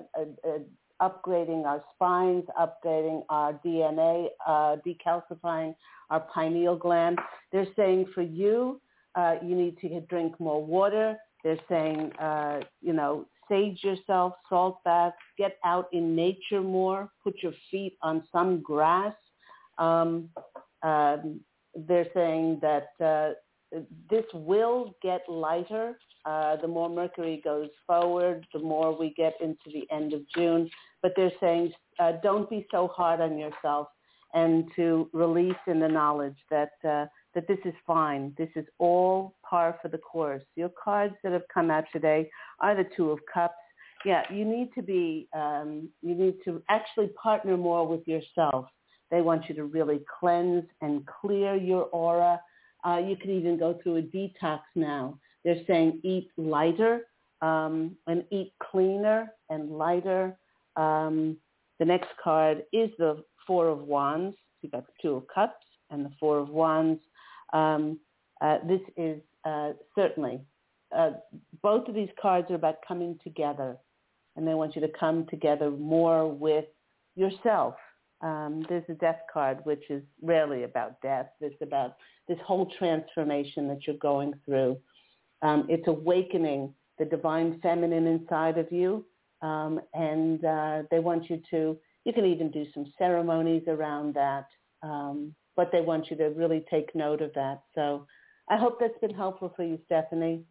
upgrading 1.01 1.65
our 1.65 1.83
spines, 1.95 2.43
upgrading 2.59 3.23
our 3.29 3.53
DNA, 3.65 4.27
uh, 4.45 4.75
decalcifying 4.85 5.73
our 6.11 6.19
pineal 6.33 6.75
gland. 6.75 7.17
They're 7.51 7.67
saying 7.75 8.07
for 8.13 8.21
you, 8.21 8.79
uh, 9.15 9.35
you 9.43 9.55
need 9.55 9.79
to 9.79 10.01
drink 10.01 10.39
more 10.39 10.63
water. 10.63 11.17
They're 11.43 11.59
saying, 11.67 12.11
uh, 12.19 12.59
you 12.81 12.93
know, 12.93 13.25
sage 13.49 13.83
yourself, 13.83 14.33
salt 14.47 14.83
baths, 14.85 15.15
get 15.37 15.57
out 15.65 15.87
in 15.91 16.15
nature 16.15 16.61
more, 16.61 17.09
put 17.23 17.35
your 17.41 17.53
feet 17.69 17.97
on 18.01 18.23
some 18.31 18.61
grass, 18.61 19.13
um, 19.79 20.29
um, 20.83 21.39
they're 21.87 22.07
saying 22.13 22.59
that 22.61 22.89
uh, 23.03 23.33
this 24.09 24.25
will 24.33 24.95
get 25.01 25.21
lighter. 25.27 25.97
Uh, 26.25 26.57
the 26.57 26.67
more 26.67 26.89
Mercury 26.89 27.41
goes 27.43 27.69
forward, 27.87 28.45
the 28.53 28.59
more 28.59 28.97
we 28.97 29.13
get 29.15 29.33
into 29.41 29.57
the 29.73 29.87
end 29.91 30.13
of 30.13 30.21
June. 30.35 30.69
But 31.01 31.13
they're 31.15 31.31
saying 31.39 31.71
uh, 31.99 32.13
don't 32.21 32.49
be 32.49 32.67
so 32.71 32.87
hard 32.87 33.21
on 33.21 33.37
yourself 33.37 33.87
and 34.33 34.69
to 34.75 35.09
release 35.13 35.55
in 35.67 35.79
the 35.79 35.87
knowledge 35.87 36.37
that 36.51 36.73
uh, 36.87 37.05
that 37.35 37.47
this 37.47 37.59
is 37.65 37.73
fine. 37.85 38.33
This 38.37 38.49
is 38.55 38.65
all 38.79 39.35
par 39.47 39.77
for 39.81 39.87
the 39.87 39.97
course. 39.97 40.43
Your 40.55 40.71
cards 40.83 41.15
that 41.23 41.31
have 41.31 41.43
come 41.53 41.69
out 41.69 41.85
today 41.91 42.29
are 42.59 42.75
the 42.75 42.89
Two 42.95 43.11
of 43.11 43.19
Cups. 43.31 43.53
Yeah, 44.05 44.23
you 44.31 44.45
need 44.45 44.69
to 44.75 44.81
be, 44.81 45.27
um, 45.35 45.89
you 46.01 46.15
need 46.15 46.35
to 46.45 46.63
actually 46.69 47.07
partner 47.21 47.57
more 47.57 47.85
with 47.85 48.07
yourself 48.07 48.65
they 49.11 49.21
want 49.21 49.49
you 49.49 49.55
to 49.55 49.65
really 49.65 50.01
cleanse 50.19 50.65
and 50.81 51.07
clear 51.21 51.55
your 51.55 51.83
aura. 51.85 52.39
Uh, 52.85 52.97
you 52.97 53.15
can 53.15 53.31
even 53.31 53.57
go 53.57 53.77
through 53.81 53.97
a 53.97 54.01
detox 54.01 54.59
now. 54.75 55.17
They're 55.43 55.63
saying 55.67 56.01
eat 56.03 56.29
lighter 56.37 57.01
um, 57.41 57.95
and 58.07 58.23
eat 58.31 58.53
cleaner 58.71 59.33
and 59.49 59.71
lighter. 59.71 60.37
Um, 60.75 61.37
the 61.79 61.85
next 61.85 62.09
card 62.23 62.63
is 62.71 62.89
the 62.97 63.23
Four 63.47 63.69
of 63.69 63.79
Wands. 63.79 64.35
You've 64.61 64.73
got 64.73 64.85
the 64.85 64.93
Two 65.01 65.15
of 65.15 65.23
Cups 65.33 65.65
and 65.89 66.05
the 66.05 66.11
Four 66.19 66.37
of 66.37 66.49
Wands. 66.49 67.01
Um, 67.53 67.99
uh, 68.41 68.57
this 68.67 68.81
is 68.97 69.21
uh, 69.45 69.71
certainly, 69.95 70.39
uh, 70.95 71.11
both 71.61 71.87
of 71.87 71.95
these 71.95 72.09
cards 72.21 72.49
are 72.51 72.55
about 72.55 72.77
coming 72.87 73.19
together. 73.23 73.77
And 74.35 74.47
they 74.47 74.53
want 74.53 74.75
you 74.75 74.81
to 74.81 74.91
come 74.97 75.25
together 75.29 75.69
more 75.69 76.31
with 76.31 76.65
yourself 77.15 77.75
um, 78.21 78.65
there's 78.67 78.83
a 78.89 78.93
death 78.93 79.21
card, 79.31 79.59
which 79.63 79.83
is 79.89 80.03
rarely 80.21 80.63
about 80.63 81.01
death. 81.01 81.27
It's 81.39 81.61
about 81.61 81.95
this 82.27 82.37
whole 82.45 82.69
transformation 82.77 83.67
that 83.69 83.87
you're 83.87 83.97
going 83.97 84.33
through. 84.45 84.77
Um, 85.41 85.65
it's 85.69 85.87
awakening 85.87 86.73
the 86.97 87.05
divine 87.05 87.59
feminine 87.61 88.07
inside 88.07 88.57
of 88.57 88.71
you. 88.71 89.05
Um, 89.41 89.79
and 89.93 90.43
uh, 90.43 90.83
they 90.91 90.99
want 90.99 91.29
you 91.29 91.41
to, 91.49 91.77
you 92.03 92.13
can 92.13 92.25
even 92.25 92.51
do 92.51 92.65
some 92.73 92.91
ceremonies 92.97 93.63
around 93.67 94.15
that. 94.15 94.47
Um, 94.83 95.33
but 95.55 95.71
they 95.71 95.81
want 95.81 96.09
you 96.09 96.17
to 96.17 96.25
really 96.29 96.65
take 96.69 96.93
note 96.95 97.21
of 97.21 97.33
that. 97.33 97.61
So 97.75 98.05
I 98.49 98.57
hope 98.57 98.79
that's 98.79 98.97
been 98.99 99.13
helpful 99.13 99.53
for 99.55 99.63
you, 99.63 99.79
Stephanie. 99.85 100.43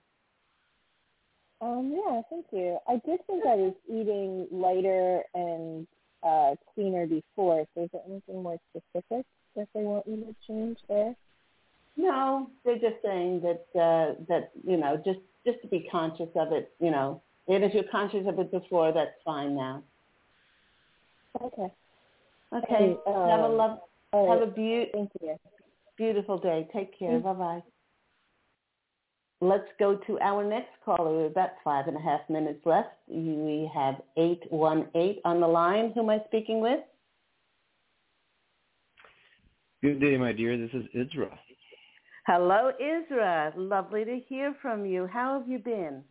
Um, 1.60 1.92
yeah, 1.92 2.22
thank 2.30 2.46
you. 2.52 2.78
I 2.88 3.00
did 3.04 3.26
think 3.26 3.44
I 3.44 3.56
was 3.56 3.74
eating 3.88 4.46
lighter 4.52 5.22
and 5.34 5.86
uh, 6.22 6.54
cleaner 6.74 7.06
before. 7.06 7.66
So 7.74 7.84
is 7.84 7.90
there 7.92 8.02
anything 8.08 8.42
more 8.42 8.58
specific 8.70 9.26
that 9.56 9.68
they 9.74 9.82
want 9.82 10.06
you 10.06 10.16
to 10.16 10.34
change 10.46 10.78
there? 10.88 11.14
No, 11.96 12.48
they're 12.64 12.78
just 12.78 13.02
saying 13.04 13.42
that 13.42 13.66
uh, 13.74 14.14
that 14.28 14.52
you 14.64 14.76
know 14.76 15.02
just 15.04 15.18
just 15.44 15.60
to 15.62 15.68
be 15.68 15.88
conscious 15.90 16.28
of 16.36 16.52
it. 16.52 16.70
You 16.80 16.92
know, 16.92 17.20
and 17.48 17.64
if 17.64 17.74
you're 17.74 17.82
conscious 17.90 18.24
of 18.28 18.38
it 18.38 18.52
before, 18.52 18.92
that's 18.92 19.10
fine 19.24 19.56
now. 19.56 19.82
Okay. 21.42 21.72
Okay. 22.52 22.96
And, 23.04 23.14
um, 23.14 23.28
have 23.28 23.40
a 23.40 23.48
love. 23.48 23.78
Right. 24.12 24.28
Have 24.38 24.48
a 24.48 24.50
be- 24.50 24.90
Thank 24.92 25.10
you. 25.20 25.36
beautiful 25.96 26.38
day. 26.38 26.68
Take 26.72 26.98
care. 26.98 27.18
Bye 27.18 27.32
bye. 27.32 27.62
Let's 29.40 29.68
go 29.78 29.96
to 30.06 30.18
our 30.20 30.42
next 30.44 30.70
caller. 30.84 31.12
We're 31.12 31.26
about 31.26 31.50
five 31.62 31.86
and 31.86 31.96
a 31.96 32.00
half 32.00 32.20
minutes 32.28 32.60
left. 32.64 32.88
We 33.06 33.70
have 33.72 33.96
818 34.16 35.20
on 35.24 35.40
the 35.40 35.46
line. 35.46 35.92
Who 35.94 36.00
am 36.00 36.10
I 36.10 36.20
speaking 36.26 36.60
with? 36.60 36.80
Good 39.80 40.00
day, 40.00 40.16
my 40.16 40.32
dear. 40.32 40.56
This 40.58 40.70
is 40.72 40.86
Isra. 40.96 41.30
Hello, 42.26 42.72
Isra. 42.82 43.52
Lovely 43.56 44.04
to 44.04 44.18
hear 44.28 44.56
from 44.60 44.84
you. 44.84 45.06
How 45.06 45.38
have 45.38 45.48
you 45.48 45.60
been? 45.60 46.02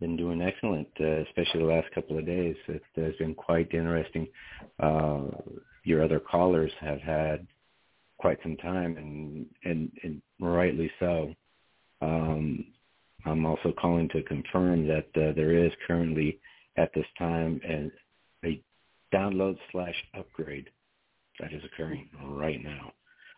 Been 0.00 0.16
doing 0.16 0.42
excellent, 0.42 0.88
uh, 1.00 1.22
especially 1.28 1.60
the 1.60 1.66
last 1.66 1.86
couple 1.94 2.18
of 2.18 2.26
days. 2.26 2.56
It 2.66 2.82
has 2.96 3.14
been 3.20 3.34
quite 3.34 3.72
interesting. 3.72 4.26
Uh, 4.80 5.20
your 5.84 6.02
other 6.02 6.20
callers 6.20 6.72
have 6.80 7.00
had 7.00 7.46
quite 8.18 8.38
some 8.42 8.56
time, 8.56 8.96
and 8.96 9.46
and, 9.64 9.90
and 10.02 10.22
rightly 10.40 10.90
so. 10.98 11.34
Um, 12.00 12.66
I'm 13.24 13.46
also 13.46 13.72
calling 13.80 14.08
to 14.10 14.22
confirm 14.22 14.86
that 14.88 15.06
uh, 15.16 15.32
there 15.34 15.52
is 15.52 15.72
currently 15.86 16.38
at 16.76 16.92
this 16.94 17.06
time 17.18 17.60
and 17.66 17.90
a 18.44 18.62
download 19.14 19.56
slash 19.72 19.94
upgrade 20.18 20.68
that 21.40 21.52
is 21.52 21.62
occurring 21.64 22.08
right 22.22 22.62
now. 22.62 22.92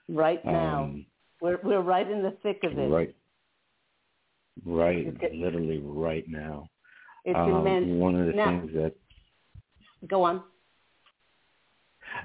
Right 0.09 0.44
now. 0.44 0.84
Um, 0.84 1.07
we're 1.40 1.59
we're 1.62 1.80
right 1.80 2.09
in 2.11 2.22
the 2.22 2.36
thick 2.42 2.61
of 2.64 2.78
it. 2.78 2.88
Right. 2.88 3.14
Right. 4.64 5.07
literally 5.34 5.80
right 5.84 6.24
now. 6.28 6.68
It's 7.24 7.38
um, 7.38 7.66
immense. 7.66 7.86
One 7.86 8.14
of 8.14 8.26
the 8.26 8.32
now, 8.32 8.61
things 8.61 8.72
that 8.74 8.94
go 10.09 10.22
on. 10.22 10.42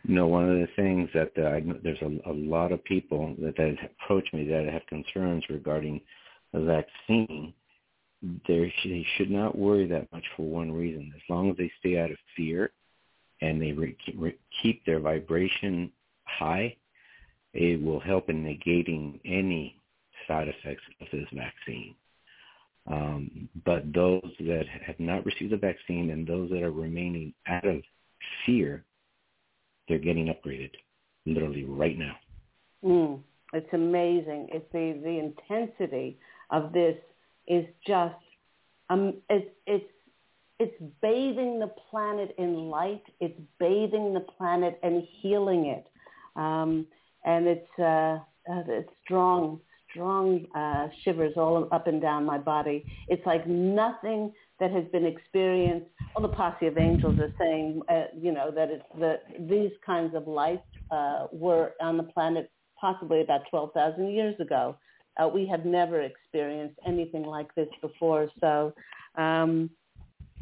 No, 0.05 0.27
one 0.27 0.49
of 0.49 0.57
the 0.57 0.67
things 0.75 1.09
that 1.13 1.31
uh, 1.37 1.49
I, 1.49 1.63
there's 1.83 2.01
a, 2.01 2.29
a 2.29 2.33
lot 2.33 2.71
of 2.71 2.83
people 2.83 3.35
that, 3.39 3.55
that 3.57 3.75
approach 3.83 4.27
me 4.33 4.47
that 4.47 4.67
have 4.71 4.85
concerns 4.87 5.43
regarding 5.49 6.01
the 6.53 6.61
vaccine. 6.61 7.53
They 8.47 9.05
should 9.17 9.31
not 9.31 9.57
worry 9.57 9.87
that 9.87 10.11
much 10.11 10.23
for 10.35 10.43
one 10.43 10.71
reason. 10.71 11.11
As 11.15 11.21
long 11.29 11.49
as 11.49 11.57
they 11.57 11.71
stay 11.79 11.97
out 11.97 12.11
of 12.11 12.17
fear 12.35 12.71
and 13.41 13.61
they 13.61 13.71
re- 13.71 13.97
re- 14.15 14.37
keep 14.61 14.85
their 14.85 14.99
vibration 14.99 15.91
high, 16.25 16.75
it 17.53 17.81
will 17.81 17.99
help 17.99 18.29
in 18.29 18.43
negating 18.43 19.19
any 19.25 19.75
side 20.27 20.47
effects 20.47 20.83
of 21.01 21.07
this 21.11 21.27
vaccine. 21.33 21.95
Um, 22.87 23.49
but 23.65 23.91
those 23.93 24.31
that 24.39 24.65
have 24.85 24.99
not 24.99 25.25
received 25.25 25.51
the 25.51 25.57
vaccine 25.57 26.11
and 26.11 26.25
those 26.25 26.49
that 26.51 26.63
are 26.63 26.71
remaining 26.71 27.33
out 27.47 27.65
of 27.65 27.81
fear, 28.45 28.83
they're 29.91 29.99
getting 29.99 30.27
upgraded 30.27 30.71
literally 31.25 31.65
right 31.65 31.97
now. 31.97 32.15
Mm, 32.83 33.19
it's 33.51 33.73
amazing. 33.73 34.47
It's 34.53 34.65
the, 34.71 34.97
the 35.03 35.19
intensity 35.19 36.17
of 36.49 36.71
this 36.71 36.95
is 37.45 37.65
just 37.85 38.15
um, 38.89 39.15
it's 39.29 39.49
it's 39.67 39.85
it's 40.59 40.75
bathing 41.01 41.59
the 41.59 41.71
planet 41.89 42.33
in 42.37 42.69
light. 42.69 43.03
It's 43.19 43.37
bathing 43.59 44.13
the 44.13 44.21
planet 44.21 44.79
and 44.81 45.03
healing 45.19 45.65
it, 45.65 45.85
um, 46.37 46.87
and 47.25 47.47
it's 47.47 47.79
uh, 47.79 48.19
uh, 48.49 48.63
it's 48.67 48.89
strong, 49.03 49.59
strong 49.89 50.45
uh, 50.55 50.87
shivers 51.03 51.33
all 51.35 51.67
up 51.73 51.87
and 51.87 52.01
down 52.01 52.25
my 52.25 52.37
body. 52.37 52.85
It's 53.09 53.25
like 53.25 53.45
nothing 53.45 54.31
that 54.61 54.71
has 54.71 54.85
been 54.93 55.05
experienced. 55.05 55.87
All 56.15 56.21
the 56.21 56.29
posse 56.29 56.67
of 56.67 56.77
angels 56.77 57.17
are 57.19 57.31
saying, 57.39 57.81
uh, 57.89 58.03
you 58.17 58.31
know, 58.31 58.51
that 58.51 58.69
it's 58.69 58.83
that 58.99 59.23
these 59.49 59.71
kinds 59.85 60.15
of 60.15 60.27
lights 60.27 60.63
uh, 60.91 61.27
were 61.33 61.71
on 61.81 61.97
the 61.97 62.03
planet 62.03 62.49
possibly 62.79 63.21
about 63.21 63.41
12,000 63.49 64.09
years 64.09 64.39
ago. 64.39 64.77
Uh, 65.21 65.27
we 65.27 65.47
have 65.47 65.65
never 65.65 66.01
experienced 66.01 66.77
anything 66.87 67.23
like 67.23 67.53
this 67.55 67.67
before. 67.81 68.29
So 68.39 68.73
um, 69.17 69.69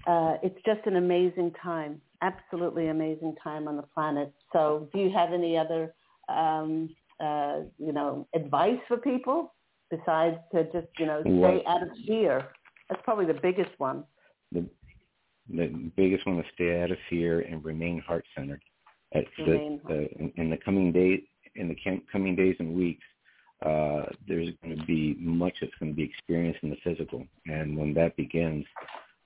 uh, 0.05 0.35
it's 0.43 0.59
just 0.65 0.85
an 0.85 0.97
amazing 0.97 1.53
time, 1.61 2.01
absolutely 2.21 2.89
amazing 2.89 3.35
time 3.43 3.67
on 3.67 3.77
the 3.77 3.83
planet. 3.83 4.33
So 4.53 4.89
do 4.93 4.99
you 4.99 5.11
have 5.11 5.33
any 5.33 5.57
other, 5.57 5.93
um, 6.29 6.89
uh, 7.19 7.61
you 7.77 7.93
know, 7.93 8.27
advice 8.35 8.79
for 8.87 8.97
people 8.97 9.53
besides 9.89 10.37
to 10.53 10.63
just, 10.65 10.87
you 10.97 11.05
know, 11.05 11.21
stay 11.21 11.63
out 11.67 11.83
of 11.83 11.89
fear? 12.05 12.49
That's 12.89 13.01
probably 13.03 13.25
the 13.25 13.39
biggest 13.41 13.71
one. 13.77 14.03
The, 14.51 14.65
the 15.49 15.91
biggest 15.95 16.25
one 16.25 16.39
is 16.39 16.45
stay 16.53 16.81
out 16.81 16.91
of 16.91 16.97
fear 17.09 17.41
and 17.41 17.63
remain 17.63 17.99
heart-centered. 17.99 18.61
At 19.13 19.25
the, 19.37 19.79
the, 19.87 20.09
in, 20.19 20.31
in 20.37 20.49
the 20.49 20.57
coming 20.57 20.91
days, 20.91 21.21
in 21.55 21.67
the 21.67 21.77
coming 22.11 22.35
days 22.35 22.55
and 22.59 22.73
weeks, 22.73 23.03
uh, 23.65 24.05
there's 24.27 24.49
going 24.63 24.77
to 24.77 24.85
be 24.85 25.15
much 25.19 25.53
that's 25.59 25.73
going 25.79 25.91
to 25.91 25.95
be 25.95 26.03
experienced 26.03 26.59
in 26.63 26.69
the 26.69 26.77
physical. 26.83 27.25
And 27.45 27.77
when 27.77 27.93
that 27.95 28.15
begins, 28.15 28.65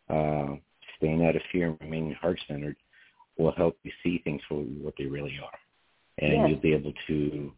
uh, 0.09 0.55
staying 0.97 1.26
out 1.26 1.36
of 1.36 1.41
fear 1.51 1.68
and 1.68 1.78
remaining 1.82 2.14
heart-centered 2.14 2.76
will 3.38 3.51
help 3.51 3.78
you 3.84 3.91
see 4.03 4.22
things 4.24 4.41
for 4.47 4.55
what 4.55 4.93
they 4.97 5.05
really 5.05 5.38
are. 5.43 5.59
And 6.20 6.34
yes. 6.34 6.45
you'll 6.49 6.59
be 6.59 6.74
able 6.74 6.93
to 7.07 7.51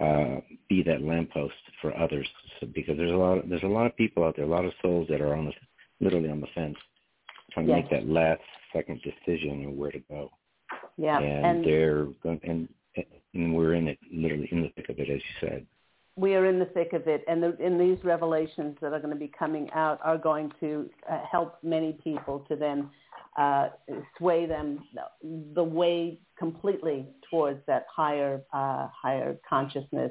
uh, 0.00 0.40
be 0.68 0.82
that 0.82 1.02
lamppost 1.02 1.54
for 1.80 1.96
others 1.96 2.26
so, 2.60 2.66
because 2.74 2.96
there's 2.96 3.12
a 3.12 3.16
lot 3.16 3.38
of, 3.38 3.48
there's 3.48 3.62
a 3.62 3.66
lot 3.66 3.86
of 3.86 3.96
people 3.96 4.24
out 4.24 4.36
there, 4.36 4.44
a 4.44 4.48
lot 4.48 4.64
of 4.64 4.72
souls 4.80 5.06
that 5.10 5.20
are 5.20 5.34
on 5.34 5.46
the 5.46 5.52
literally 6.00 6.30
on 6.30 6.40
the 6.40 6.46
fence, 6.54 6.76
trying 7.52 7.68
yes. 7.68 7.76
to 7.76 7.82
make 7.82 7.90
that 7.90 8.12
last 8.12 8.40
second 8.72 9.00
decision 9.02 9.66
of 9.66 9.72
where 9.72 9.92
to 9.92 10.00
go. 10.10 10.30
Yeah, 10.96 11.18
and, 11.18 11.46
and 11.46 11.64
they're 11.64 12.06
going 12.22 12.40
and 12.42 12.68
and 13.34 13.54
we're 13.54 13.74
in 13.74 13.88
it 13.88 13.98
literally 14.12 14.48
in 14.50 14.62
the 14.62 14.68
thick 14.76 14.88
of 14.88 14.98
it, 14.98 15.08
as 15.08 15.20
you 15.20 15.48
said 15.48 15.66
we 16.16 16.34
are 16.34 16.46
in 16.46 16.58
the 16.58 16.66
thick 16.66 16.92
of 16.92 17.06
it, 17.08 17.24
and, 17.26 17.42
the, 17.42 17.56
and 17.62 17.80
these 17.80 18.02
revelations 18.04 18.76
that 18.82 18.92
are 18.92 18.98
going 18.98 19.14
to 19.14 19.18
be 19.18 19.32
coming 19.38 19.70
out 19.74 19.98
are 20.02 20.18
going 20.18 20.52
to 20.60 20.88
uh, 21.10 21.20
help 21.30 21.56
many 21.62 21.98
people 22.04 22.44
to 22.48 22.56
then 22.56 22.90
uh, 23.38 23.68
sway 24.18 24.44
them 24.44 24.84
the 25.54 25.64
way 25.64 26.20
completely 26.42 27.06
towards 27.30 27.60
that 27.68 27.86
higher, 27.94 28.42
uh, 28.52 28.88
higher 29.00 29.36
consciousness 29.48 30.10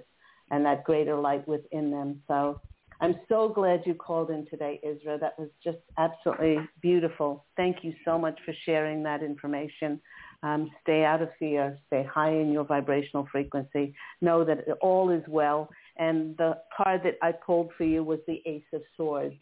and 0.49 0.63
that 0.65 0.85
greater 0.85 1.17
light 1.17 1.45
within 1.45 1.91
them. 1.91 2.21
So 2.29 2.61
I'm 3.01 3.15
so 3.27 3.49
glad 3.49 3.81
you 3.85 3.95
called 3.95 4.29
in 4.29 4.47
today, 4.49 4.79
Isra. 4.85 5.19
That 5.19 5.37
was 5.37 5.49
just 5.61 5.79
absolutely 5.97 6.57
beautiful. 6.81 7.45
Thank 7.57 7.83
you 7.83 7.93
so 8.05 8.17
much 8.17 8.39
for 8.45 8.53
sharing 8.65 9.03
that 9.03 9.23
information. 9.23 9.99
Um, 10.41 10.71
stay 10.81 11.03
out 11.03 11.21
of 11.21 11.29
fear. 11.37 11.77
Stay 11.87 12.03
high 12.03 12.31
in 12.31 12.53
your 12.53 12.63
vibrational 12.63 13.27
frequency. 13.29 13.93
Know 14.21 14.45
that 14.45 14.59
all 14.79 15.09
is 15.09 15.23
well 15.27 15.69
and 15.97 16.37
the 16.37 16.57
card 16.75 17.01
that 17.03 17.17
I 17.21 17.33
pulled 17.33 17.71
for 17.77 17.83
you 17.83 18.03
was 18.05 18.19
the 18.25 18.41
Ace 18.45 18.71
of 18.73 18.81
Swords. 18.95 19.35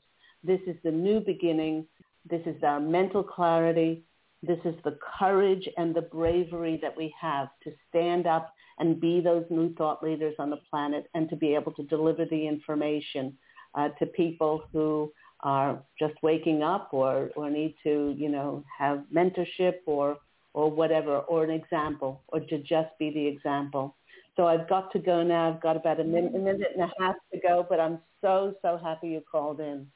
This 0.44 0.60
is 0.66 0.76
the 0.84 0.92
new 0.92 1.20
beginning. 1.20 1.86
This 2.28 2.42
is 2.48 2.64
our 2.64 2.80
mental 2.80 3.24
clarity. 3.24 4.04
This 4.42 4.60
is 4.64 4.76
the 4.86 4.98
courage 5.20 5.68
and 5.78 5.94
the 5.94 6.02
bravery 6.02 6.80
that 6.82 6.96
we 6.96 7.14
have 7.20 7.50
to 7.64 7.72
stand 7.90 8.26
up 8.26 8.54
and 8.80 9.00
be 9.00 9.20
those 9.20 9.44
new 9.50 9.74
thought 9.76 10.02
leaders 10.02 10.36
on 10.40 10.50
the 10.50 10.60
planet 10.70 11.10
and 11.14 11.30
to 11.30 11.36
be 11.36 11.54
able 11.56 11.74
to 11.74 11.84
deliver 11.84 12.26
the 12.26 12.48
information 12.48 13.38
uh, 13.76 13.90
to 14.00 14.06
people 14.06 14.64
who 14.72 15.12
are 15.42 15.82
just 15.98 16.14
waking 16.24 16.64
up 16.64 16.90
or, 16.94 17.32
or 17.36 17.50
need 17.50 17.76
to, 17.84 18.16
you 18.18 18.30
know, 18.30 18.64
have 18.78 19.04
mentorship 19.14 19.76
or, 19.86 20.18
or 20.54 20.72
whatever, 20.72 21.20
or 21.20 21.44
an 21.44 21.52
example, 21.52 22.24
or 22.30 22.40
to 22.40 22.60
just 22.60 22.90
be 22.98 23.12
the 23.12 23.28
example. 23.28 23.96
So 24.36 24.48
I've 24.48 24.70
got 24.70 24.92
to 24.94 25.00
go 25.00 25.22
now. 25.22 25.54
I've 25.54 25.62
got 25.62 25.76
about 25.76 26.00
a 26.00 26.04
minute, 26.04 26.34
a 26.34 26.40
minute 26.40 26.72
and 26.74 26.84
a 26.84 27.04
half 27.04 27.16
to 27.34 27.40
go, 27.42 27.66
but 27.70 27.80
I'm 27.80 28.00
so, 28.22 28.56
so 28.62 28.80
happy 28.82 29.10
you 29.10 29.22
called 29.30 29.60
in. 29.60 29.88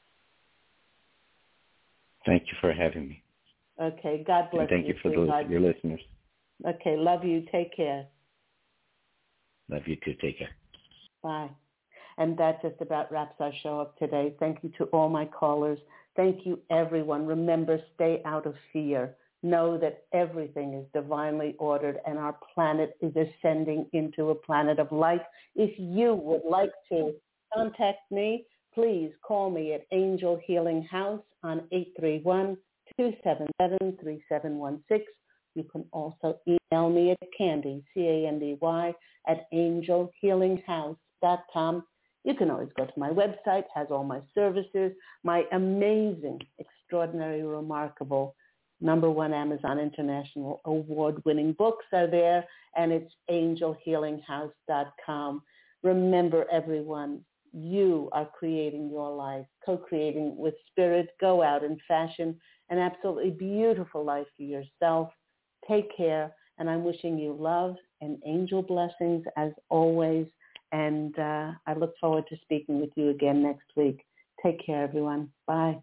Thank 2.26 2.44
you 2.48 2.58
for 2.60 2.72
having 2.72 3.08
me. 3.08 3.23
Okay. 3.80 4.24
God 4.26 4.48
bless 4.50 4.62
and 4.62 4.68
thank 4.68 4.86
you. 4.86 4.94
you 4.94 5.00
for 5.02 5.10
those, 5.10 5.50
your 5.50 5.60
listeners. 5.60 6.00
Okay. 6.66 6.96
Love 6.96 7.24
you. 7.24 7.44
Take 7.50 7.74
care. 7.74 8.06
Love 9.70 9.82
you 9.86 9.96
too. 10.04 10.14
Take 10.20 10.38
care. 10.38 10.50
Bye. 11.22 11.50
And 12.18 12.38
that 12.38 12.62
just 12.62 12.80
about 12.80 13.10
wraps 13.10 13.34
our 13.40 13.52
show 13.62 13.80
up 13.80 13.98
today. 13.98 14.34
Thank 14.38 14.58
you 14.62 14.70
to 14.78 14.84
all 14.86 15.08
my 15.08 15.24
callers. 15.24 15.78
Thank 16.14 16.46
you, 16.46 16.60
everyone. 16.70 17.26
Remember, 17.26 17.80
stay 17.96 18.22
out 18.24 18.46
of 18.46 18.54
fear 18.72 19.16
know 19.44 19.78
that 19.78 20.04
everything 20.12 20.74
is 20.74 20.86
divinely 20.92 21.54
ordered 21.58 21.98
and 22.06 22.18
our 22.18 22.36
planet 22.54 22.96
is 23.00 23.12
ascending 23.14 23.86
into 23.92 24.30
a 24.30 24.34
planet 24.34 24.78
of 24.78 24.90
light. 24.90 25.20
If 25.54 25.78
you 25.78 26.14
would 26.14 26.42
like 26.48 26.72
to 26.88 27.12
contact 27.54 28.10
me, 28.10 28.46
please 28.74 29.12
call 29.22 29.50
me 29.50 29.74
at 29.74 29.86
Angel 29.92 30.40
Healing 30.44 30.82
House 30.82 31.22
on 31.44 31.68
831-277-3716. 33.00 35.04
You 35.54 35.64
can 35.64 35.84
also 35.92 36.38
email 36.48 36.88
me 36.90 37.12
at 37.12 37.18
Candy, 37.36 37.84
C-A-N-D-Y, 37.94 38.94
at 39.28 39.46
angelhealinghouse.com. 39.52 41.84
You 42.24 42.34
can 42.34 42.50
always 42.50 42.70
go 42.76 42.86
to 42.86 42.98
my 42.98 43.10
website, 43.10 43.64
has 43.74 43.86
all 43.90 44.04
my 44.04 44.20
services, 44.34 44.92
my 45.22 45.44
amazing, 45.52 46.40
extraordinary, 46.58 47.42
remarkable 47.42 48.34
number 48.80 49.08
one 49.10 49.32
Amazon 49.32 49.78
International 49.78 50.60
award-winning 50.64 51.52
books 51.52 51.86
are 51.92 52.08
there, 52.08 52.44
and 52.76 52.92
it's 52.92 53.14
angelhealinghouse.com. 53.30 55.42
Remember, 55.82 56.44
everyone, 56.50 57.24
you 57.52 58.08
are 58.12 58.28
creating 58.36 58.90
your 58.90 59.14
life, 59.14 59.46
co-creating 59.64 60.36
with 60.36 60.54
spirit. 60.70 61.10
Go 61.20 61.40
out 61.42 61.62
and 61.64 61.80
fashion 61.86 62.36
an 62.70 62.78
absolutely 62.78 63.30
beautiful 63.30 64.04
life 64.04 64.26
for 64.36 64.42
yourself. 64.42 65.10
Take 65.68 65.94
care, 65.96 66.32
and 66.58 66.68
I'm 66.68 66.84
wishing 66.84 67.18
you 67.18 67.36
love 67.38 67.76
and 68.00 68.18
angel 68.26 68.62
blessings 68.62 69.24
as 69.36 69.52
always. 69.68 70.26
And 70.72 71.16
uh, 71.18 71.52
I 71.66 71.74
look 71.74 71.94
forward 72.00 72.24
to 72.28 72.36
speaking 72.42 72.80
with 72.80 72.90
you 72.96 73.10
again 73.10 73.42
next 73.42 73.66
week. 73.76 74.04
Take 74.42 74.64
care, 74.64 74.82
everyone. 74.82 75.30
Bye. 75.46 75.78